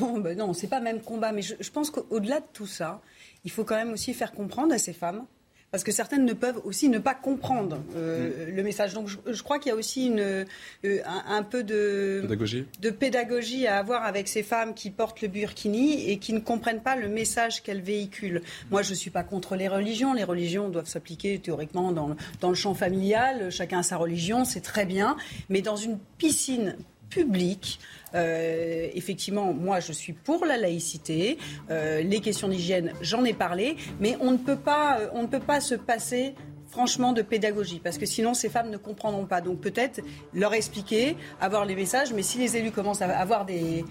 [0.00, 3.02] Non, ben non, c'est pas même combat, mais je, je pense qu'au-delà de tout ça,
[3.44, 5.26] il faut quand même aussi faire comprendre à ces femmes
[5.72, 8.54] parce que certaines ne peuvent aussi ne pas comprendre euh, mmh.
[8.54, 8.92] le message.
[8.92, 10.44] Donc je, je crois qu'il y a aussi une, euh,
[10.84, 12.66] un, un, peu de pédagogie.
[12.80, 16.82] de pédagogie à avoir avec ces femmes qui portent le burkini et qui ne comprennent
[16.82, 18.42] pas le message qu'elles véhiculent.
[18.70, 20.12] Moi, je ne suis pas contre les religions.
[20.12, 23.50] Les religions doivent s'appliquer théoriquement dans le, dans le champ familial.
[23.50, 25.16] Chacun a sa religion, c'est très bien.
[25.48, 26.76] Mais dans une piscine
[27.12, 27.78] publique,
[28.14, 31.38] euh, effectivement, moi, je suis pour la laïcité.
[31.70, 35.40] Euh, les questions d'hygiène, j'en ai parlé, mais on ne peut pas, on ne peut
[35.40, 36.34] pas se passer
[36.68, 39.42] franchement de pédagogie, parce que sinon ces femmes ne comprendront pas.
[39.42, 40.00] Donc peut-être
[40.32, 43.84] leur expliquer, avoir les messages, mais si les élus commencent à avoir des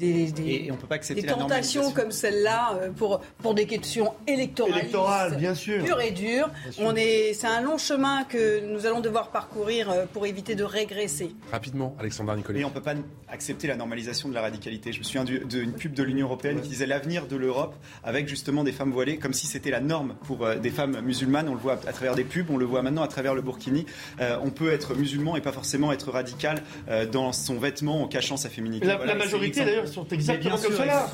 [0.00, 3.66] des, des, et on peut pas accepter des tentations comme celle-là euh, pour, pour des
[3.66, 4.78] questions électorales.
[4.78, 5.84] Électorales, bien sûr.
[5.84, 6.48] Pure et dure.
[6.78, 10.64] On est, c'est un long chemin que nous allons devoir parcourir euh, pour éviter de
[10.64, 11.34] régresser.
[11.52, 12.60] Rapidement, Alexandre Nicolet.
[12.60, 12.94] Et on peut pas
[13.28, 14.92] accepter la normalisation de la radicalité.
[14.92, 16.62] Je me souviens d'une pub de l'Union européenne ouais.
[16.62, 20.14] qui disait l'avenir de l'Europe avec justement des femmes voilées, comme si c'était la norme
[20.24, 21.48] pour euh, des femmes musulmanes.
[21.48, 23.42] On le voit à, à, travers des pubs, on le voit maintenant à travers le
[23.42, 23.86] burkini.
[24.20, 28.08] Euh, on peut être musulman et pas forcément être radical euh, dans son vêtement en
[28.08, 28.86] cachant sa féminité.
[28.86, 31.08] La, voilà, la majorité d'ailleurs sont exactement comme cela.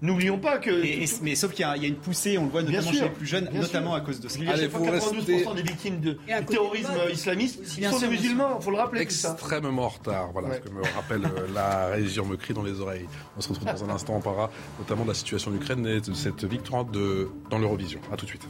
[0.00, 0.70] N'oublions pas que.
[0.70, 3.00] Et, et, mais sauf qu'il y, y, a une poussée, on le voit notamment chez
[3.00, 4.38] les plus jeunes, notamment à cause de ça.
[4.48, 5.44] Allez, vous 92% restez...
[5.56, 9.00] des victimes de terrorisme islamiste sont des musulmans, il faut le rappeler.
[9.00, 10.60] Extrêmement en retard, voilà ouais.
[10.62, 11.22] ce que me rappelle
[11.52, 13.08] la région me crie dans les oreilles.
[13.36, 16.14] On se retrouve dans un instant, on parlera notamment de la situation d'Ukraine et de
[16.14, 18.00] cette victoire de, dans l'Eurovision.
[18.12, 18.48] A tout de suite.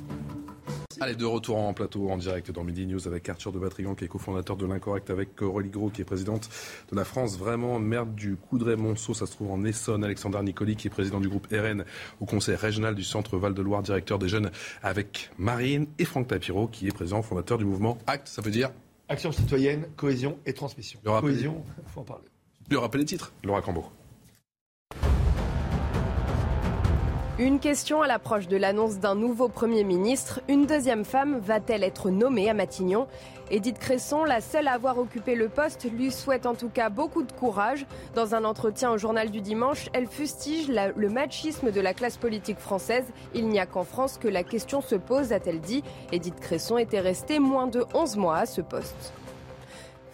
[1.01, 4.05] Allez, de retour en plateau, en direct dans Midi News avec Arthur de Batrigan, qui
[4.05, 6.49] est cofondateur de l'Incorrect, avec Aurélie Gros, qui est présidente
[6.91, 7.39] de la France.
[7.39, 10.03] Vraiment, merde du Coudray-Monceau, ça se trouve en Essonne.
[10.03, 11.85] Alexandre Nicoli, qui est président du groupe RN
[12.21, 14.51] au conseil régional du centre Val-de-Loire, directeur des jeunes
[14.83, 15.87] avec Marine.
[16.01, 18.71] Et Franck Tapiro, qui est président fondateur du mouvement ACT, ça veut dire
[19.09, 21.01] Action citoyenne, cohésion et transmission.
[21.05, 21.21] Le.
[21.21, 22.27] Cohésion, il faut en parler.
[22.71, 23.87] Le des titres, Laura Cambo.
[27.41, 30.41] Une question à l'approche de l'annonce d'un nouveau Premier ministre.
[30.49, 33.07] Une deuxième femme va-t-elle être nommée à Matignon?
[33.53, 37.23] Edith Cresson, la seule à avoir occupé le poste, lui souhaite en tout cas beaucoup
[37.23, 37.87] de courage.
[38.17, 42.59] Dans un entretien au journal du dimanche, elle fustige le machisme de la classe politique
[42.59, 43.05] française.
[43.35, 45.85] Il n'y a qu'en France que la question se pose, a-t-elle dit.
[46.11, 49.13] Edith Cresson était restée moins de 11 mois à ce poste.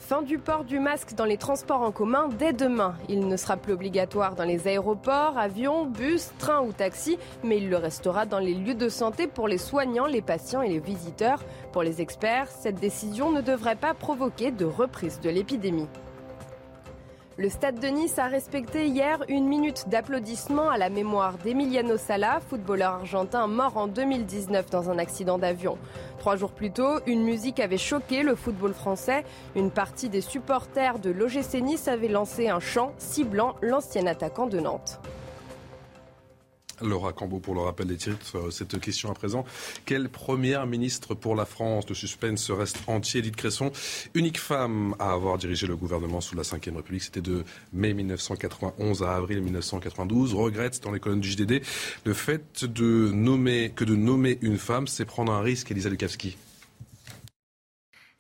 [0.07, 2.95] Fin du port du masque dans les transports en commun dès demain.
[3.09, 7.71] Il ne sera plus obligatoire dans les aéroports, avions, bus, trains ou taxis, mais il
[7.71, 11.43] le restera dans les lieux de santé pour les soignants, les patients et les visiteurs.
[11.73, 15.89] Pour les experts, cette décision ne devrait pas provoquer de reprise de l'épidémie.
[17.37, 22.39] Le stade de Nice a respecté hier une minute d'applaudissement à la mémoire d'Emiliano Sala,
[22.49, 25.77] footballeur argentin mort en 2019 dans un accident d'avion.
[26.21, 29.25] Trois jours plus tôt, une musique avait choqué le football français.
[29.57, 34.61] Une partie des supporters de l'OGC Nice avait lancé un chant ciblant l'ancien attaquant de
[34.61, 35.01] Nantes.
[36.81, 38.51] Laura Cambeau pour le rappel des titres.
[38.51, 39.45] Cette question à présent.
[39.85, 43.73] Quelle première ministre pour la France de suspense reste entier Edith Cresson,
[44.15, 47.03] unique femme à avoir dirigé le gouvernement sous la Ve République.
[47.03, 50.35] C'était de mai 1991 à avril 1992.
[50.35, 51.63] Regrette dans les colonnes du JDD
[52.05, 56.37] le fait de nommer, que de nommer une femme, c'est prendre un risque, Elisa Lukavski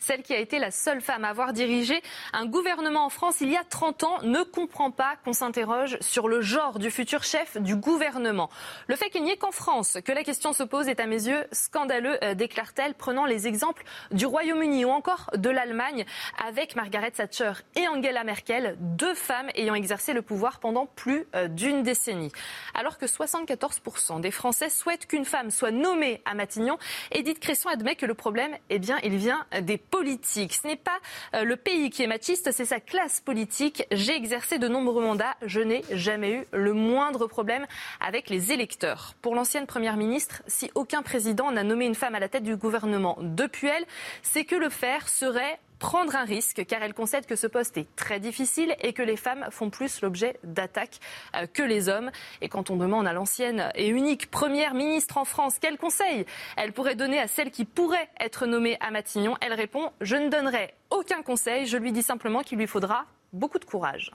[0.04, 2.02] celle qui a été la seule femme à avoir dirigé
[2.34, 6.28] un gouvernement en France il y a 30 ans, ne comprend pas qu'on s'interroge sur
[6.28, 8.50] le genre du futur chef du gouvernement.
[8.86, 11.26] Le fait qu'il n'y ait qu'en France que la question se pose est à mes
[11.26, 16.04] yeux scandaleux, euh, déclare-t-elle, prenant les exemples du Royaume-Uni ou encore de l'Allemagne
[16.46, 21.48] avec Margaret Thatcher et Angela Merkel, deux femmes ayant exercé le pouvoir pendant plus euh,
[21.48, 22.30] d'une décennie.
[22.74, 26.76] Alors que 74% des Français souhaitent qu'une femme soit nommée à Matignon,
[27.10, 30.98] Edith Cresson admet que le problème, eh bien, il vient des Ce n'est pas
[31.34, 33.86] euh, le pays qui est machiste, c'est sa classe politique.
[33.92, 37.66] J'ai exercé de nombreux mandats, je n'ai jamais eu le moindre problème
[38.00, 39.14] avec les électeurs.
[39.22, 42.56] Pour l'ancienne Première ministre, si aucun président n'a nommé une femme à la tête du
[42.56, 43.84] gouvernement depuis elle,
[44.22, 47.86] c'est que le faire serait prendre un risque car elle concède que ce poste est
[47.96, 51.00] très difficile et que les femmes font plus l'objet d'attaques
[51.36, 52.10] euh, que les hommes.
[52.40, 56.26] Et quand on demande à l'ancienne et unique première ministre en France quel conseil
[56.56, 60.28] elle pourrait donner à celle qui pourrait être nommée à Matignon, elle répond Je ne
[60.28, 64.12] donnerai aucun conseil, je lui dis simplement qu'il lui faudra beaucoup de courage.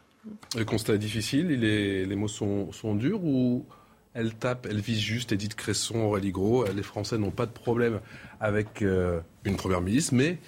[0.55, 3.65] Le constat est difficile, les mots sont, durs ou
[4.13, 6.65] elle tape, elle vise juste Edith Cresson, Aurélie Gros.
[6.65, 7.99] Les Français n'ont pas de problème
[8.39, 10.39] avec euh, une première ministre, mais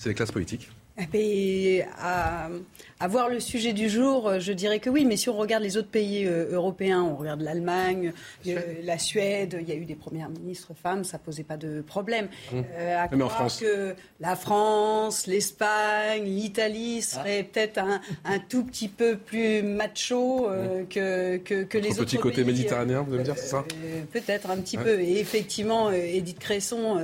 [0.00, 0.70] c'est les classes politiques
[1.12, 2.48] eh à,
[2.98, 5.04] à, voir le sujet du jour, euh, je dirais que oui.
[5.04, 8.12] Mais si on regarde les autres pays euh, européens, on regarde l'Allemagne,
[8.46, 11.80] euh, la Suède, il y a eu des premières ministres femmes, ça posait pas de
[11.80, 12.28] problème.
[12.52, 12.60] Mmh.
[12.96, 13.60] à en France.
[13.60, 20.86] que la France, l'Espagne, l'Italie seraient peut-être un, un, tout petit peu plus macho mmh.
[20.88, 23.64] que, que, que les autres petit côté méditerranéen, vous allez me dire, c'est ça
[24.12, 25.00] Peut-être un petit peu.
[25.00, 27.00] Et effectivement, Edith Cresson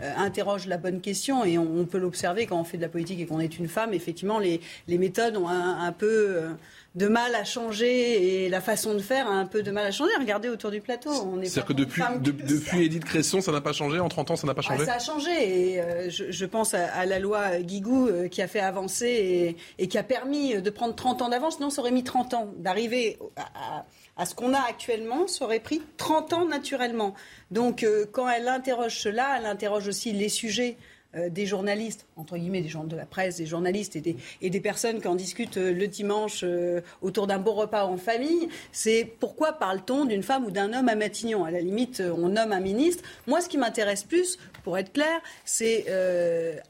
[0.00, 3.20] interroge la bonne question et on, on peut l'observer quand on fait de la politique
[3.20, 6.50] et qu'on est une femme, effectivement, les, les méthodes ont un, peu euh,
[6.94, 9.90] de mal à changer et la façon de faire a un peu de mal à
[9.90, 10.12] changer.
[10.18, 11.10] Regardez autour du plateau.
[11.42, 14.54] C'est-à-dire que depuis, depuis Edith Cresson, ça n'a pas changé En 30 ans, ça n'a
[14.54, 15.30] pas ah, changé Ça a changé.
[15.72, 19.98] Et euh, je, pense à, la loi Guigou euh, qui a fait avancer et, qui
[19.98, 21.60] a permis de prendre 30 ans d'avance.
[21.60, 22.52] Non, ça aurait mis 30 ans.
[22.56, 23.84] D'arriver à,
[24.16, 27.14] à, ce qu'on a actuellement, ça aurait pris 30 ans naturellement.
[27.50, 30.76] Donc quand elle interroge cela, elle interroge aussi les sujets
[31.14, 34.50] euh, des journalistes, entre guillemets, des gens de la presse, des journalistes et des, et
[34.50, 38.48] des personnes qui en discutent euh, le dimanche euh, autour d'un beau repas en famille,
[38.72, 41.44] c'est pourquoi parle-t-on d'une femme ou d'un homme à Matignon?
[41.44, 43.04] À la limite, on nomme un ministre.
[43.26, 45.86] Moi, ce qui m'intéresse plus, pour être clair, c'est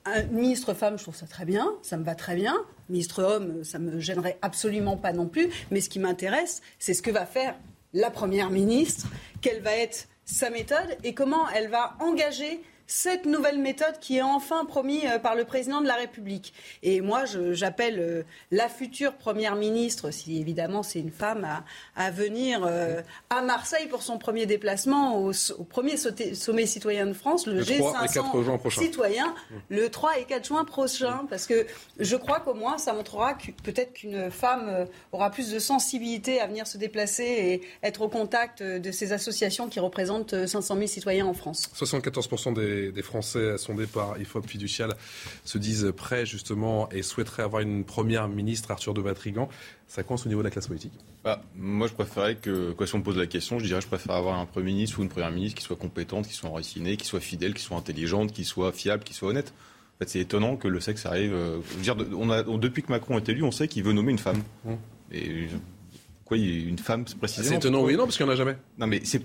[0.05, 2.57] un ministre femme, je trouve ça très bien, ça me va très bien.
[2.91, 5.49] Ministre homme, ça me gênerait absolument pas non plus.
[5.71, 7.55] Mais ce qui m'intéresse, c'est ce que va faire
[7.95, 9.07] la première ministre,
[9.41, 14.23] quelle va être sa méthode et comment elle va engager cette nouvelle méthode qui est
[14.23, 16.53] enfin promise euh, par le président de la République.
[16.83, 21.47] Et moi, j'appelle euh, la future première ministre, si évidemment c'est une femme,
[21.97, 25.33] à, venir euh, à Marseille pour son premier déplacement au,
[25.69, 29.35] premier sommet citoyen de France, le, G500 citoyen,
[29.69, 31.27] le 3 et 4 juin prochain.
[31.29, 31.67] Parce que
[31.99, 36.47] je crois qu'au moins, ça montrera que peut-être qu'une femme aura plus de sensibilité à
[36.47, 41.27] venir se déplacer et être au contact de ces associations qui représentent 500 000 citoyens
[41.27, 41.69] en France.
[41.75, 44.95] 74% des des, Français sondés par IFOP Fiducial
[45.45, 49.49] se disent prêts justement et souhaiteraient avoir une première ministre, Arthur de Vatrigan.
[49.89, 50.93] Ça coince au niveau de la classe politique
[51.23, 53.89] bah, Moi, je préférerais que, si on me pose la question, je dirais que je
[53.89, 56.97] préfère avoir un Premier ministre ou une Première ministre qui soit compétente, qui soit enracinée,
[56.97, 59.53] qui soit fidèle, qui soit intelligente, qui soit fiable, qui soit honnête.
[59.95, 61.33] En fait, c'est étonnant que le sexe arrive.
[61.33, 64.19] Euh, dire, on a, depuis que Macron est élu, on sait qu'il veut nommer une
[64.19, 64.43] femme.
[64.65, 64.73] Mmh.
[65.13, 65.49] Et
[66.27, 68.57] Quoi, il une femme précisément C'est étonnant, oui, non, parce qu'il n'y en a jamais.
[68.79, 69.23] Non, mais c'est.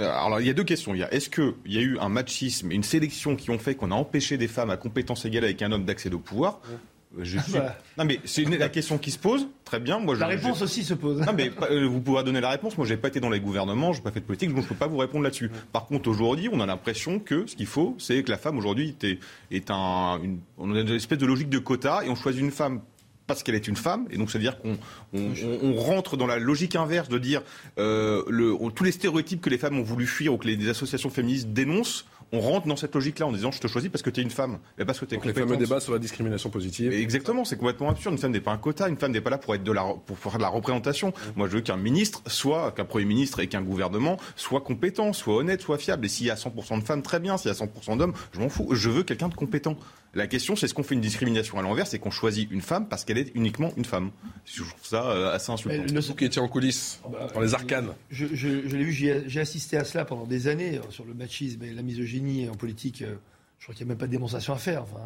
[0.00, 0.94] Alors, il y a deux questions.
[0.94, 3.74] Il y a est-ce qu'il y a eu un machisme, une sélection qui ont fait
[3.74, 6.60] qu'on a empêché des femmes à compétences égales avec un homme d'accéder au pouvoir?
[7.18, 7.52] Je suis...
[7.52, 7.76] Bah.
[7.98, 9.48] Non mais c'est la question qui se pose.
[9.64, 9.98] Très bien.
[9.98, 11.20] Moi, je, la réponse aussi se pose.
[11.20, 12.78] Non mais euh, vous pouvez donner la réponse.
[12.78, 14.76] Moi, j'ai pas été dans les gouvernements, j'ai pas fait de politique, donc je peux
[14.76, 15.50] pas vous répondre là-dessus.
[15.72, 18.96] Par contre, aujourd'hui, on a l'impression que ce qu'il faut, c'est que la femme aujourd'hui
[19.02, 19.18] est,
[19.50, 22.52] est un, une, on a une espèce de logique de quota et on choisit une
[22.52, 22.80] femme
[23.30, 24.76] parce qu'elle est une femme, et donc c'est-à-dire qu'on
[25.14, 27.42] on, rentre dans la logique inverse de dire
[27.78, 31.10] euh, le, tous les stéréotypes que les femmes ont voulu fuir ou que les associations
[31.10, 34.20] féministes dénoncent, on rentre dans cette logique-là en disant je te choisis parce que tu
[34.20, 36.92] es une femme, et parce que tu es Les fameux débats sur la discrimination positive.
[36.92, 38.14] exactement, c'est complètement absurde.
[38.14, 39.84] Une femme n'est pas un quota, une femme n'est pas là pour être de la
[40.06, 41.08] pour faire de la représentation.
[41.08, 41.30] Mmh.
[41.36, 45.36] Moi, je veux qu'un ministre soit, qu'un premier ministre et qu'un gouvernement soit compétent, soit
[45.36, 46.06] honnête, soit fiable.
[46.06, 47.36] Et s'il y a 100% de femmes, très bien.
[47.36, 48.68] S'il y a 100% d'hommes, je m'en fous.
[48.72, 49.76] Je veux quelqu'un de compétent.
[50.14, 52.88] La question, c'est est-ce qu'on fait une discrimination à l'envers, c'est qu'on choisit une femme
[52.88, 54.10] parce qu'elle est uniquement une femme.
[54.44, 55.76] Je trouve ça euh, assez insultant.
[55.76, 57.90] Le qui était en coulisses, ah bah, dans les arcanes.
[58.10, 61.72] Je, l'ai vu, j'ai assisté à cela pendant des années euh, sur le machisme et
[61.72, 63.02] la misogynie en politique.
[63.02, 63.14] Euh,
[63.58, 64.82] je crois qu'il n'y a même pas de démonstration à faire.
[64.82, 65.00] Enfin,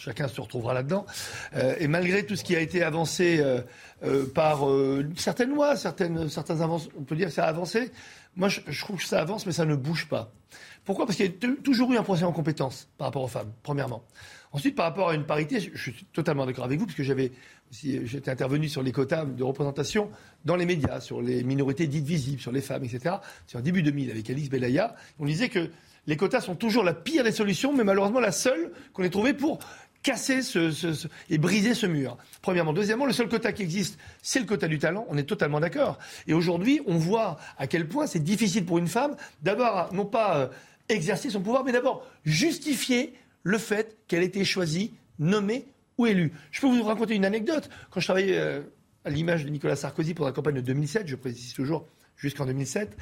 [0.00, 1.04] chacun se retrouvera là-dedans.
[1.80, 3.42] et malgré tout ce qui a été avancé
[4.36, 4.68] par
[5.16, 7.90] certaines lois, certaines, certains avances, on peut dire que ça a avancé.
[8.36, 10.30] Moi, je, je trouve que ça avance, mais ça ne bouge pas.
[10.88, 13.52] Pourquoi Parce qu'il y a toujours eu un procès en compétence par rapport aux femmes,
[13.62, 14.02] premièrement.
[14.52, 17.30] Ensuite, par rapport à une parité, je, suis totalement d'accord avec vous, puisque j'avais
[17.70, 20.10] j'étais intervenu sur les quotas de représentation
[20.46, 23.16] dans les médias, sur les minorités dites visibles, sur les femmes, etc.
[23.46, 24.94] C'est en début 2000 avec Alice Belaya.
[25.18, 25.68] On disait que
[26.06, 29.34] les quotas sont toujours la pire des solutions, mais malheureusement la seule qu'on ait trouvée
[29.34, 29.58] pour
[30.02, 32.16] casser ce, et briser ce mur.
[32.40, 32.72] Premièrement.
[32.72, 35.04] Deuxièmement, le seul quota qui existe, c'est le quota du talent.
[35.10, 35.98] On est totalement d'accord.
[36.26, 40.38] Et aujourd'hui, on voit à quel point c'est difficile pour une femme d'avoir, non pas
[40.38, 40.48] euh,
[40.88, 45.66] exercer son pouvoir, mais d'abord justifier le fait qu'elle ait été choisie, nommée
[45.96, 46.32] ou élue.
[46.50, 47.68] Je peux vous raconter une anecdote.
[47.90, 48.60] Quand je travaillais euh,
[49.04, 51.86] à l'image de Nicolas Sarkozy pour la campagne de 2007, je précise toujours
[52.16, 52.96] jusqu'en 2007,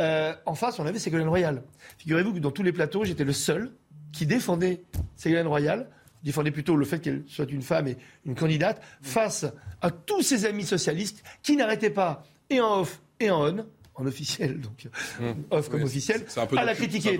[0.00, 1.62] euh, en face, on avait Ségolène Royal.
[1.98, 3.72] Figurez-vous que dans tous les plateaux, j'étais le seul
[4.12, 4.82] qui défendait
[5.16, 5.88] Ségolène Royal,
[6.22, 7.96] défendait plutôt le fait qu'elle soit une femme et
[8.26, 9.46] une candidate, face
[9.80, 13.66] à tous ses amis socialistes qui n'arrêtaient pas, et en off et en on,
[13.98, 14.86] en officiel, donc
[15.20, 15.36] euh, mmh.
[15.50, 16.24] off comme officiel,
[16.56, 17.18] à la critiquer.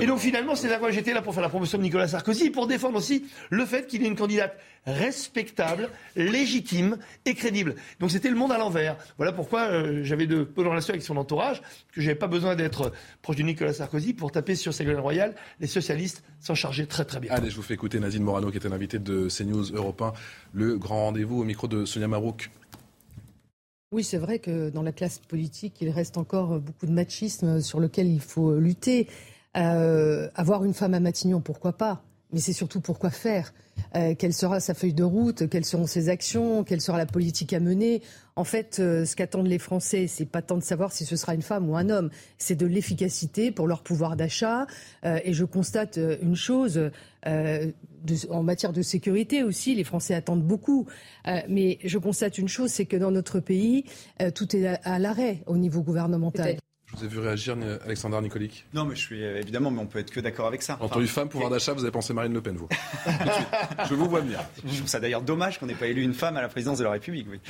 [0.00, 2.46] Et donc finalement, c'est là que j'étais là pour faire la promotion de Nicolas Sarkozy
[2.46, 7.74] et pour défendre aussi le fait qu'il ait une candidate respectable, légitime et crédible.
[7.98, 8.96] Donc c'était le monde à l'envers.
[9.16, 11.60] Voilà pourquoi euh, j'avais de bonnes relations avec son entourage,
[11.92, 12.92] que j'avais pas besoin d'être
[13.22, 15.34] proche de Nicolas Sarkozy pour taper sur Ségolène Royal.
[15.58, 17.32] Les socialistes s'en chargeaient très très bien.
[17.32, 20.12] Allez, je vous fais écouter Nadine Morano, qui était l'invité de CNews Europe 1,
[20.54, 22.50] le grand rendez-vous au micro de Sonia Marouk.
[23.92, 27.80] Oui, c'est vrai que dans la classe politique, il reste encore beaucoup de machisme sur
[27.80, 29.08] lequel il faut lutter.
[29.56, 32.04] Euh, avoir une femme à Matignon, pourquoi pas?
[32.32, 33.52] Mais c'est surtout pourquoi faire
[33.96, 37.52] euh, Quelle sera sa feuille de route Quelles seront ses actions Quelle sera la politique
[37.52, 38.02] à mener
[38.36, 41.34] En fait, euh, ce qu'attendent les Français, c'est pas tant de savoir si ce sera
[41.34, 44.66] une femme ou un homme, c'est de l'efficacité pour leur pouvoir d'achat.
[45.04, 46.90] et je constate une chose,
[47.26, 47.70] euh,
[48.30, 50.86] en matière de sécurité aussi, les Français attendent beaucoup.
[51.26, 53.84] Euh, mais je constate une chose, c'est que dans notre pays,
[54.22, 56.56] euh, tout est à l'arrêt au niveau gouvernemental.
[56.92, 58.66] Je vous ai vu réagir, Alexandre Nicolic.
[58.74, 60.76] Non, mais je suis évidemment, mais on peut être que d'accord avec ça.
[60.80, 62.68] En tant que femme, pouvoir d'achat, vous avez pensé Marine Le Pen, vous
[63.88, 64.40] Je vous vois venir.
[64.66, 66.84] Je trouve ça d'ailleurs dommage qu'on n'ait pas élu une femme à la présidence de
[66.84, 67.26] la République.
[67.30, 67.40] Oui.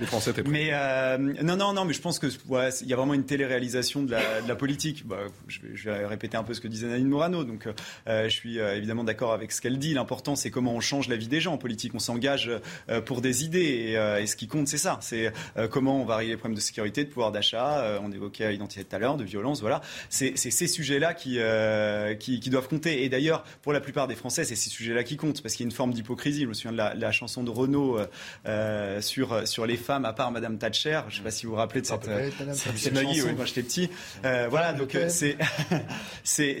[0.00, 2.92] Les Français étaient Mais euh, non, non, non, mais je pense que ouais, il y
[2.92, 5.06] a vraiment une télé-réalisation de la, de la politique.
[5.06, 7.44] Bah, je, vais, je, vais, répéter un peu ce que disait Nadine Morano.
[7.44, 7.66] Donc,
[8.08, 9.94] euh, je suis euh, évidemment d'accord avec ce qu'elle dit.
[9.94, 11.92] L'important, c'est comment on change la vie des gens en politique.
[11.94, 12.50] On s'engage
[12.88, 14.98] euh, pour des idées, et, euh, et, ce qui compte, c'est ça.
[15.00, 15.32] C'est
[15.70, 17.98] comment on va régler les problèmes de sécurité, de pouvoir d'achat.
[18.02, 18.44] on évoquait
[18.78, 19.80] l'identité tout à l'heure, de violence voilà.
[20.08, 23.04] C'est ces sujets-là euh, qui, qui, doivent compter.
[23.04, 25.68] Et d'ailleurs, pour la plupart des Français, c'est ces sujets-là qui comptent, parce qu'il y
[25.68, 26.42] a une forme d'hypocrisie.
[26.42, 28.06] Je me souviens de la, chanson de Renaud euh,
[28.46, 31.00] euh, sur, sur les femmes, à part Madame Thatcher.
[31.08, 33.90] Je ne sais pas si vous vous rappelez de cette, chanson quand j'étais petit.
[34.22, 35.36] voilà, donc c'est,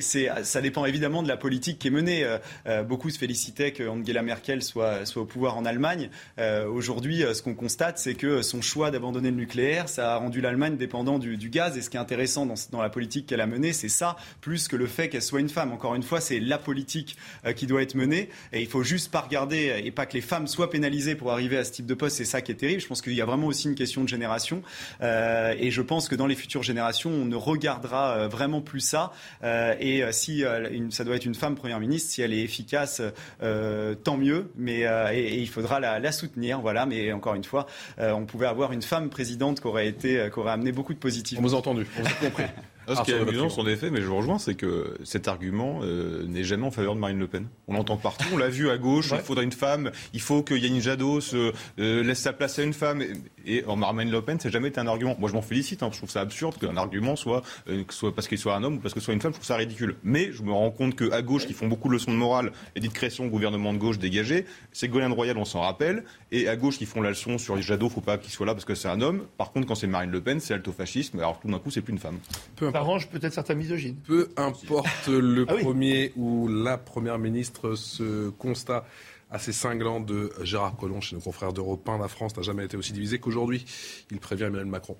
[0.42, 2.26] ça dépend évidemment de la politique qui est menée.
[2.86, 6.10] beaucoup se félicitaient que Angela Merkel soit, soit au pouvoir en Allemagne.
[6.38, 10.76] Aujourd'hui, ce qu'on constate, c'est que son choix d'abandonner le nucléaire, ça a rendu l'Allemagne
[10.76, 11.76] dépendant du, du, gaz.
[11.76, 14.76] Et ce qui est intéressant dans, la politique qu'elle a menée, c'est ça, plus que
[14.76, 15.72] le fait qu'elle soit une femme.
[15.72, 18.30] Encore une fois, c'est la politique euh, qui doit être menée.
[18.54, 21.32] Et il faut juste pas regarder euh, et pas que les femmes soient pénalisées pour
[21.32, 22.16] arriver à ce type de poste.
[22.16, 22.80] C'est ça qui est terrible.
[22.80, 24.62] Je pense qu'il y a vraiment aussi une question de génération.
[25.02, 29.12] Euh, et je pense que dans les futures générations, on ne regardera vraiment plus ça.
[29.42, 30.44] et si
[30.90, 33.02] ça doit être une femme première ministre, si elle est efficace,
[33.40, 34.50] tant mieux.
[34.56, 34.80] Mais
[35.12, 36.60] et, il faudra la, soutenir.
[36.60, 36.86] Voilà.
[36.86, 37.66] Mais encore une fois,
[37.98, 41.38] on pouvait avoir une femme présidente qui aurait été, qui aurait amené beaucoup de positifs.
[41.40, 41.86] Vous entendu.
[42.94, 46.24] Ce qui est amusant, en effet, mais je vous rejoins, c'est que cet argument euh,
[46.26, 47.46] n'est jamais en faveur de Marine Le Pen.
[47.66, 50.54] On l'entend partout, on l'a vu à gauche, il faudrait une femme, il faut que
[50.54, 53.02] Yannick Jadot se, euh, laisse sa place à une femme.
[53.48, 55.16] Et, en Marine Le Pen, ça n'a jamais été un argument.
[55.18, 58.14] Moi, je m'en félicite, hein, je trouve ça absurde qu'un argument soit, euh, que soit
[58.14, 59.56] parce qu'il soit un homme ou parce que ce soit une femme, je trouve ça
[59.56, 59.96] ridicule.
[60.04, 62.80] Mais je me rends compte qu'à gauche, qui font beaucoup de leçons de morale et
[62.80, 66.56] dites création au gouvernement de gauche dégagé, c'est Golène Royal, on s'en rappelle, et à
[66.56, 68.88] gauche, qui font la leçon sur Jadot, faut pas qu'il soit là parce que c'est
[68.88, 69.24] un homme.
[69.38, 71.92] Par contre, quand c'est Marine Le Pen, c'est altofascisme, alors tout d'un coup, c'est plus
[71.92, 72.18] une femme.
[72.58, 73.96] Ça arrange peut-être certains misogynes.
[74.06, 75.62] Peu importe le Ah oui.
[75.62, 78.84] premier ou la première ministre, ce constat
[79.30, 82.76] assez cinglant de Gérard Collomb chez nos confrères d'Europe 1, la France n'a jamais été
[82.76, 83.64] aussi divisée qu'aujourd'hui.
[84.10, 84.96] Il prévient Emmanuel Macron.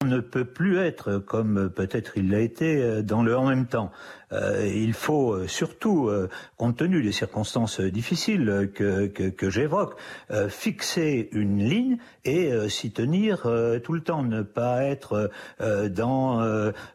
[0.00, 3.46] On ne peut plus être, comme euh, peut-être il l'a été, euh, dans le en
[3.48, 3.90] même temps.
[4.30, 9.98] Euh, il faut euh, surtout, euh, compte tenu des circonstances difficiles que, que, que j'évoque,
[10.30, 14.22] euh, fixer une ligne et s'y tenir euh, tout le temps.
[14.22, 16.40] Ne pas être euh, dans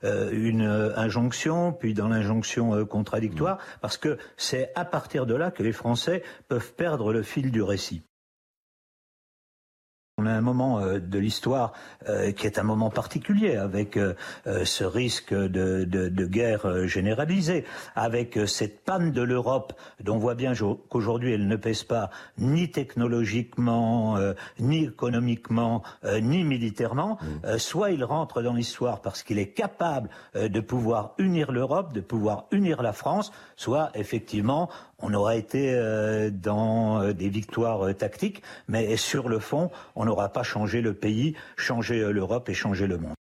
[0.03, 0.61] une
[0.95, 6.23] injonction, puis dans l'injonction contradictoire, parce que c'est à partir de là que les Français
[6.47, 8.03] peuvent perdre le fil du récit.
[10.19, 11.73] On a un moment euh, de l'histoire
[12.07, 14.13] euh, qui est un moment particulier, avec euh,
[14.63, 17.65] ce risque de, de- de guerre généralisée,
[17.95, 19.73] avec cette panne de l'Europe
[20.03, 24.15] dont on voit bien jo- qu'aujourd'hui elle ne pèse pas ni technologiquement,
[24.59, 25.81] ni économiquement,
[26.21, 27.17] ni militairement.
[27.45, 32.01] Euh, soit il rentre dans l'histoire parce qu'il est capable de pouvoir unir l'Europe, de
[32.01, 34.69] pouvoir unir la France, soit effectivement
[34.99, 40.05] on aura été euh, dans euh, des victoires euh, tactiques, mais sur le fond, on
[40.05, 43.15] n'aura pas changé le pays, changé l'Europe et changé le monde.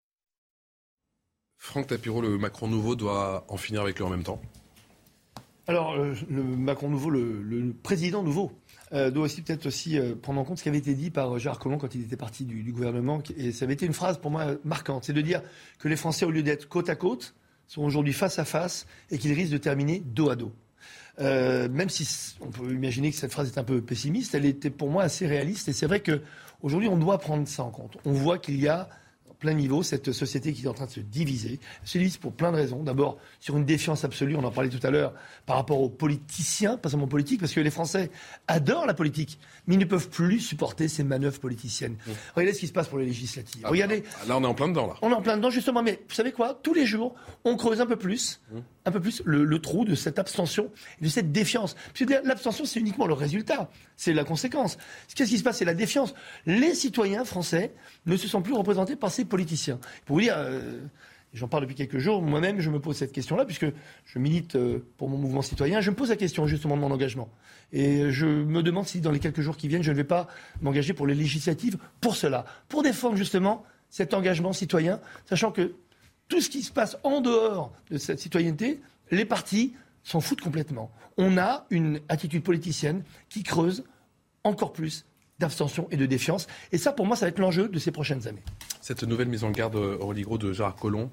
[1.58, 4.40] Franck Tapiro, le Macron nouveau, doit en finir avec lui en même temps.
[5.68, 8.50] Alors, le Macron nouveau, le, le président nouveau,
[8.92, 11.38] euh, doit aussi peut-être aussi euh, prendre en compte ce qui avait été dit par
[11.38, 13.22] Gérard Collomb quand il était parti du, du gouvernement.
[13.36, 15.04] Et ça avait été une phrase pour moi marquante.
[15.04, 15.40] C'est de dire
[15.78, 17.34] que les Français, au lieu d'être côte à côte,
[17.68, 20.52] sont aujourd'hui face à face et qu'ils risquent de terminer dos à dos.
[21.20, 24.70] Euh, même si on peut imaginer que cette phrase est un peu pessimiste, elle était
[24.70, 25.68] pour moi assez réaliste.
[25.68, 26.22] Et c'est vrai que
[26.62, 27.98] aujourd'hui, on doit prendre ça en compte.
[28.04, 28.88] On voit qu'il y a
[29.42, 31.58] plein niveau cette société qui est en train de se diviser.
[31.82, 32.84] Elle se divise pour plein de raisons.
[32.84, 35.12] D'abord, sur une défiance absolue, on en parlait tout à l'heure,
[35.46, 38.10] par rapport aux politiciens, pas seulement politiques, parce que les Français
[38.46, 41.96] adorent la politique, mais ils ne peuvent plus supporter ces manœuvres politiciennes.
[42.36, 43.62] Regardez ce qui se passe pour les législatives.
[43.64, 44.04] Ah, Regardez.
[44.28, 44.94] Là, on est en plein dedans, là.
[45.02, 46.58] On est en plein dedans, justement, mais vous savez quoi?
[46.62, 48.40] Tous les jours, on creuse un peu plus,
[48.86, 50.70] un peu plus le, le trou de cette abstention,
[51.00, 51.74] de cette défiance.
[51.92, 53.68] Parce que l'abstention, c'est uniquement le résultat,
[54.02, 54.78] c'est la conséquence.
[55.14, 55.58] Qu'est-ce qui se passe?
[55.58, 56.12] C'est la défiance.
[56.44, 57.72] Les citoyens français
[58.06, 59.78] ne se sentent plus représentés par ces politiciens.
[60.06, 60.80] Pour vous dire, euh,
[61.32, 63.66] j'en parle depuis quelques jours, moi-même, je me pose cette question-là, puisque
[64.06, 66.90] je milite euh, pour mon mouvement citoyen, je me pose la question justement de mon
[66.90, 67.28] engagement.
[67.72, 70.26] Et je me demande si dans les quelques jours qui viennent, je ne vais pas
[70.62, 75.76] m'engager pour les législatives pour cela, pour défendre justement cet engagement citoyen, sachant que
[76.26, 78.80] tout ce qui se passe en dehors de cette citoyenneté,
[79.12, 80.90] les partis s'en foutent complètement.
[81.18, 83.84] On a une attitude politicienne qui creuse
[84.44, 85.04] encore plus
[85.38, 86.46] d'abstention et de défiance.
[86.70, 88.42] Et ça, pour moi, ça va être l'enjeu de ces prochaines années.
[88.80, 91.10] Cette nouvelle mise en garde, euh, Aurélie Gros, de Gérard Collomb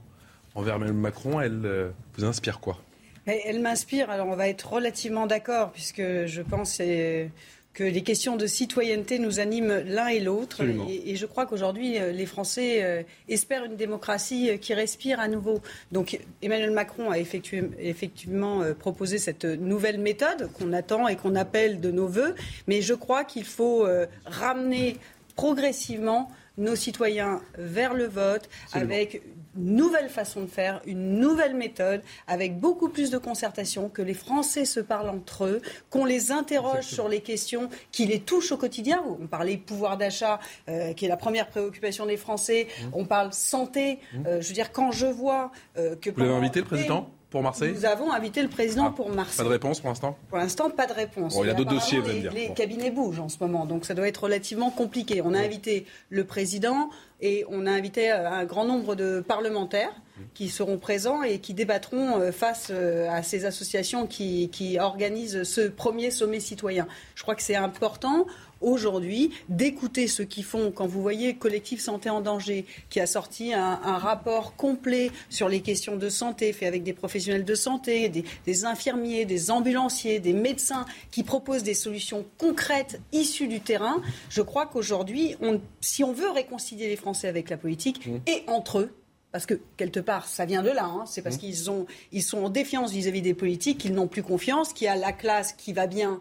[0.56, 2.80] envers Emmanuel Macron, elle euh, vous inspire quoi?
[3.28, 7.28] Mais Elle m'inspire, alors on va être relativement d'accord, puisque je pense euh,
[7.74, 10.62] que les questions de citoyenneté nous animent l'un et l'autre.
[10.90, 15.20] Et, et je crois qu'aujourd'hui, euh, les Français euh, espèrent une démocratie euh, qui respire
[15.20, 15.62] à nouveau.
[15.92, 21.36] Donc Emmanuel Macron a effectué- effectivement euh, proposé cette nouvelle méthode qu'on attend et qu'on
[21.36, 22.36] appelle de nos voeux.
[22.68, 24.98] Mais je crois qu'il faut euh, ramener
[25.36, 28.94] progressivement nos citoyens vers le vote Absolument.
[28.94, 29.22] avec
[29.56, 34.66] nouvelle façon de faire, une nouvelle méthode, avec beaucoup plus de concertation, que les Français
[34.66, 39.04] se parlent entre eux, qu'on les interroge sur les questions qui les touchent au quotidien.
[39.20, 42.68] On parlait pouvoir d'achat, euh, qui est la première préoccupation des Français.
[42.68, 42.88] Mmh.
[42.94, 44.00] On parle santé.
[44.26, 46.10] Euh, je veux dire, quand je vois euh, que...
[46.10, 49.38] Vous l'avez invité, le président, pour Marseille Nous avons invité le président Ah, pour Marseille.
[49.38, 51.36] Pas de réponse pour l'instant Pour l'instant, pas de réponse.
[51.36, 52.34] Bon, il y a d'autres dossiers, vous allez dire.
[52.34, 52.54] Les Bon.
[52.54, 55.22] cabinets bougent en ce moment, donc ça doit être relativement compliqué.
[55.24, 56.90] On a invité le président
[57.22, 59.92] et on a invité euh, un grand nombre de parlementaires
[60.34, 65.44] qui seront présents et qui débattront euh, face euh, à ces associations qui, qui organisent
[65.44, 66.88] ce premier sommet citoyen.
[67.16, 68.26] Je crois que c'est important
[68.62, 73.54] aujourd'hui d'écouter ceux qui font, quand vous voyez Collectif Santé en danger, qui a sorti
[73.54, 78.10] un, un rapport complet sur les questions de santé, fait avec des professionnels de santé,
[78.10, 84.02] des, des infirmiers, des ambulanciers, des médecins, qui proposent des solutions concrètes issues du terrain.
[84.30, 88.80] Je crois qu'aujourd'hui, on- si on veut réconcilier les Français avec la politique et entre
[88.80, 88.96] eux,
[89.32, 90.86] parce que quelque part, ça vient de là.
[90.86, 91.04] hein.
[91.06, 94.74] C'est parce qu'ils ont, ils sont en défiance vis-à-vis des politiques qu'ils n'ont plus confiance,
[94.74, 96.20] qu'il y a la classe qui va bien,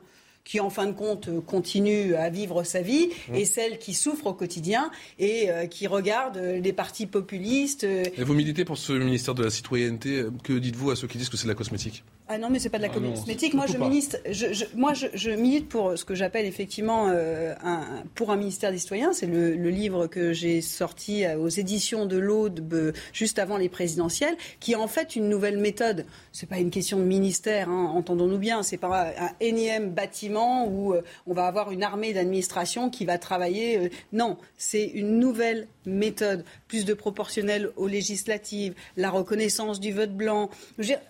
[0.48, 3.34] qui en fin de compte continue à vivre sa vie, mmh.
[3.34, 7.84] et celle qui souffre au quotidien et qui regarde les partis populistes.
[7.84, 10.24] Et vous militez pour ce ministère de la citoyenneté.
[10.42, 12.02] Que dites-vous à ceux qui disent que c'est de la cosmétique?
[12.28, 13.52] Ah non, mais c'est pas de la ah cosmétique.
[13.52, 18.36] moi, je, ministre, je, moi je, milite pour ce que j'appelle effectivement un, pour un
[18.36, 19.12] ministère des citoyens.
[19.12, 24.72] C'est le, livre que j'ai sorti aux éditions de l'Aude juste avant les présidentielles, qui
[24.72, 26.06] est en fait une nouvelle méthode.
[26.32, 28.62] C'est pas une question de ministère, hein, entendons-nous bien.
[28.62, 33.18] C'est pas un énième bâtiment où euh, on va avoir une armée d'administration qui va
[33.18, 33.78] travailler.
[33.78, 36.44] Euh, non, c'est une nouvelle méthode.
[36.68, 40.50] Plus de proportionnel aux législatives, la reconnaissance du vote blanc.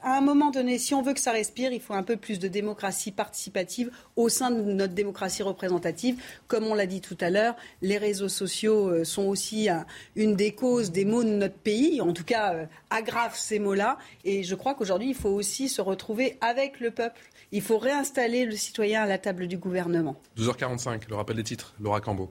[0.02, 2.38] à un moment donné, si on veut que ça respire, il faut un peu plus
[2.38, 6.20] de démocratie participative au sein de notre démocratie représentative.
[6.46, 9.68] Comme on l'a dit tout à l'heure, les réseaux sociaux euh, sont aussi
[10.16, 13.98] une des causes des maux de notre pays, en tout cas aggravent ces mots-là.
[14.24, 17.20] Et je crois qu'aujourd'hui, il faut aussi se retrouver avec le peuple.
[17.52, 20.20] Il faut réinstaller le citoyen à la table du gouvernement.
[20.36, 22.30] 12h45, le rappel des titres, Laura Cambo.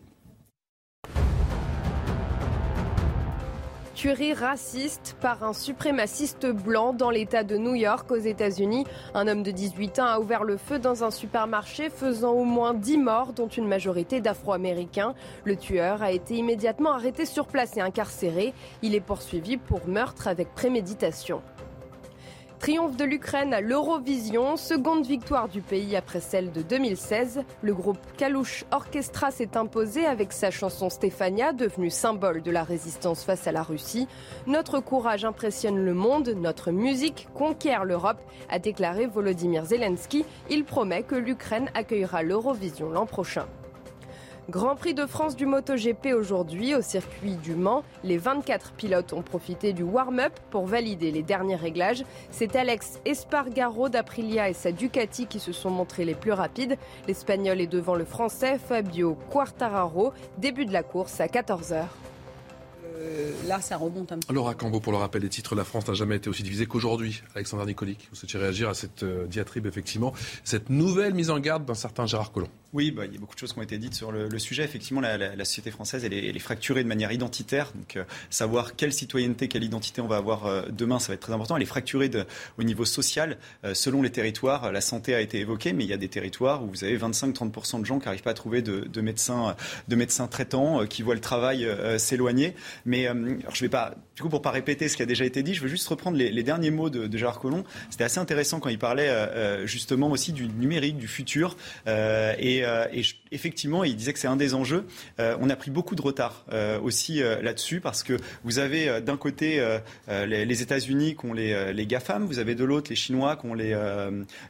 [3.98, 8.86] Tuerie raciste par un suprémaciste blanc dans l'État de New York aux États-Unis.
[9.16, 12.76] Un homme de 18 ans a ouvert le feu dans un supermarché faisant au moins
[12.76, 15.16] 10 morts dont une majorité d'Afro-Américains.
[15.46, 18.54] Le tueur a été immédiatement arrêté sur place et incarcéré.
[18.84, 21.42] Il est poursuivi pour meurtre avec préméditation.
[22.60, 27.44] Triomphe de l'Ukraine à l'Eurovision, seconde victoire du pays après celle de 2016.
[27.62, 33.24] Le groupe Kalouche Orchestra s'est imposé avec sa chanson Stefania, devenue symbole de la résistance
[33.24, 34.08] face à la Russie.
[34.48, 40.26] Notre courage impressionne le monde, notre musique conquiert l'Europe, a déclaré Volodymyr Zelensky.
[40.50, 43.46] Il promet que l'Ukraine accueillera l'Eurovision l'an prochain.
[44.50, 47.84] Grand Prix de France du MotoGP aujourd'hui au circuit du Mans.
[48.06, 52.06] Les 24 pilotes ont profité du warm-up pour valider les derniers réglages.
[52.32, 56.78] C'est Alex Espargaro d'Aprilia et sa Ducati qui se sont montrés les plus rapides.
[57.10, 60.14] L'Espagnol est devant le Français Fabio Quartararo.
[60.38, 61.84] Début de la course à 14h.
[62.98, 64.34] Euh, là, ça remonte un peu.
[64.34, 67.22] Laura Cambo, pour le rappel des titres, la France n'a jamais été aussi divisée qu'aujourd'hui.
[67.36, 70.14] Alexandre Nicolic, vous souhaitez réagir à cette euh, diatribe, effectivement,
[70.44, 73.36] cette nouvelle mise en garde d'un certain Gérard Collomb Oui, bah, il y a beaucoup
[73.36, 74.64] de choses qui ont été dites sur le, sujet.
[74.64, 77.72] Effectivement, la, société française, elle est, fracturée de manière identitaire.
[77.76, 81.34] Donc, euh, savoir quelle citoyenneté, quelle identité on va avoir demain, ça va être très
[81.34, 81.56] important.
[81.56, 82.26] Elle est fracturée de,
[82.58, 83.38] au niveau social,
[83.74, 84.72] selon les territoires.
[84.72, 87.82] La santé a été évoquée, mais il y a des territoires où vous avez 25-30%
[87.82, 89.56] de gens qui n'arrivent pas à trouver de, médecins,
[89.88, 91.68] de médecins traitants, qui voient le travail
[91.98, 92.56] s'éloigner.
[92.88, 93.06] Mais
[93.54, 95.62] je vais pas, du coup, pour pas répéter ce qui a déjà été dit, je
[95.62, 97.64] veux juste reprendre les, derniers mots de, Gérard Collomb.
[97.92, 101.56] C'était assez intéressant quand il parlait euh, euh, justement aussi du numérique, du futur.
[101.86, 102.64] Euh, et,
[103.32, 104.88] effectivement, il disait que c'est un des enjeux.
[105.20, 106.46] on a pris beaucoup de retard
[106.82, 109.62] aussi là-dessus parce que vous avez d'un côté
[110.08, 113.54] les, États-Unis qui ont les, les GAFAM, vous avez de l'autre les Chinois qui ont
[113.54, 113.78] les,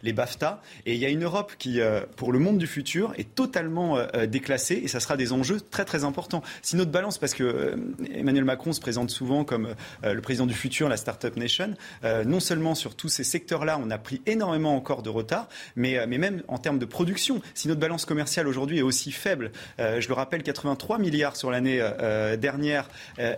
[0.03, 0.61] les BAFTA.
[0.85, 1.79] Et il y a une Europe qui,
[2.15, 6.03] pour le monde du futur, est totalement déclassée et ça sera des enjeux très très
[6.03, 6.43] importants.
[6.61, 7.75] Si notre balance, parce que
[8.13, 11.73] Emmanuel Macron se présente souvent comme euh, le président du futur, la Startup Nation.
[12.03, 15.97] Euh, non seulement sur tous ces secteurs-là, on a pris énormément encore de retard, mais,
[15.97, 17.41] euh, mais même en termes de production.
[17.53, 21.81] Si notre balance commerciale aujourd'hui est aussi faible, je le rappelle, 83 milliards sur l'année
[22.37, 22.89] dernière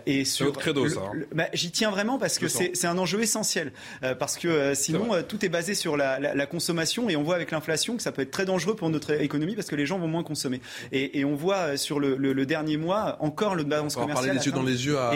[0.06, 0.52] et sur.
[0.52, 1.00] credo, ça.
[1.00, 1.18] Hein.
[1.34, 3.72] Bah, j'y tiens vraiment parce que c'est un enjeu essentiel.
[4.18, 8.02] parce que sinon, tout est basé sur la, consommation et on voit avec l'inflation que
[8.02, 10.60] ça peut être très dangereux pour notre économie parce que les gens vont moins consommer.
[10.92, 14.26] Et, on voit sur le, dernier mois encore le balance commerciale.
[14.26, 15.14] parler les yeux dans les yeux à,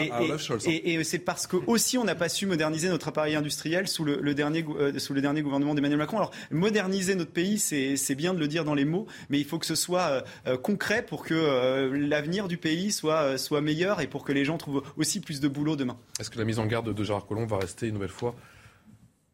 [0.65, 4.03] et, et, c'est parce que aussi on n'a pas su moderniser notre appareil industriel sous
[4.03, 6.17] le, dernier, euh, sous le dernier gouvernement d'Emmanuel Macron.
[6.17, 9.59] Alors moderniser notre pays, c'est bien de le dire dans les mots, mais il faut
[9.59, 14.07] que ce soit euh, euh, concret pour que l'avenir du pays soit, soit meilleur et
[14.07, 15.97] pour que les gens trouvent aussi plus de boulot demain.
[16.19, 18.35] Est-ce que la mise en garde de Gérard Collomb va rester une nouvelle fois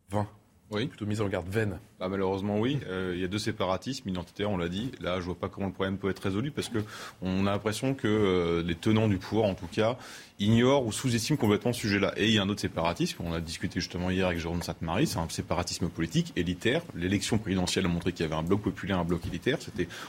[0.09, 0.27] vain?
[0.71, 0.87] Oui.
[0.87, 1.79] Plutôt mise en garde vaine.
[2.01, 2.79] Bah, malheureusement, oui.
[3.13, 4.91] Il y a deux séparatismes identitaires, on l'a dit.
[5.01, 6.79] Là, je vois pas comment le problème peut être résolu parce que
[7.21, 9.97] on a l'impression que les tenants du pouvoir, en tout cas,
[10.39, 12.13] ignore ou sous-estime complètement ce sujet-là.
[12.17, 15.05] Et il y a un autre séparatisme, on a discuté justement hier avec Jérôme Sainte-Marie,
[15.05, 16.81] c'est un séparatisme politique, élitaire.
[16.95, 19.59] L'élection présidentielle a montré qu'il y avait un bloc populaire, un bloc élitaire.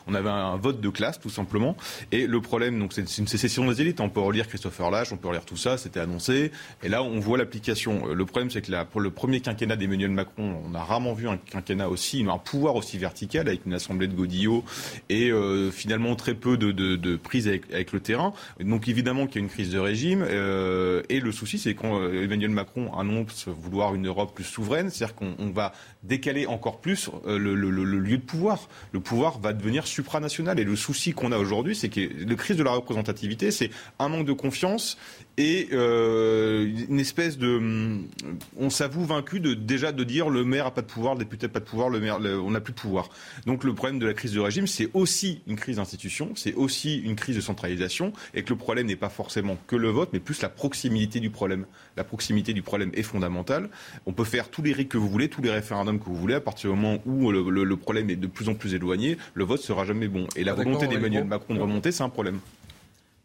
[0.07, 1.77] On avait un vote de classe, tout simplement.
[2.11, 4.01] Et le problème, donc, c'est une sécession des élites.
[4.01, 6.53] On peut relire Christopher Lash, on peut relire tout ça, c'était annoncé.
[6.83, 8.07] Et là, on voit l'application.
[8.07, 11.37] Le problème, c'est que pour le premier quinquennat d'Emmanuel Macron, on a rarement vu un
[11.37, 14.65] quinquennat aussi, un pouvoir aussi vertical avec une assemblée de godillots
[15.09, 18.33] et euh, finalement très peu de, de, prise avec, avec le terrain.
[18.61, 20.25] Donc évidemment qu'il y a une crise de régime.
[20.29, 25.51] Euh, et le souci, c'est qu'Emmanuel Macron annonce vouloir une Europe plus souveraine, c'est-à-dire qu'on
[25.51, 25.73] va
[26.03, 28.69] décaler encore plus euh, le, lieu de pouvoir.
[28.93, 30.59] Le pouvoir va devenir supranational.
[30.59, 34.09] Et le souci qu'on a aujourd'hui, c'est que le crise de la représentativité, c'est un
[34.09, 34.99] manque de confiance
[35.39, 38.01] et euh, une espèce de...
[38.59, 41.47] On s'avoue vaincu de, déjà de dire le, maire a pas de pouvoir, le député
[41.47, 43.09] n'a pas de pouvoir, le maire, on n'a plus de pouvoir.
[43.47, 46.99] Donc le problème de la crise de régime, c'est aussi une crise d'institution, c'est aussi
[46.99, 50.21] une crise de centralisation, et que le problème n'est pas forcément que le vote, mais
[50.21, 51.67] plus la proximité du problème.
[51.97, 53.71] La proximité du problème est fondamentale.
[54.07, 56.35] On peut faire tous les rites que vous voulez, tous les référendums que vous voulez,
[56.35, 59.61] à partir du moment où le, problème est de plus en plus éloigné, le vote
[59.61, 60.27] sera jamais bon.
[60.37, 62.39] Et la ah, volonté d'Emmanuel Macron de remonter, c'est un problème.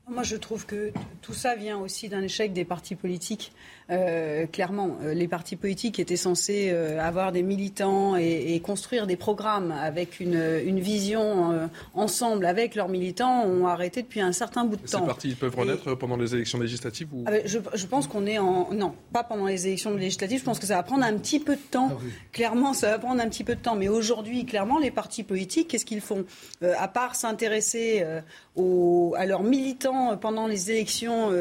[0.10, 3.52] Moi, je trouve que tout ça vient aussi d'un échec des partis politiques.
[3.89, 9.15] Euh, clairement, euh, les partis politiques étaient censés euh, avoir des militants et, construire des
[9.15, 14.81] programmes avec une, vision ensemble avec leurs militants ont arrêté depuis un certain bout de
[14.81, 14.99] temps.
[14.99, 18.72] Ces partis peuvent renaître pendant les élections législatives ah ben, je, pense qu'on est en...
[18.73, 20.39] Non, pas pendant les élections législatives.
[20.39, 21.89] Je pense que ça va prendre un petit peu de temps.
[21.91, 23.76] Ah clairement, ça va prendre un petit peu de temps.
[23.76, 26.26] Mais aujourd'hui, clairement, les partis politiques, qu'est-ce qu'ils font?
[26.61, 31.31] À part s'intéresser à leurs militants pendant les élections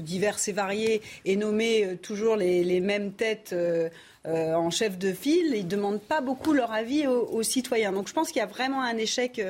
[0.00, 3.88] diverses et variées et nommer euh, toujours les, mêmes têtes euh,
[4.26, 7.92] euh, en chef de file, ils ne demandent pas beaucoup leur avis aux, citoyens.
[7.92, 9.40] Donc je pense qu'il y a vraiment un échec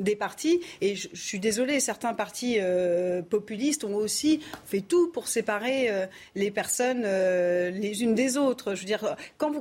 [0.00, 0.60] des partis.
[0.80, 2.58] Et je, suis désolée, certains partis
[3.30, 5.88] populistes ont aussi fait tout pour séparer
[6.34, 8.74] les personnes les unes des autres.
[8.74, 9.54] Je veux dire, quand,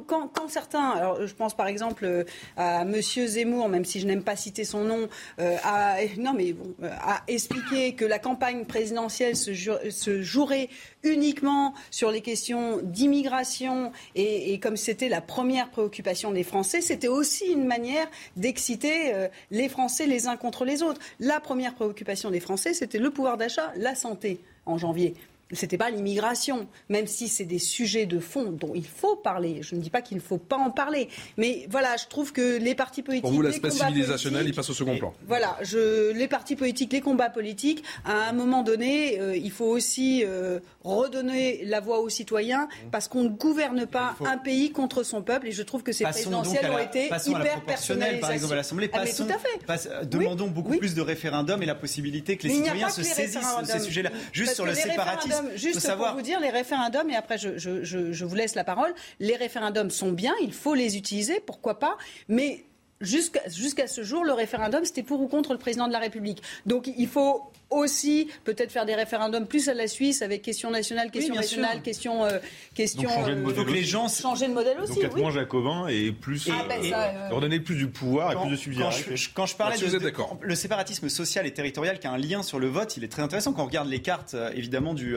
[0.47, 2.26] certains, alors je pense par exemple
[2.57, 5.07] à Monsieur Zemmour, même si je n'aime pas citer son nom,
[5.38, 10.69] a, non mais bon, a expliqué que la campagne présidentielle se jouerait
[11.03, 17.45] uniquement sur les questions d'immigration et, comme c'était la première préoccupation des Français, c'était aussi
[17.51, 18.07] une manière
[18.38, 21.01] d'exciter euh, les Français les uns contre les autres.
[21.19, 25.15] La première préoccupation des Français, c'était le pouvoir d'achat, la santé en janvier
[25.53, 29.61] c'était pas l'immigration, même si c'est des sujets de fond dont il faut parler.
[29.61, 32.57] Je ne dis pas qu'il ne faut pas en parler, mais voilà, je trouve que
[32.57, 35.13] les partis politiques, pour vous, l'aspect civilisationnel, il passe au second plan.
[35.27, 39.65] Voilà, je, les partis politiques, les combats politiques, à un moment donné, euh, il faut
[39.65, 45.03] aussi euh, redonner la voix aux citoyens, parce qu'on ne gouverne pas un pays contre
[45.03, 48.19] son peuple, et je trouve que ces présidentielles ont été hyper personnelles.
[48.19, 49.89] Par exemple, à l'Assemblée, ah, tout à fait.
[49.89, 53.65] Euh, demandons beaucoup plus de référendums et la possibilité que les citoyens se saisissent de
[53.65, 54.11] ces sujets-là.
[54.31, 58.35] Juste sur le séparatisme juste pour vous dire, les référendums, et après je, je vous
[58.35, 61.97] laisse la parole, les référendums sont bien, il faut les utiliser, pourquoi pas,
[62.27, 62.65] mais
[63.01, 66.41] jusqu'à ce jour, le référendum, c'était pour ou contre le président de la République.
[66.65, 67.43] Donc il faut
[67.73, 72.23] aussi peut-être faire des référendums plus à la Suisse avec question nationale, question nationale, question
[72.23, 72.39] euh,
[72.73, 73.09] question.
[73.09, 73.73] changer de euh, modèle.
[73.73, 74.95] les gens changer de modèle aussi.
[74.95, 78.51] Donc être moins jacobin et plus ah, ben euh, redonner plus du pouvoir et plus
[78.51, 79.15] de subsidiarité.
[79.33, 82.67] Quand je, parlais de, le séparatisme social et territorial qui a un lien sur le
[82.67, 85.15] vote, il est très intéressant quand on regarde les cartes évidemment du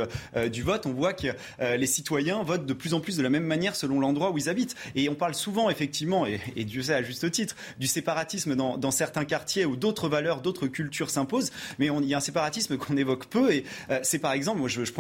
[0.51, 1.29] du vote, on voit que
[1.61, 4.49] les citoyens votent de plus en plus de la même manière selon l'endroit où ils
[4.49, 4.77] habitent.
[4.95, 8.79] Et on parle souvent effectivement et, et Dieu sait à juste titre du séparatisme dans,
[8.79, 12.21] dans certains quartiers où d'autres valeurs, d'autres cultures s'imposent, mais on, il y a un
[12.21, 12.46] séparatisme
[12.79, 13.53] qu'on évoque peu.
[13.53, 14.93] Et euh, c'est par exemple, moi je, je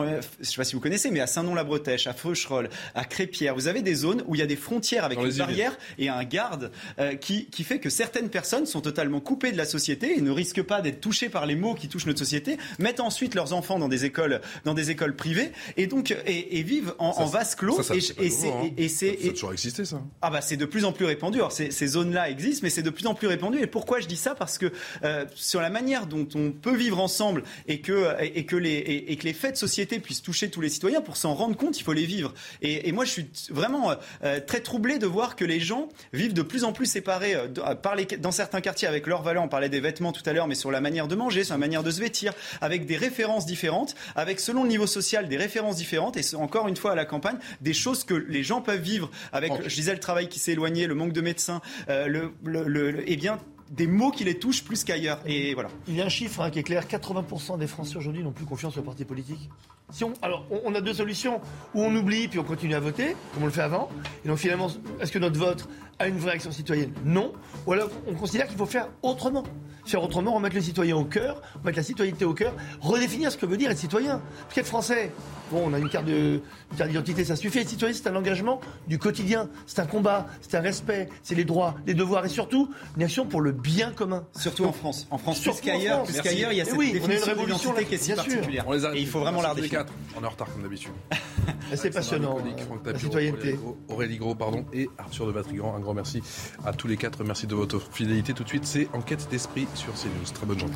[0.43, 3.95] sais pas si vous connaissez, mais à Saint-Nom-la-Bretèche, à Feucherolles, à Crépierre, vous avez des
[3.95, 7.47] zones où il y a des frontières avec une barrière et un garde euh, qui,
[7.47, 10.81] qui fait que certaines personnes sont totalement coupées de la société et ne risquent pas
[10.81, 14.05] d'être touchées par les maux qui touchent notre société, mettent ensuite leurs enfants dans des
[14.05, 17.77] écoles, dans des écoles privées et donc et, vivent en, en vase clos.
[17.77, 18.71] Ça, ça, et, c'est hein.
[18.77, 20.01] et, c'est toujours existé ça.
[20.23, 21.39] Ah bah c'est de plus en plus répandu.
[21.39, 23.59] Alors ces, ces zones-là existent, mais c'est de plus en plus répandu.
[23.61, 24.35] Et pourquoi je dis ça?
[24.35, 24.73] Parce que
[25.05, 27.36] euh, sur la manière dont on peut vivre ensemble
[27.69, 28.77] et que, et, que les,
[29.09, 31.01] et, que les faits de société puissent toucher tous les citoyens.
[31.01, 32.35] Pour s'en rendre compte, il faut les vivre.
[32.63, 33.93] Et, moi, je suis vraiment
[34.25, 37.75] euh, très troublé de voir que les gens vivent de plus en plus séparés euh,
[37.75, 39.43] par les, dans certains quartiers avec leurs valeurs.
[39.43, 41.59] On parlait des vêtements tout à l'heure, mais sur la manière de manger, sur la
[41.59, 45.77] manière de se vêtir, avec des références différentes, avec selon le niveau social des références
[45.77, 46.17] différentes.
[46.17, 49.53] Et encore une fois, à la campagne, des choses que les gens peuvent vivre avec,
[49.67, 53.17] je disais, le travail qui s'est éloigné, le manque de médecins, euh, le, le, eh
[53.17, 53.39] bien,
[53.71, 55.21] des mots qui les touchent plus qu'ailleurs.
[55.27, 55.71] Et voilà.
[55.89, 58.45] Il y a un chiffre hein, qui est clair 80% des Français aujourd'hui n'ont plus
[58.45, 59.51] confiance aux partis politiques.
[59.91, 61.41] Si on, alors, on, a deux solutions.
[61.75, 63.89] Ou on oublie puis on continue à voter, comme on le fait avant.
[64.25, 64.69] Et donc finalement,
[65.01, 65.69] est-ce que notre vote
[65.99, 67.33] a une vraie action citoyenne Non.
[67.67, 69.45] Ou alors on considère qu'il faut faire autrement.
[69.85, 73.47] Faire autrement, remettre les citoyens au cœur, remettre la citoyenneté au cœur, redéfinir ce que
[73.47, 74.21] veut dire être citoyen.
[74.43, 75.13] Parce qu'être français,
[75.53, 77.61] bon, on a une carte d'identité, ça suffit.
[77.61, 79.49] Être citoyen, c'est un engagement du quotidien.
[79.67, 83.27] C'est un combat, c'est un respect, c'est les droits, les devoirs et surtout une action
[83.27, 84.27] pour le bien commun.
[84.37, 85.07] Surtout en France.
[85.13, 88.13] En France, plus qu'ailleurs, plus qu'ailleurs, il y a cette définition d'identité qui est si
[88.13, 88.65] particulière.
[88.93, 89.87] et il faut vraiment la redéfinir.
[90.19, 90.91] On est en retard comme d'habitude.
[91.75, 92.39] c'est passionnant.
[92.85, 93.57] la citoyenneté.
[93.89, 95.75] Aurélie Gros, pardon, et Arthur de Vatrigan.
[95.87, 96.21] Grand merci
[96.65, 97.23] à tous les quatre.
[97.23, 98.35] Merci de votre fidélité.
[98.35, 100.33] Tout de suite, c'est Enquête d'esprit sur CNews.
[100.35, 100.75] Très bonne journée.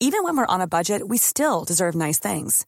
[0.00, 2.66] Even when we're on a budget, we still deserve nice things.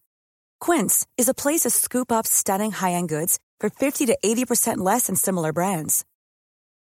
[0.60, 5.08] Quince is a place to scoop up stunning high-end goods for 50 to 80% less
[5.08, 6.06] than similar brands.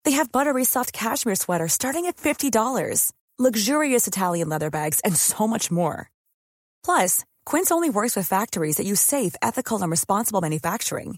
[0.06, 5.45] They have buttery soft cashmere sweaters starting at $50, luxurious Italian leather bags, and so
[5.48, 6.10] much more.
[6.86, 11.18] Plus, Quince only works with factories that use safe, ethical, and responsible manufacturing.